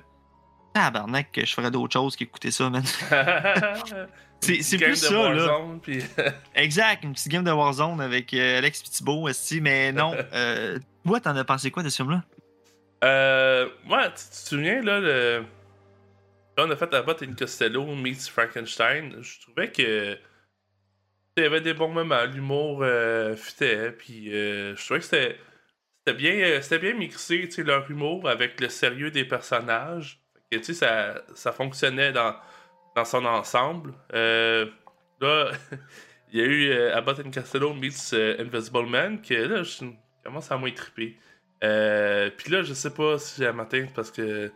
tabarnak, 0.75 1.33
que 1.33 1.45
je 1.45 1.53
ferais 1.53 1.71
d'autres 1.73 1.93
choses 1.93 2.15
qu'écouter 2.15 2.53
ça, 2.53 2.71
man. 2.71 2.85
C'est- 4.45 4.79
plus 4.79 4.91
de 4.91 4.95
ça, 4.95 5.33
là. 5.33 5.61
Puis- 5.83 6.03
Exact, 6.55 7.05
une 7.05 7.13
petite 7.13 7.29
game 7.33 7.45
de 7.45 7.51
Warzone 7.51 8.01
avec 8.01 8.33
euh, 8.35 8.59
Alex 8.59 8.83
Pittibo, 8.83 9.29
esti, 9.29 9.61
mais 9.61 9.93
non. 9.93 10.15
Euh, 10.33 10.79
toi, 11.07 11.21
t'en 11.21 11.37
as 11.37 11.45
pensé 11.45 11.71
quoi 11.71 11.83
de 11.83 11.89
ce 11.89 11.97
film-là? 11.97 12.23
Euh, 13.05 13.69
ouais, 13.91 14.09
tu 14.09 14.15
te 14.31 14.35
souviens, 14.49 14.83
là, 14.83 14.99
le... 15.01 15.45
là, 16.57 16.65
on 16.67 16.71
a 16.71 16.77
fait 16.77 16.91
la 16.93 17.03
botte 17.03 17.23
in 17.23 17.35
Costello 17.35 17.85
meets 17.95 18.29
Frankenstein. 18.31 19.17
Je 19.21 19.41
trouvais 19.41 19.71
que. 19.71 20.17
Il 21.37 21.43
y 21.43 21.47
avait 21.47 21.61
des 21.61 21.75
bons 21.75 21.89
moments, 21.89 22.25
l'humour 22.25 22.81
euh, 22.83 23.35
fitait, 23.37 23.91
puis 23.91 24.33
euh, 24.33 24.75
je 24.77 24.85
trouvais 24.85 25.01
que 25.01 25.07
c'était. 25.07 25.39
C'était 26.07 26.19
bien, 26.19 26.33
euh, 26.35 26.61
c'était 26.61 26.79
bien 26.79 26.95
mixé, 26.95 27.41
tu 27.49 27.51
sais, 27.51 27.63
leur 27.63 27.91
humour 27.91 28.29
avec 28.29 28.61
le 28.61 28.69
sérieux 28.69 29.11
des 29.11 29.25
personnages. 29.25 30.21
Que, 30.53 30.63
ça, 30.63 31.23
ça 31.35 31.51
fonctionnait 31.51 32.13
dans, 32.13 32.35
dans 32.95 33.05
son 33.05 33.25
ensemble. 33.25 33.93
Euh, 34.13 34.67
là, 35.21 35.51
il 36.33 36.41
y 36.41 36.43
a 36.43 36.47
eu 36.47 36.71
euh, 36.71 36.97
Abbott 36.97 37.21
and 37.21 37.31
Costello 37.31 37.75
meets 37.75 38.13
euh, 38.13 38.37
Invisible 38.41 38.87
Man, 38.87 39.21
que 39.21 39.35
là, 39.35 39.63
je 39.63 39.87
commence 40.23 40.51
à 40.51 40.57
moins 40.57 40.71
triper. 40.71 41.19
Puis 41.61 42.51
là, 42.51 42.63
je 42.63 42.75
sais 42.75 42.93
pas 42.93 43.19
si 43.19 43.41
j'ai 43.41 43.49
un 43.49 43.53
matin 43.53 43.87
parce 43.95 44.11
que 44.11 44.53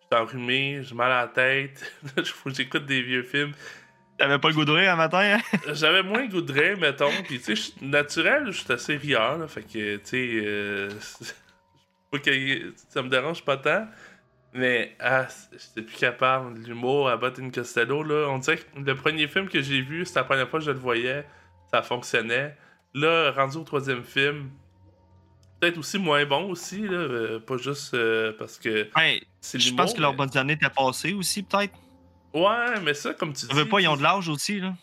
j'étais 0.00 0.16
enrhumé, 0.16 0.80
j'ai 0.82 0.94
mal 0.94 1.10
à 1.10 1.22
la 1.22 1.28
tête, 1.28 1.92
j'écoute 2.46 2.86
des 2.86 3.02
vieux 3.02 3.24
films. 3.24 3.52
T'avais 4.18 4.38
pas 4.38 4.48
le 4.48 4.54
goût 4.54 4.64
de 4.64 4.70
rire 4.70 4.92
un 4.92 4.96
matin, 4.96 5.38
hein? 5.38 5.58
J'avais 5.72 6.02
moins 6.02 6.22
le 6.22 6.28
goût 6.28 6.42
de 6.42 6.52
rire, 6.52 6.78
mettons. 6.78 7.10
Puis 7.24 7.38
tu 7.38 7.44
sais, 7.44 7.56
je 7.56 7.60
suis 7.62 7.74
naturel, 7.80 8.52
je 8.52 8.60
suis 8.60 8.72
assez 8.72 8.96
rieur, 8.96 9.38
là, 9.38 9.48
fait 9.48 9.62
que 9.62 9.96
tu 9.96 10.02
sais, 10.04 10.88
ça 12.90 13.02
me 13.02 13.08
dérange 13.08 13.42
pas 13.44 13.56
tant. 13.56 13.88
Mais 14.54 14.94
ah, 15.00 15.26
j'étais 15.52 15.82
plus 15.82 15.96
capable. 15.96 16.58
L'humour 16.58 17.08
à 17.08 17.16
Button 17.16 17.50
Costello, 17.50 18.02
là, 18.02 18.28
on 18.28 18.38
dirait 18.38 18.58
que 18.58 18.78
le 18.78 18.94
premier 18.94 19.26
film 19.28 19.48
que 19.48 19.60
j'ai 19.62 19.80
vu, 19.80 20.04
c'était 20.04 20.20
la 20.20 20.24
première 20.24 20.48
fois 20.48 20.58
que 20.58 20.66
je 20.66 20.70
le 20.70 20.78
voyais, 20.78 21.24
ça 21.70 21.82
fonctionnait. 21.82 22.56
Là, 22.94 23.32
rendu 23.32 23.56
au 23.56 23.62
troisième 23.64 24.04
film, 24.04 24.50
peut-être 25.58 25.78
aussi 25.78 25.98
moins 25.98 26.26
bon 26.26 26.50
aussi, 26.50 26.82
là, 26.82 26.98
euh, 26.98 27.40
pas 27.40 27.56
juste 27.56 27.94
euh, 27.94 28.34
parce 28.38 28.58
que 28.58 28.88
Ouais, 28.94 29.22
c'est 29.40 29.58
je 29.58 29.72
pense 29.74 29.94
que 29.94 30.00
leur 30.02 30.10
mais- 30.10 30.18
bonne 30.18 30.36
année 30.36 30.58
t'a 30.58 30.68
passé 30.68 31.14
aussi, 31.14 31.42
peut-être. 31.42 31.72
Ouais, 32.34 32.78
mais 32.82 32.92
ça, 32.94 33.14
comme 33.14 33.32
tu 33.32 33.46
Tu 33.46 33.52
dis... 33.52 33.54
veux 33.58 33.68
pas, 33.68 33.80
ils 33.80 33.88
ont 33.88 33.96
de 33.96 34.02
l'âge 34.02 34.28
aussi, 34.28 34.60
là. 34.60 34.74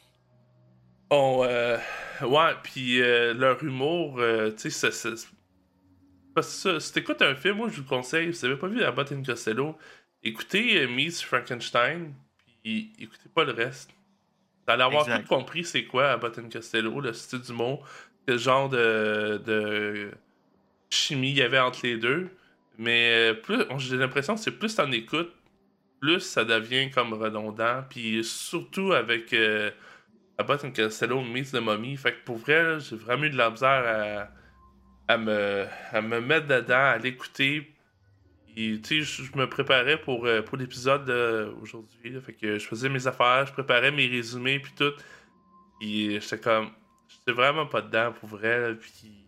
On, 1.11 1.41
euh, 1.43 1.77
ouais, 2.21 2.53
puis 2.63 3.01
euh, 3.01 3.33
leur 3.35 3.63
humour, 3.63 4.15
euh, 4.19 4.51
tu 4.51 4.69
sais, 4.71 4.91
ça, 4.91 4.91
ça- 5.15 5.27
parce 6.33 6.47
que 6.47 6.53
ça, 6.53 6.79
si 6.79 6.93
t'écoutes 6.93 7.21
un 7.21 7.35
film, 7.35 7.57
moi 7.57 7.69
je 7.69 7.81
vous 7.81 7.87
conseille, 7.87 8.33
si 8.33 8.41
vous 8.41 8.45
avez 8.45 8.55
pas 8.57 8.67
vu 8.67 8.83
Abbott 8.83 9.11
and 9.11 9.23
Costello, 9.23 9.77
écoutez 10.23 10.81
euh, 10.81 10.87
Meets 10.87 11.21
Frankenstein, 11.23 12.13
puis 12.63 12.93
écoutez 12.99 13.29
pas 13.33 13.43
le 13.43 13.51
reste. 13.53 13.91
Vous 14.67 14.73
allez 14.73 14.83
avoir 14.83 15.03
Exact. 15.07 15.21
tout 15.21 15.27
compris 15.27 15.63
c'est 15.63 15.85
quoi 15.85 16.11
Abbott 16.11 16.37
and 16.39 16.49
Costello, 16.51 16.99
le 17.01 17.13
style 17.13 17.41
du 17.41 17.53
mot, 17.53 17.79
quel 18.27 18.37
genre 18.39 18.69
de, 18.69 19.41
de 19.45 20.11
chimie 20.89 21.31
il 21.31 21.37
y 21.37 21.41
avait 21.41 21.59
entre 21.59 21.79
les 21.83 21.97
deux. 21.97 22.29
Mais 22.77 23.31
euh, 23.31 23.33
plus, 23.33 23.63
j'ai 23.79 23.97
l'impression 23.97 24.35
que 24.35 24.41
c'est 24.41 24.51
plus 24.57 24.75
t'en 24.75 24.91
écoutes, 24.91 25.33
plus 25.99 26.19
ça 26.21 26.45
devient 26.45 26.89
comme 26.91 27.13
redondant, 27.13 27.83
puis 27.89 28.23
surtout 28.23 28.93
avec... 28.93 29.33
euh, 29.33 29.71
Abbott 30.37 30.63
and 30.63 30.71
Costello 30.71 31.21
meets 31.21 31.51
the 31.51 31.55
Mummy. 31.55 31.97
Fait 31.97 32.13
que 32.13 32.23
pour 32.23 32.37
vrai, 32.37 32.79
j'ai 32.79 32.95
vraiment 32.95 33.25
eu 33.25 33.29
de 33.29 33.35
la 33.35 33.49
misère 33.49 34.29
à, 35.09 35.17
me, 35.17 35.65
à 35.91 36.01
me 36.01 36.21
mettre 36.21 36.47
dedans, 36.47 36.85
à 36.85 36.97
l'écouter. 36.97 37.73
Puis, 38.45 38.79
tu 38.81 39.03
sais, 39.03 39.23
je 39.23 39.37
me 39.37 39.49
préparais 39.49 39.99
pour, 39.99 40.25
euh, 40.25 40.43
pour 40.43 40.55
l'épisode 40.55 41.05
d'aujourd'hui. 41.05 42.11
là. 42.11 42.21
Fait 42.21 42.33
que 42.33 42.59
je 42.59 42.67
faisais 42.67 42.89
mes 42.89 43.07
affaires, 43.07 43.47
je 43.47 43.51
préparais 43.51 43.91
mes 43.91 44.07
résumés, 44.07 44.59
puis 44.59 44.71
tout. 44.77 44.93
Puis 45.79 46.21
j'étais 46.21 46.39
comme. 46.39 46.69
J'étais 47.07 47.31
vraiment 47.31 47.65
pas 47.65 47.81
dedans 47.81 48.13
pour 48.19 48.29
vrai. 48.29 48.75
Puis. 48.79 49.25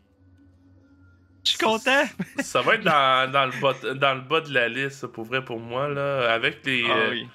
Je 1.44 1.50
suis 1.50 1.58
content. 1.58 2.04
Ça 2.40 2.62
va 2.62 2.76
être 2.76 2.84
dans, 2.84 3.32
dans, 3.32 3.46
le 3.48 3.60
bas, 3.60 3.94
dans 3.96 4.14
le 4.14 4.22
bas 4.22 4.42
de 4.42 4.54
la 4.54 4.70
liste, 4.70 5.08
pour 5.08 5.26
vrai, 5.26 5.44
pour 5.44 5.60
moi, 5.60 5.90
là. 5.90 6.32
Avec 6.32 6.64
les. 6.64 6.86
Ah 6.88 6.92
euh, 6.92 7.10
oui. 7.10 7.28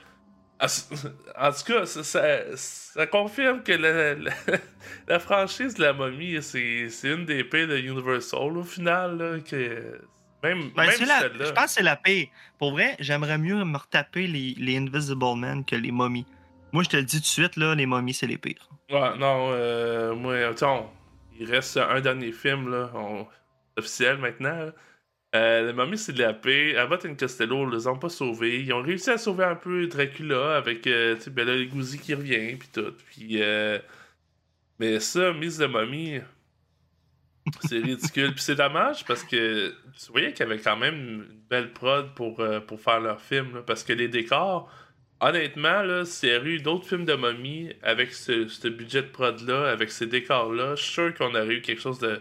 En 1.38 1.50
tout 1.52 1.64
cas, 1.72 1.84
ça, 1.86 2.02
ça- 2.02 2.56
ça 2.56 3.06
confirme 3.06 3.62
que 3.62 3.72
la, 3.72 4.14
la- 4.14 4.32
la 5.08 5.18
franchise 5.18 5.74
de 5.74 5.82
la 5.82 5.92
momie, 5.92 6.42
c'est 6.42 6.88
une 7.04 7.26
des 7.26 7.44
pires 7.44 7.68
de 7.68 7.76
Universal 7.76 8.56
au 8.56 8.62
final. 8.62 9.18
Là, 9.18 9.38
que 9.40 10.00
même 10.42 10.70
Ben, 10.74 10.86
même 10.86 11.08
la- 11.08 11.28
je 11.46 11.52
pense 11.52 11.64
que 11.66 11.70
c'est 11.70 11.82
la 11.82 11.96
paix. 11.96 12.30
Pour 12.58 12.72
vrai, 12.72 12.96
j'aimerais 13.00 13.38
mieux 13.38 13.62
me 13.64 13.76
retaper 13.76 14.26
les, 14.26 14.54
les 14.58 14.76
Invisible 14.76 15.36
Men 15.36 15.64
que 15.64 15.76
les 15.76 15.90
momies. 15.92 16.26
Moi, 16.72 16.82
je 16.84 16.88
te 16.88 16.96
le 16.96 17.02
dis 17.04 17.16
tout 17.16 17.22
de 17.22 17.26
suite, 17.26 17.56
là, 17.56 17.74
les 17.74 17.86
momies, 17.86 18.14
c'est 18.14 18.26
les 18.26 18.38
pires. 18.38 18.68
Ouais, 18.90 19.16
non, 19.18 19.50
euh, 19.52 20.14
moi, 20.14 20.34
on- 20.62 20.86
il 21.38 21.50
reste 21.50 21.76
un 21.76 22.00
dernier 22.00 22.32
film, 22.32 22.70
là, 22.70 22.90
on- 22.94 23.26
officiel 23.76 24.16
maintenant. 24.18 24.56
là. 24.56 24.72
Euh, 25.36 25.66
la 25.66 25.72
momie, 25.72 25.98
c'est 25.98 26.12
de 26.12 26.22
la 26.22 26.32
paix. 26.32 26.76
Abbott 26.76 27.04
et 27.04 27.14
Costello 27.16 27.68
les 27.68 27.86
ont 27.86 27.98
pas 27.98 28.08
sauvés. 28.08 28.62
Ils 28.62 28.72
ont 28.72 28.82
réussi 28.82 29.10
à 29.10 29.18
sauver 29.18 29.44
un 29.44 29.56
peu 29.56 29.86
Dracula 29.86 30.56
avec 30.56 30.86
euh, 30.86 31.16
Bella 31.30 31.56
Lugosi 31.56 31.98
qui 31.98 32.14
revient, 32.14 32.56
puis 32.56 32.68
tout. 32.72 32.94
Euh, 33.32 33.78
mais 34.78 35.00
ça, 35.00 35.32
mise 35.32 35.58
de 35.58 35.66
momie, 35.66 36.20
c'est 37.64 37.78
ridicule. 37.78 38.32
puis 38.34 38.42
c'est 38.42 38.54
dommage 38.54 39.04
parce 39.04 39.24
que 39.24 39.70
tu 39.98 40.12
voyais 40.12 40.32
qu'il 40.32 40.46
y 40.46 40.50
avait 40.50 40.60
quand 40.60 40.76
même 40.76 40.94
une 40.94 41.26
belle 41.50 41.72
prod 41.72 42.14
pour, 42.14 42.40
euh, 42.40 42.60
pour 42.60 42.80
faire 42.80 43.00
leur 43.00 43.20
film. 43.20 43.54
là, 43.56 43.62
parce 43.62 43.84
que 43.84 43.92
les 43.92 44.08
décors, 44.08 44.70
honnêtement, 45.20 45.82
là, 45.82 46.04
s'il 46.04 46.30
y 46.30 46.32
avait 46.32 46.50
eu 46.50 46.58
d'autres 46.60 46.86
films 46.88 47.04
de 47.04 47.14
momie 47.14 47.72
avec 47.82 48.12
ce, 48.12 48.48
ce 48.48 48.68
budget 48.68 49.02
de 49.02 49.08
prod-là, 49.08 49.70
avec 49.70 49.90
ces 49.90 50.06
décors-là, 50.06 50.76
je 50.76 50.82
suis 50.82 50.92
sûr 50.92 51.14
qu'on 51.14 51.34
aurait 51.34 51.54
eu 51.56 51.62
quelque 51.62 51.82
chose 51.82 51.98
de. 51.98 52.20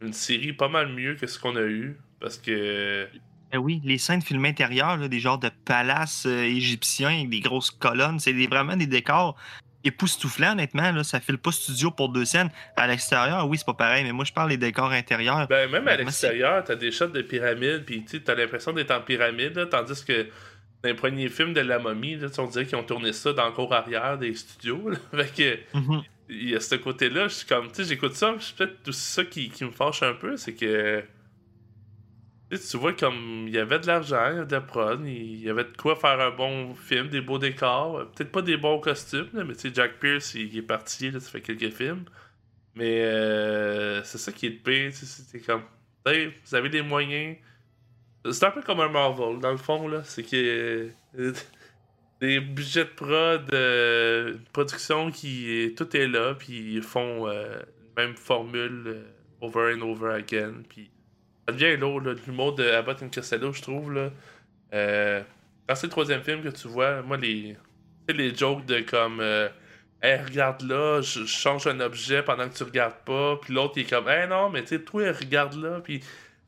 Une 0.00 0.12
série 0.12 0.52
pas 0.52 0.68
mal 0.68 0.92
mieux 0.92 1.16
que 1.16 1.26
ce 1.26 1.40
qu'on 1.40 1.56
a 1.56 1.62
eu. 1.62 1.96
Parce 2.20 2.38
que. 2.38 3.08
Ben 3.50 3.58
oui, 3.58 3.80
les 3.84 3.96
scènes 3.98 4.20
filmées 4.20 4.50
intérieures, 4.50 4.96
là, 4.98 5.08
des 5.08 5.20
genres 5.20 5.38
de 5.38 5.50
palaces 5.64 6.26
euh, 6.26 6.42
égyptiens 6.42 7.08
avec 7.10 7.30
des 7.30 7.40
grosses 7.40 7.70
colonnes, 7.70 8.18
c'est 8.20 8.32
vraiment 8.46 8.76
des 8.76 8.86
décors 8.86 9.36
époustouflant, 9.84 10.52
honnêtement. 10.52 10.90
Là. 10.92 11.02
Ça 11.04 11.20
file 11.20 11.38
pas 11.38 11.52
studio 11.52 11.90
pour 11.90 12.10
deux 12.10 12.24
scènes. 12.24 12.50
À 12.76 12.86
l'extérieur, 12.86 13.48
oui, 13.48 13.56
c'est 13.56 13.64
pas 13.64 13.74
pareil, 13.74 14.04
mais 14.04 14.12
moi, 14.12 14.24
je 14.24 14.32
parle 14.32 14.50
des 14.50 14.56
décors 14.58 14.90
intérieurs. 14.90 15.46
Ben, 15.48 15.70
même 15.70 15.88
à 15.88 15.96
l'extérieur, 15.96 16.62
t'as 16.64 16.74
des 16.74 16.90
shots 16.90 17.06
de 17.08 17.22
pyramide, 17.22 17.84
puis 17.86 18.04
tu 18.04 18.20
t'as 18.22 18.34
l'impression 18.34 18.72
d'être 18.72 18.90
en 18.90 19.00
pyramide, 19.00 19.56
là, 19.56 19.66
tandis 19.66 20.04
que 20.04 20.24
dans 20.82 20.90
les 20.90 20.94
premiers 20.94 21.28
films 21.28 21.54
de 21.54 21.60
la 21.60 21.78
momie, 21.78 22.16
là, 22.16 22.28
on 22.38 22.46
dirait 22.46 22.66
qu'ils 22.66 22.76
ont 22.76 22.84
tourné 22.84 23.12
ça 23.12 23.32
dans 23.32 23.46
le 23.46 23.52
cour 23.52 23.72
arrière 23.72 24.18
des 24.18 24.34
studios. 24.34 24.90
Fait 25.14 25.34
que, 25.72 25.78
Mhm. 25.78 26.02
il 26.28 26.50
y 26.50 26.54
a 26.56 26.60
ce 26.60 26.74
côté-là, 26.74 27.28
je 27.28 27.34
suis 27.34 27.46
comme, 27.46 27.68
tu 27.68 27.76
sais, 27.76 27.84
j'écoute 27.84 28.14
ça, 28.14 28.32
puis 28.32 28.44
c'est 28.44 28.56
peut-être 28.56 28.88
aussi 28.88 29.00
ça 29.00 29.24
qui, 29.24 29.48
qui 29.48 29.64
me 29.64 29.70
fâche 29.70 30.02
un 30.02 30.12
peu, 30.14 30.36
c'est 30.36 30.54
que. 30.54 31.02
Tu 32.50 32.78
vois 32.78 32.94
comme 32.94 33.44
il 33.46 33.54
y 33.54 33.58
avait 33.58 33.78
de 33.78 33.86
l'argent, 33.86 34.30
il 34.30 34.36
y 34.36 34.38
avait 34.38 34.46
de 34.46 34.52
la 34.52 34.60
prod, 34.62 35.00
il 35.04 35.42
y 35.42 35.50
avait 35.50 35.64
de 35.64 35.76
quoi 35.76 35.96
faire 35.96 36.18
un 36.18 36.30
bon 36.30 36.74
film, 36.74 37.08
des 37.08 37.20
beaux 37.20 37.38
décors, 37.38 37.98
euh, 37.98 38.04
peut-être 38.06 38.32
pas 38.32 38.40
des 38.40 38.56
bons 38.56 38.80
costumes, 38.80 39.28
mais 39.34 39.54
tu 39.54 39.68
sais, 39.68 39.70
Jack 39.74 39.98
Pierce, 40.00 40.34
il, 40.34 40.56
est 40.56 40.62
parti, 40.62 41.10
là, 41.10 41.20
ça 41.20 41.30
fait 41.30 41.42
quelques 41.42 41.70
films. 41.74 42.04
Mais 42.74 43.02
euh, 43.04 44.02
c'est 44.04 44.18
ça 44.18 44.32
qui 44.32 44.46
est 44.46 44.50
le 44.50 44.56
pire, 44.56 44.90
tu 44.92 44.96
sais, 44.96 45.06
c'était 45.06 45.40
comme, 45.44 45.62
sais, 46.06 46.32
vous 46.44 46.54
avez 46.54 46.70
des 46.70 46.80
moyens. 46.82 47.36
C'est 48.30 48.44
un 48.44 48.50
peu 48.50 48.62
comme 48.62 48.80
un 48.80 48.88
Marvel, 48.88 49.40
dans 49.40 49.50
le 49.50 49.56
fond, 49.58 49.86
là, 49.88 50.02
c'est 50.04 50.22
que. 50.22 50.90
euh, 51.18 51.32
des 52.20 52.40
budgets 52.40 52.84
de 52.84 52.90
prod, 52.90 53.48
euh, 53.52 54.32
une 54.32 54.44
production 54.52 55.10
qui 55.10 55.74
tout 55.76 55.96
est 55.96 56.08
là, 56.08 56.34
puis 56.34 56.74
ils 56.76 56.82
font 56.82 57.26
la 57.26 57.64
même 57.96 58.16
formule 58.16 59.04
over 59.40 59.74
and 59.74 59.82
over 59.82 60.14
again, 60.14 60.62
puis 60.68 60.90
ça 61.48 61.52
devient 61.52 61.78
lourd, 61.78 62.00
l'humour 62.00 62.54
de 62.54 62.70
Abbott 62.70 63.02
and 63.02 63.08
Costello, 63.08 63.54
je 63.54 63.62
trouve, 63.62 63.94
là. 63.94 64.10
Euh, 64.74 65.22
quand 65.66 65.88
troisième 65.88 66.22
film 66.22 66.42
que 66.42 66.50
tu 66.50 66.68
vois, 66.68 67.00
moi, 67.00 67.16
les, 67.16 67.56
les 68.06 68.34
jokes 68.34 68.66
de 68.66 68.80
comme, 68.80 69.20
euh, 69.20 69.48
hey, 70.02 70.20
regarde 70.20 70.60
là, 70.60 71.00
je, 71.00 71.24
change 71.24 71.66
un 71.66 71.80
objet 71.80 72.22
pendant 72.22 72.46
que 72.50 72.54
tu 72.54 72.64
regardes 72.64 73.02
pas, 73.06 73.38
puis 73.40 73.54
l'autre, 73.54 73.74
il 73.76 73.84
est 73.84 73.88
comme, 73.88 74.08
hey, 74.10 74.28
non, 74.28 74.50
mais 74.50 74.60
tu 74.60 74.76
sais, 74.76 74.82
toi, 74.82 75.10
regarde 75.10 75.54
là, 75.54 75.80
puis 75.82 76.00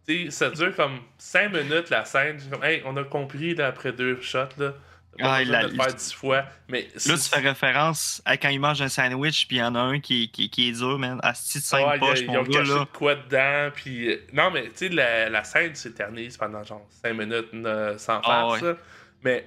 tu 0.06 0.26
sais, 0.26 0.30
ça 0.30 0.50
dure 0.50 0.76
comme 0.76 0.98
5 1.16 1.50
minutes 1.50 1.88
la 1.88 2.04
scène, 2.04 2.38
comme, 2.50 2.62
hey, 2.62 2.82
on 2.84 2.94
a 2.98 3.04
compris, 3.04 3.54
là, 3.54 3.68
après 3.68 3.92
deux 3.92 4.20
shots, 4.20 4.58
là. 4.58 4.74
Pas 5.18 5.34
Ah, 5.36 5.44
la- 5.44 5.64
de 5.64 5.68
le 5.68 5.74
faire 5.74 5.92
dix 5.94 6.12
fois, 6.12 6.44
mais 6.68 6.88
Là, 7.06 7.14
tu 7.16 7.28
fais 7.28 7.40
référence 7.40 8.22
à 8.24 8.36
quand 8.36 8.48
il 8.48 8.60
mange 8.60 8.80
un 8.80 8.88
sandwich, 8.88 9.46
puis 9.48 9.56
il 9.56 9.58
y 9.58 9.62
en 9.62 9.74
a 9.74 9.80
un 9.80 10.00
qui, 10.00 10.30
qui, 10.30 10.48
qui 10.48 10.68
est 10.68 10.72
dur, 10.72 10.98
man. 10.98 11.18
À 11.22 11.34
ce 11.34 11.58
titre 11.58 11.74
Ouais, 11.76 11.80
5 11.80 11.80
il 11.80 11.82
y 11.82 11.94
a- 11.94 11.98
poches, 11.98 12.20
ils 12.20 12.30
ont 12.30 12.42
gars, 12.44 12.58
caché 12.60 12.72
là. 12.74 12.78
de 12.80 12.96
quoi 12.96 13.14
dedans, 13.16 13.70
puis... 13.74 14.08
euh, 14.08 14.16
Non, 14.32 14.50
mais, 14.50 14.64
tu 14.68 14.70
sais, 14.76 14.88
la, 14.88 15.28
la 15.28 15.44
scène 15.44 15.74
s'éternise 15.74 16.36
pendant, 16.36 16.62
genre, 16.62 16.86
5 17.02 17.12
minutes 17.12 17.48
euh, 17.54 17.98
sans 17.98 18.22
faire 18.22 18.30
Ah, 18.32 18.48
ouais. 18.50 18.60
ça. 18.60 18.76
Mais, 19.22 19.44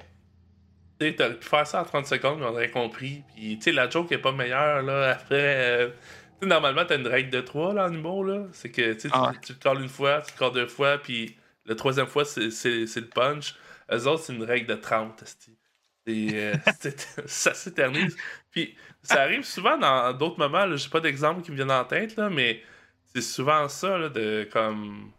tu 0.99 1.07
sais, 1.07 1.13
t'aurais 1.15 1.35
pu 1.35 1.47
faire 1.47 1.65
ça 1.65 1.81
en 1.81 1.85
30 1.85 2.05
secondes, 2.07 2.41
on 2.41 2.47
aurait 2.49 2.69
compris. 2.69 3.23
Puis, 3.33 3.57
tu 3.57 3.63
sais, 3.63 3.71
la 3.71 3.89
joke 3.89 4.11
est 4.11 4.17
pas 4.19 4.31
meilleure, 4.33 4.81
là, 4.83 5.11
après... 5.11 5.27
euh, 5.31 5.87
Tu 5.87 5.93
sais, 6.41 6.45
normalement, 6.47 6.83
t'as 6.85 6.97
une 6.97 7.07
règle 7.07 7.29
de 7.31 7.41
3, 7.41 7.73
là, 7.73 7.85
en 7.87 7.93
humour, 7.93 8.25
là. 8.25 8.43
C'est 8.51 8.69
que, 8.69 8.93
tu 8.93 9.07
Ah, 9.13 9.31
tu 9.41 9.55
te 9.55 9.63
calls 9.63 9.81
une 9.81 9.89
fois, 9.89 10.21
tu 10.21 10.33
te 10.33 10.37
calls 10.39 10.51
deux 10.53 10.67
fois, 10.67 10.97
puis 10.97 11.35
la 11.65 11.73
troisième 11.75 12.07
fois, 12.07 12.25
c'est 12.25 12.41
le 12.49 13.07
punch. 13.07 13.55
Eux 13.91 14.07
autres, 14.07 14.23
c'est 14.23 14.33
une 14.33 14.43
règle 14.43 14.67
de 14.67 14.75
30, 14.75 15.21
esti. 15.23 15.57
Et 16.05 16.29
euh, 16.33 16.53
ça 17.25 17.53
s'éternise. 17.53 18.15
Puis 18.51 18.75
ça 19.01 19.21
arrive 19.21 19.43
souvent 19.43 19.77
dans 19.77 20.13
d'autres 20.13 20.37
moments. 20.39 20.75
J'ai 20.75 20.89
pas 20.89 20.99
d'exemple 20.99 21.41
qui 21.41 21.51
me 21.51 21.55
viennent 21.55 21.71
en 21.71 21.85
tête, 21.85 22.15
là, 22.17 22.29
mais 22.29 22.61
c'est 23.05 23.21
souvent 23.21 23.67
ça, 23.69 23.97
là, 23.97 24.09
de 24.09 24.47
comme. 24.51 25.11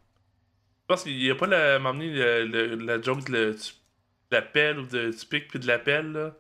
Je 0.83 0.87
pense 0.95 1.03
qu'il 1.05 1.23
y 1.23 1.31
a 1.31 1.35
pas 1.35 1.47
la, 1.47 1.79
m'emmener 1.79 2.11
le, 2.13 2.45
le- 2.47 2.75
la 2.77 3.01
joke 3.01 3.25
de, 3.25 3.33
le- 3.33 3.57
tu- 3.57 3.73
de 4.31 4.37
la 4.37 4.43
pelle 4.43 4.79
ou 4.81 4.87
de 4.87 5.11
tu 5.13 5.27
piques 5.27 5.49
puis 5.49 5.59
de 5.59 5.67
la 5.67 5.79
pelle, 5.79 6.13
là. 6.13 6.35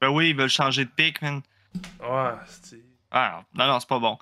Ben 0.00 0.08
oui, 0.08 0.30
ils 0.30 0.36
veulent 0.36 0.48
changer 0.48 0.84
de 0.84 0.90
pic, 0.90 1.20
man. 1.22 1.40
Ouais, 2.00 2.32
c'est. 2.46 2.82
Ah, 3.12 3.44
non, 3.54 3.66
non, 3.68 3.78
c'est 3.78 3.88
pas 3.88 3.98
bon. 4.00 4.18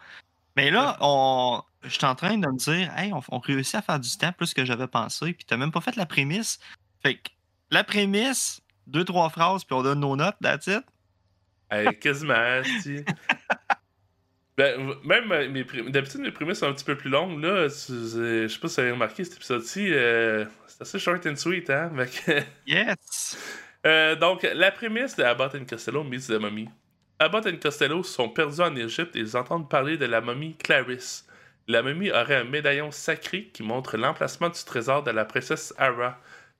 Mais 0.57 0.71
là, 0.71 0.97
on... 1.01 1.63
je 1.83 1.89
suis 1.91 2.05
en 2.05 2.15
train 2.17 2.37
de 2.37 2.47
me 2.47 2.57
dire, 2.57 2.93
hey, 2.99 3.13
on, 3.13 3.23
on 3.31 3.39
réussit 3.39 3.77
à 3.77 3.83
faire 3.83 4.01
du 4.01 4.11
temps 4.19 4.33
plus 4.33 4.53
que 4.53 4.65
j'avais 4.65 4.89
pensé, 4.89 5.33
puis 5.33 5.45
t'as 5.47 5.57
même 5.57 5.71
pas 5.71 5.81
fait 5.81 5.95
la 5.97 6.05
prémisse. 6.07 6.59
Fait 7.03 7.15
que 7.17 7.31
la 7.71 7.85
prémisse, 7.85 8.61
deux, 8.87 9.05
trois 9.05 9.29
phrases, 9.31 9.65
puis 9.65 9.75
on 9.75 9.83
donne 9.83 10.01
nos 10.01 10.17
notes, 10.17 10.37
that's 10.43 10.67
it. 10.67 10.83
Hey, 11.71 11.99
quasiment, 11.99 12.35
esti. 12.63 13.05
Ben, 14.57 14.93
même 15.05 15.31
euh, 15.31 15.49
mes 15.49 15.63
d'habitude 15.89 16.21
mes 16.21 16.33
prémices 16.33 16.59
sont 16.59 16.67
un 16.67 16.73
petit 16.73 16.85
peu 16.85 16.97
plus 16.97 17.11
longues 17.11 17.41
là. 17.41 17.69
tu- 17.69 17.93
Je 17.93 18.49
sais 18.49 18.59
pas 18.59 18.67
si 18.67 18.75
vous 18.75 18.81
avez 18.81 18.91
remarqué 18.91 19.23
cet 19.23 19.37
épisode-ci, 19.37 19.93
euh, 19.93 20.47
c'est 20.67 20.83
assez 20.83 20.99
short 20.99 21.25
and 21.27 21.37
sweet, 21.37 21.71
hein. 21.71 21.93
Que- 22.27 22.43
Yes! 22.67 23.39
Euh, 23.87 24.17
donc, 24.17 24.43
la 24.43 24.73
prémisse 24.73 25.15
de 25.15 25.23
Abbott 25.23 25.55
and 25.55 25.65
Costello 25.65 26.03
meets 26.03 26.27
the 26.27 26.41
Mummy. 26.41 26.69
Abbott 27.21 27.47
et 27.47 27.57
Costello 27.61 28.03
sont 28.03 28.29
perdus 28.29 28.61
en 28.61 28.75
Égypte 28.75 29.15
et 29.15 29.21
ils 29.21 29.37
entendent 29.37 29.71
parler 29.71 29.97
de 29.97 30.07
la 30.07 30.21
momie 30.21 30.57
Clarisse. 30.57 31.25
La 31.69 31.81
momie 31.83 32.11
aurait 32.11 32.37
un 32.37 32.45
médaillon 32.45 32.91
sacré 32.91 33.45
qui 33.53 33.63
montre 33.63 33.97
l'emplacement 33.97 34.49
du 34.49 34.65
trésor 34.65 35.05
de 35.05 35.13
la 35.13 35.25
princesse 35.25 35.73
Ara, 35.79 36.19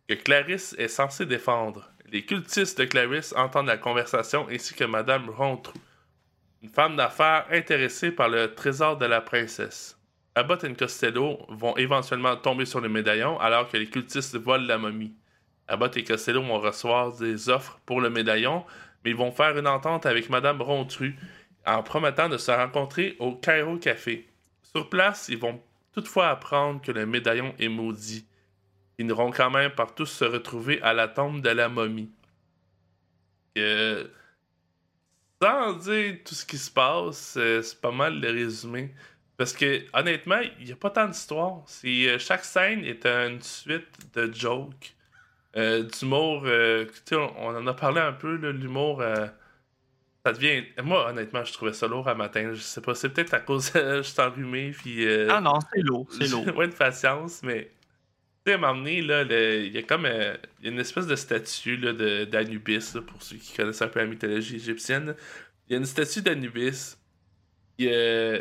que 0.09 0.15
Clarisse 0.15 0.75
est 0.79 0.89
censée 0.89 1.27
défendre. 1.27 1.91
Les 2.11 2.25
cultistes 2.25 2.79
de 2.79 2.87
Clarisse 2.87 3.35
entendent 3.37 3.67
la 3.67 3.77
conversation 3.77 4.47
ainsi 4.51 4.75
que 4.75 4.85
Madame 4.85 5.29
Rontrou, 5.29 5.79
une 6.63 6.71
femme 6.71 6.97
d'affaires 6.97 7.47
intéressée 7.51 8.11
par 8.11 8.31
le 8.31 8.55
trésor 8.55 8.97
de 8.97 9.05
la 9.05 9.21
princesse. 9.21 9.99
Abbott 10.35 10.65
et 10.65 10.73
Costello 10.73 11.45
vont 11.51 11.77
éventuellement 11.77 12.37
tomber 12.37 12.65
sur 12.65 12.81
le 12.81 12.89
médaillon 12.89 13.39
alors 13.39 13.69
que 13.69 13.77
les 13.77 13.89
cultistes 13.89 14.37
volent 14.37 14.65
la 14.67 14.79
momie. 14.79 15.15
Abbott 15.67 15.97
et 15.99 16.05
Costello 16.05 16.43
vont 16.43 16.59
recevoir 16.59 17.13
des 17.13 17.51
offres 17.51 17.79
pour 17.85 18.01
le 18.01 18.09
médaillon, 18.09 18.65
mais 19.05 19.11
ils 19.11 19.17
vont 19.17 19.33
faire 19.33 19.59
une 19.59 19.67
entente 19.67 20.07
avec 20.07 20.31
Madame 20.31 20.63
Rontru 20.63 21.17
en 21.67 21.83
promettant 21.83 22.31
de 22.31 22.39
se 22.39 22.51
rencontrer 22.51 23.17
au 23.19 23.35
Cairo 23.35 23.77
Café. 23.77 24.27
Sur 24.63 24.89
place, 24.89 25.29
ils 25.29 25.39
vont 25.39 25.61
toutefois 25.93 26.31
apprendre 26.31 26.81
que 26.81 26.93
le 26.93 27.05
médaillon 27.05 27.55
est 27.59 27.69
maudit. 27.69 28.28
Ils 28.99 29.07
n'iront 29.07 29.31
quand 29.31 29.51
même 29.51 29.71
par 29.73 29.95
tous 29.95 30.07
se 30.07 30.25
retrouver 30.25 30.81
à 30.83 30.93
la 30.93 31.09
tombe 31.09 31.41
de 31.41 31.51
la 31.51 31.69
momie. 31.69 32.11
Sans 35.41 35.73
dire 35.75 36.19
tout 36.25 36.35
ce 36.35 36.45
qui 36.45 36.59
se 36.59 36.71
passe, 36.71 37.37
euh, 37.37 37.63
c'est 37.63 37.81
pas 37.81 37.93
mal 37.93 38.21
le 38.21 38.31
résumé. 38.31 38.93
Parce 39.37 39.53
que, 39.53 39.85
honnêtement, 39.93 40.41
il 40.59 40.67
n'y 40.67 40.73
a 40.73 40.77
pas 40.77 40.91
tant 40.91 41.07
d'histoire. 41.07 41.65
Euh, 41.85 42.19
chaque 42.19 42.45
scène 42.45 42.85
est 42.85 43.07
une 43.07 43.41
suite 43.41 43.87
de 44.15 44.33
jokes. 44.35 44.97
Euh, 45.57 45.85
d'humour, 45.85 46.43
euh, 46.45 46.87
on, 47.13 47.31
on 47.39 47.57
en 47.57 47.67
a 47.69 47.75
parlé 47.75 48.01
un 48.01 48.13
peu, 48.13 48.35
l'humour, 48.35 49.03
ça 50.27 50.33
devient... 50.33 50.65
Moi, 50.83 51.09
honnêtement, 51.09 51.45
je 51.45 51.53
trouvais 51.53 51.73
ça 51.73 51.87
lourd 51.87 52.09
à 52.09 52.15
matin, 52.17 52.51
je 52.53 52.61
sais 52.61 52.81
pas, 52.81 52.95
c'est 52.95 53.09
peut-être 53.11 53.33
à 53.35 53.41
cause 53.41 53.71
je 53.75 54.03
suis 54.03 54.21
enrhumé, 54.21 54.73
puis... 54.73 55.07
Ah 55.31 55.41
non, 55.41 55.61
c'est 55.73 55.83
lourd, 55.83 56.07
c'est 56.11 56.27
lourd. 56.31 56.47
ouais, 56.57 56.69
de 56.69 56.75
patience, 56.75 57.43
mais... 57.45 57.71
Sais, 58.49 58.55
à 58.55 58.69
un 58.69 58.85
là, 59.03 59.23
il 59.23 59.73
y 59.75 59.79
a 59.79 59.83
comme 59.83 60.07
euh, 60.07 60.35
y 60.63 60.69
a 60.69 60.71
une 60.71 60.81
espèce 60.81 61.07
de 61.07 61.17
statue 61.17 61.77
d'Anubis, 61.77 62.95
pour 63.07 63.23
ceux 63.23 63.37
qui 63.37 63.55
connaissent 63.55 63.83
un 63.83 63.89
peu 63.89 64.01
la 64.01 64.07
mythologie 64.07 64.57
égyptienne. 64.57 65.15
Il 65.69 65.73
y 65.73 65.77
a 65.77 65.79
une 65.79 65.85
statue 65.85 66.23
d'Anubis. 66.23 66.97
Il 67.77 67.89
a 67.93 68.39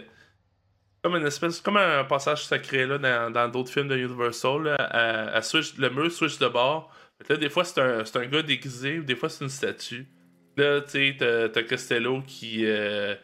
comme 1.03 1.15
une 1.17 1.27
espèce, 1.27 1.59
comme 1.59 1.75
un 1.75 2.05
passage 2.05 2.45
secret 2.45 2.87
là, 2.87 2.97
dans 2.97 3.31
dans 3.31 3.49
d'autres 3.49 3.71
films 3.71 3.89
de 3.89 3.97
Universal. 3.97 4.75
À, 4.79 5.41
switch, 5.41 5.77
le 5.77 5.89
mur 5.89 6.09
switch 6.09 6.39
de 6.39 6.47
bord. 6.47 6.89
Là, 7.27 7.35
des 7.35 7.49
fois, 7.49 7.65
c'est 7.65 7.81
un, 7.81 8.03
un 8.03 8.25
gars 8.27 8.43
déguisé, 8.43 8.99
des 8.99 9.15
fois, 9.15 9.27
c'est 9.27 9.43
une 9.43 9.49
statue. 9.49 10.05
Là, 10.55 10.81
tu 10.81 10.91
sais, 10.91 11.49
t'as- 11.51 11.63
Costello 11.63 12.21
qui 12.25 12.65
euh, 12.65 13.15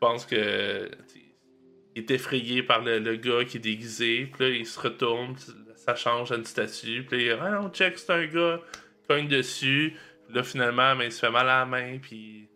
pense 0.00 0.26
que. 0.26 0.90
il 1.96 2.02
est 2.02 2.10
effrayé 2.10 2.62
par 2.62 2.82
le, 2.82 2.98
le 2.98 3.16
gars 3.16 3.44
qui 3.44 3.56
est 3.56 3.60
déguisé. 3.60 4.26
Puis 4.32 4.44
là, 4.44 4.50
il 4.50 4.66
se 4.66 4.78
retourne, 4.78 5.34
ça 5.96 6.10
change 6.10 6.30
une. 6.32 6.42
Puis 7.04 7.30
ah 7.30 7.50
non, 7.50 7.68
check, 7.70 7.98
c'est 7.98 8.12
un 8.12 8.26
gars, 8.26 8.60
cogne 9.08 9.28
dessus. 9.28 9.94
Puis 10.26 10.36
là, 10.36 10.42
finalement, 10.42 10.96
ben, 10.96 11.04
il 11.04 11.12
se 11.12 11.20
fait 11.20 11.30
mal 11.30 11.48
à 11.48 11.60
la 11.60 11.66
main. 11.66 11.98
Puis. 11.98 12.48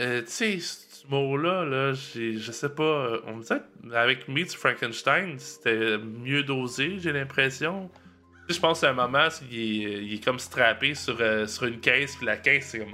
Euh, 0.00 0.20
tu 0.22 0.28
sais, 0.28 0.58
ce 0.60 1.06
mot-là, 1.08 1.64
là, 1.64 1.92
je 1.92 2.52
sais 2.52 2.68
pas. 2.68 2.82
euh, 2.82 3.20
On 3.26 3.36
me 3.36 3.42
disait 3.42 3.60
avec 3.94 4.28
Meets 4.28 4.54
Frankenstein, 4.54 5.38
c'était 5.38 5.98
mieux 5.98 6.44
dosé, 6.44 6.98
j'ai 7.00 7.12
l'impression. 7.12 7.90
Je 8.48 8.58
pense 8.60 8.82
à 8.84 8.90
un 8.90 8.92
moment, 8.92 9.28
c'est- 9.28 9.44
il 9.50 10.14
est, 10.14 10.24
comme 10.24 10.38
strappé 10.38 10.94
sur, 10.94 11.16
euh, 11.20 11.46
sur 11.46 11.64
une 11.64 11.80
caisse, 11.80 12.16
puis 12.16 12.26
la 12.26 12.36
caisse, 12.36 12.68
c'est 12.70 12.86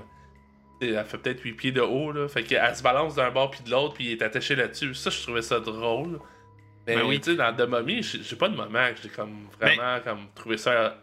Elle 0.80 1.04
fait 1.04 1.18
peut-être 1.18 1.40
8 1.42 1.52
pieds 1.52 1.72
de 1.72 1.80
haut, 1.80 2.10
là. 2.10 2.26
Fait 2.28 2.42
qu'elle 2.42 2.74
se 2.74 2.82
balance 2.82 3.14
d'un 3.14 3.30
bord 3.30 3.50
puis 3.50 3.62
de 3.62 3.70
l'autre, 3.70 3.94
puis 3.94 4.06
il 4.06 4.12
est 4.12 4.22
attaché 4.22 4.56
là-dessus. 4.56 4.92
Ça, 4.94 5.08
je 5.10 5.22
trouvais 5.22 5.40
ça 5.42 5.60
drôle. 5.60 6.18
Mais 6.86 6.96
Ben 6.96 7.06
oui. 7.06 7.20
tu 7.20 7.30
sais, 7.30 7.36
dans 7.36 7.54
The 7.54 7.68
Mummy, 7.68 8.02
j'ai 8.02 8.36
pas 8.36 8.48
de 8.48 8.56
moment 8.56 8.88
que 8.94 9.00
j'ai 9.02 9.08
comme 9.08 9.46
vraiment 9.60 10.00
comme 10.04 10.26
trouvé 10.34 10.58
ça 10.58 10.96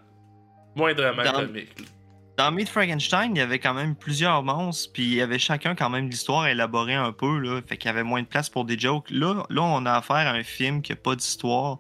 moindrement 0.76 1.24
Dans- 1.24 1.34
comique. 1.46 1.76
Dans 2.38 2.52
Meet 2.52 2.70
Frankenstein, 2.70 3.36
il 3.36 3.40
y 3.40 3.42
avait 3.42 3.60
quand 3.60 3.74
même 3.74 3.96
plusieurs 3.96 4.42
monstres, 4.42 4.92
puis 4.94 5.04
il 5.04 5.14
y 5.16 5.22
avait 5.22 5.38
chacun 5.38 5.76
quand 5.76 5.90
même 5.90 6.08
l'histoire 6.10 6.48
élaborée 6.48 6.96
un 6.96 7.12
peu, 7.12 7.38
là, 7.40 7.62
fait 7.68 7.78
qu'il 7.78 7.88
y 7.88 7.92
avait 7.92 8.04
moins 8.04 8.22
de 8.22 8.28
place 8.28 8.50
pour 8.50 8.66
des 8.66 8.80
jokes. 8.80 9.10
Là, 9.12 9.44
là 9.50 9.62
on 9.62 9.86
a 9.86 9.94
affaire 9.94 10.16
à 10.28 10.32
un 10.32 10.44
film 10.44 10.82
qui 10.82 10.94
a 10.94 10.96
pas 10.96 11.16
d'histoire, 11.16 11.80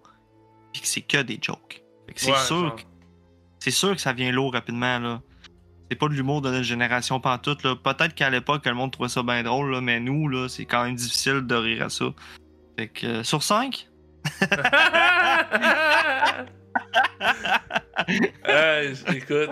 puis 0.73 0.81
que 0.81 0.87
c'est 0.87 1.01
que 1.01 1.21
des 1.21 1.39
jokes. 1.41 1.81
Fait 2.07 2.13
que 2.13 2.21
c'est 2.21 2.31
Ouais, 2.31 2.37
sûr, 2.39 2.75
que- 2.75 2.81
c'est 3.59 3.71
sûr 3.71 3.95
que 3.95 4.01
ça 4.01 4.13
vient 4.13 4.31
lourd 4.31 4.53
rapidement, 4.53 4.99
là. 4.99 5.21
c'est 5.89 5.95
pas 5.97 6.07
de 6.09 6.13
l'humour 6.13 6.41
de 6.41 6.49
notre 6.51 6.63
génération 6.63 7.19
pantoute. 7.19 7.63
Là. 7.63 7.75
Peut-être 7.75 8.13
qu'à 8.15 8.29
l'époque, 8.29 8.65
le 8.65 8.73
monde 8.73 8.91
trouvait 8.91 9.09
ça 9.09 9.23
bien 9.23 9.43
drôle, 9.43 9.71
là, 9.71 9.81
mais 9.81 9.99
nous, 9.99 10.27
là, 10.29 10.47
c'est 10.47 10.65
quand 10.65 10.83
même 10.85 10.95
difficile 10.95 11.41
de 11.41 11.55
rire 11.55 11.83
à 11.85 11.89
ça. 11.89 12.05
Fait 12.77 12.87
que, 12.87 13.05
euh, 13.07 13.23
sur 13.23 13.41
5, 13.43 13.87
Hey, 18.43 18.93
écoute. 19.15 19.51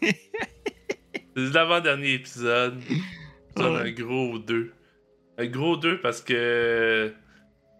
C'est 0.00 1.54
l'avant-dernier 1.54 2.14
épisode. 2.14 2.80
Ouais. 3.56 3.64
un 3.64 3.90
gros 3.92 4.38
2. 4.38 4.72
Un 5.38 5.46
gros 5.46 5.76
2 5.76 6.00
parce 6.00 6.20
que. 6.20 7.14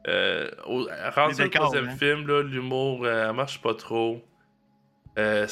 Euh, 0.08 0.50
au, 0.66 0.86
rendu 1.14 1.42
au 1.42 1.48
troisième 1.48 1.88
hein. 1.88 1.96
film, 1.96 2.26
l'humour, 2.42 3.04
euh, 3.04 3.28
elle 3.28 3.36
marche 3.36 3.60
pas 3.60 3.74
trop. 3.74 4.22
Euh, 5.18 5.46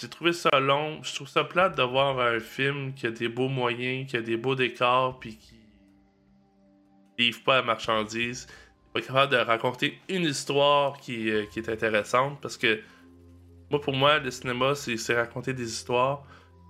J'ai 0.00 0.08
trouvé 0.08 0.32
ça 0.32 0.50
long. 0.60 1.02
Je 1.02 1.14
trouve 1.14 1.28
ça 1.28 1.44
plate 1.44 1.76
de 1.76 1.82
voir 1.82 2.18
un 2.20 2.38
film 2.38 2.94
qui 2.94 3.06
a 3.06 3.10
des 3.10 3.28
beaux 3.28 3.48
moyens, 3.48 4.10
qui 4.10 4.16
a 4.16 4.22
des 4.22 4.36
beaux 4.36 4.54
décors, 4.54 5.18
puis 5.18 5.36
qui 5.36 5.60
livre 7.18 7.42
pas 7.44 7.56
la 7.56 7.62
Pas 8.94 9.00
capable 9.00 9.32
de 9.32 9.36
raconter 9.38 9.98
une 10.08 10.22
histoire 10.22 10.96
qui, 10.98 11.28
euh, 11.30 11.44
qui 11.46 11.58
est 11.58 11.68
intéressante 11.68 12.38
parce 12.40 12.56
que 12.56 12.80
moi, 13.70 13.80
pour 13.80 13.94
moi, 13.94 14.18
le 14.20 14.30
cinéma, 14.30 14.74
c'est 14.74 15.14
raconter 15.16 15.52
des 15.52 15.64
histoires. 15.68 16.22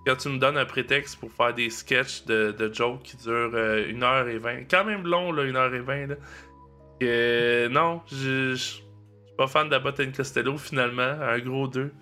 Quand 0.07 0.17
tu 0.17 0.29
me 0.31 0.39
donnes 0.39 0.57
un 0.57 0.65
prétexte 0.65 1.19
pour 1.21 1.31
faire 1.33 1.53
des 1.55 1.69
sketchs 1.71 2.25
de, 2.25 2.55
de 2.59 2.73
jokes 2.73 3.03
qui 3.03 3.17
durent 3.19 3.51
euh, 3.55 3.93
1h20, 3.93 4.67
quand 4.71 4.85
même 4.85 5.07
long, 5.07 5.33
là, 5.33 5.45
1h20, 5.45 6.07
là. 6.09 7.69
Non, 7.69 8.01
je 8.11 8.17
je- 8.17 8.55
je 8.55 8.55
suis 8.57 8.85
pas 9.37 9.47
fan 9.47 9.69
d'Abbott 9.69 10.01
Costello, 10.17 10.57
finalement, 10.57 11.03
un 11.03 11.39
gros 11.41 11.69
2. 11.69 11.93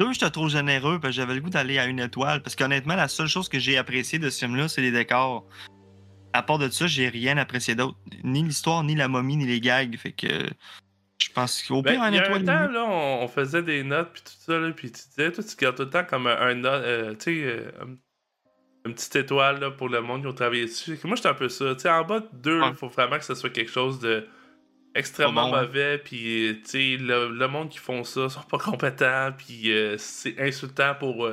Deux, 0.00 0.12
j'étais 0.12 0.30
trop 0.30 0.48
généreux 0.48 0.98
parce 1.00 1.14
que 1.14 1.20
j'avais 1.20 1.34
le 1.34 1.40
goût 1.40 1.50
d'aller 1.50 1.78
à 1.78 1.86
une 1.86 2.00
étoile. 2.00 2.42
Parce 2.42 2.56
qu'honnêtement, 2.56 2.96
la 2.96 3.08
seule 3.08 3.28
chose 3.28 3.48
que 3.48 3.58
j'ai 3.58 3.76
appréciée 3.76 4.18
de 4.18 4.30
ce 4.30 4.44
film-là, 4.44 4.68
c'est 4.68 4.80
les 4.80 4.90
décors. 4.92 5.44
À 6.34 6.42
part 6.42 6.58
de 6.58 6.68
ça, 6.68 6.86
j'ai 6.88 7.08
rien 7.08 7.36
apprécié 7.38 7.74
d'autre. 7.76 7.96
Ni 8.24 8.42
l'histoire, 8.42 8.82
ni 8.82 8.94
la 8.96 9.06
momie, 9.08 9.36
ni 9.36 9.46
les 9.46 9.60
gags. 9.60 9.96
Fait 9.96 10.12
que 10.12 10.26
je 11.18 11.28
pense 11.32 11.62
qu'au 11.62 11.80
Ben, 11.80 11.92
pire, 11.92 12.02
un 12.02 12.10
il 12.10 12.16
y 12.16 12.18
a 12.18 12.24
étoile. 12.24 12.42
un 12.42 12.66
temps, 12.66 12.72
là, 12.72 12.84
on, 12.84 13.22
on 13.24 13.28
faisait 13.28 13.62
des 13.62 13.84
notes, 13.84 14.10
puis 14.12 14.22
tout 14.22 14.32
ça, 14.40 14.58
là, 14.58 14.70
puis 14.72 14.90
tu 14.90 15.00
disais, 15.08 15.30
toi, 15.32 15.44
tu 15.44 15.56
gardes 15.56 15.76
tout 15.76 15.84
le 15.84 15.90
temps 15.90 16.04
comme 16.04 16.26
un, 16.26 16.64
euh, 16.64 17.12
tu 17.14 17.16
sais, 17.20 17.42
euh, 17.44 17.70
un- 17.80 17.96
une 18.86 18.94
petite 18.94 19.16
étoile 19.16 19.60
là, 19.60 19.70
pour 19.70 19.88
le 19.88 20.02
monde 20.02 20.22
qui 20.22 20.26
ont 20.26 20.34
travaillé 20.34 20.64
dessus. 20.66 20.98
Moi, 21.04 21.16
j'étais 21.16 21.28
un 21.28 21.34
peu 21.34 21.48
ça. 21.48 21.74
Tu 21.74 21.82
sais, 21.82 21.88
en 21.90 22.04
bas 22.04 22.20
de 22.20 22.28
deux, 22.32 22.58
il 22.58 22.62
Ouais. 22.62 22.74
faut 22.74 22.88
vraiment 22.88 23.16
que 23.16 23.24
ce 23.24 23.34
soit 23.36 23.48
quelque 23.50 23.70
chose 23.70 24.00
de 24.00 24.26
extrêmement 24.96 25.50
bon, 25.50 25.60
mauvais, 25.60 25.98
puis, 25.98 26.48
euh, 26.48 26.54
tu 26.54 26.60
sais, 26.64 26.96
le, 27.00 27.30
le 27.30 27.48
monde 27.48 27.68
qui 27.70 27.78
font 27.78 28.02
ça 28.04 28.28
sont 28.28 28.42
pas 28.42 28.58
compétents, 28.58 29.30
puis 29.38 29.72
euh, 29.72 29.96
c'est 29.98 30.38
insultant 30.40 30.94
pour 30.98 31.28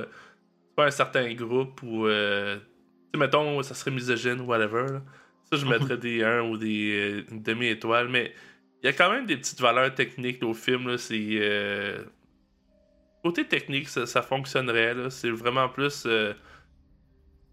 un 0.78 0.92
certain 0.92 1.32
groupe, 1.34 1.82
ou, 1.84 2.08
euh, 2.08 2.58
mettons, 3.18 3.62
ça 3.64 3.74
serait 3.74 3.92
misogyne 3.92 4.42
ou 4.42 4.46
whatever, 4.46 4.84
là. 4.94 5.02
Ça, 5.52 5.58
je 5.60 5.66
mettrais 5.66 5.98
des 5.98 6.24
1 6.24 6.42
ou 6.44 6.58
des 6.58 6.92
euh, 6.94 7.32
une 7.32 7.44
demi-étoile, 7.44 8.08
mais 8.08 8.34
il 8.82 8.86
y 8.86 8.90
a 8.90 8.94
quand 8.94 9.12
même 9.12 9.26
des 9.26 9.36
petites 9.38 9.60
valeurs 9.60 9.94
techniques 9.94 10.42
au 10.44 10.54
film. 10.54 10.88
Là, 10.88 10.98
c'est, 10.98 11.20
euh, 11.20 12.04
Côté 13.24 13.46
technique, 13.48 13.88
ça, 13.90 14.06
ça 14.08 14.22
fonctionnerait. 14.24 14.96
C'est 15.12 15.30
vraiment 15.30 15.70
plus 15.70 16.06
euh, 16.08 16.34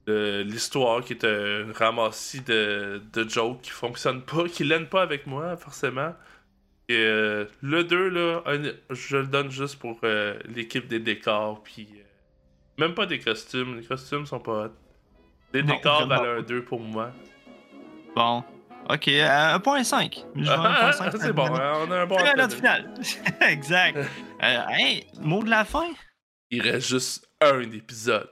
l'histoire 0.08 1.04
qui 1.04 1.12
est 1.12 1.24
un 1.24 1.72
ramassis 1.74 2.40
de, 2.42 3.02
de 3.12 3.28
jokes 3.28 3.60
qui 3.62 3.70
fonctionne 3.70 4.22
pas, 4.22 4.48
qui 4.48 4.64
l'aime 4.64 4.86
pas 4.88 5.02
avec 5.02 5.26
moi, 5.26 5.56
forcément. 5.56 6.14
Et 6.88 6.96
euh, 6.96 7.44
le 7.60 7.84
2, 7.84 8.08
là, 8.08 8.42
un- 8.46 8.72
je 8.94 9.16
le 9.18 9.26
donne 9.26 9.50
juste 9.50 9.78
pour 9.78 10.00
euh, 10.04 10.38
l'équipe 10.46 10.88
des 10.88 11.00
décors. 11.00 11.62
Puis 11.62 11.86
euh, 11.92 12.02
même 12.78 12.94
pas 12.94 13.04
des 13.04 13.18
costumes. 13.18 13.76
Les 13.78 13.84
costumes 13.84 14.24
sont 14.24 14.40
pas 14.40 14.66
hot. 14.66 14.72
Non, 15.54 15.74
décors 15.74 16.06
valent 16.06 16.38
un 16.38 16.42
2 16.42 16.64
pour 16.64 16.80
moi. 16.80 17.10
Bon. 18.14 18.44
Ok, 18.90 19.08
euh, 19.08 19.58
1.5. 19.58 20.24
Je 20.34 20.42
vais 20.42 20.48
à 20.48 20.90
1.5, 20.92 21.16
c'est 21.20 21.32
bon, 21.32 21.46
on 21.50 21.90
a 21.90 22.00
un 22.00 22.06
bon 22.06 22.16
C'est 22.18 22.36
note 22.36 22.52
finale. 22.54 22.94
exact. 23.40 23.98
Euh, 24.40 24.62
hey, 24.70 25.04
mot 25.20 25.42
de 25.42 25.50
la 25.50 25.64
fin? 25.64 25.88
Il 26.52 26.62
reste 26.62 26.86
juste 26.90 27.28
un 27.40 27.60
épisode. 27.62 28.28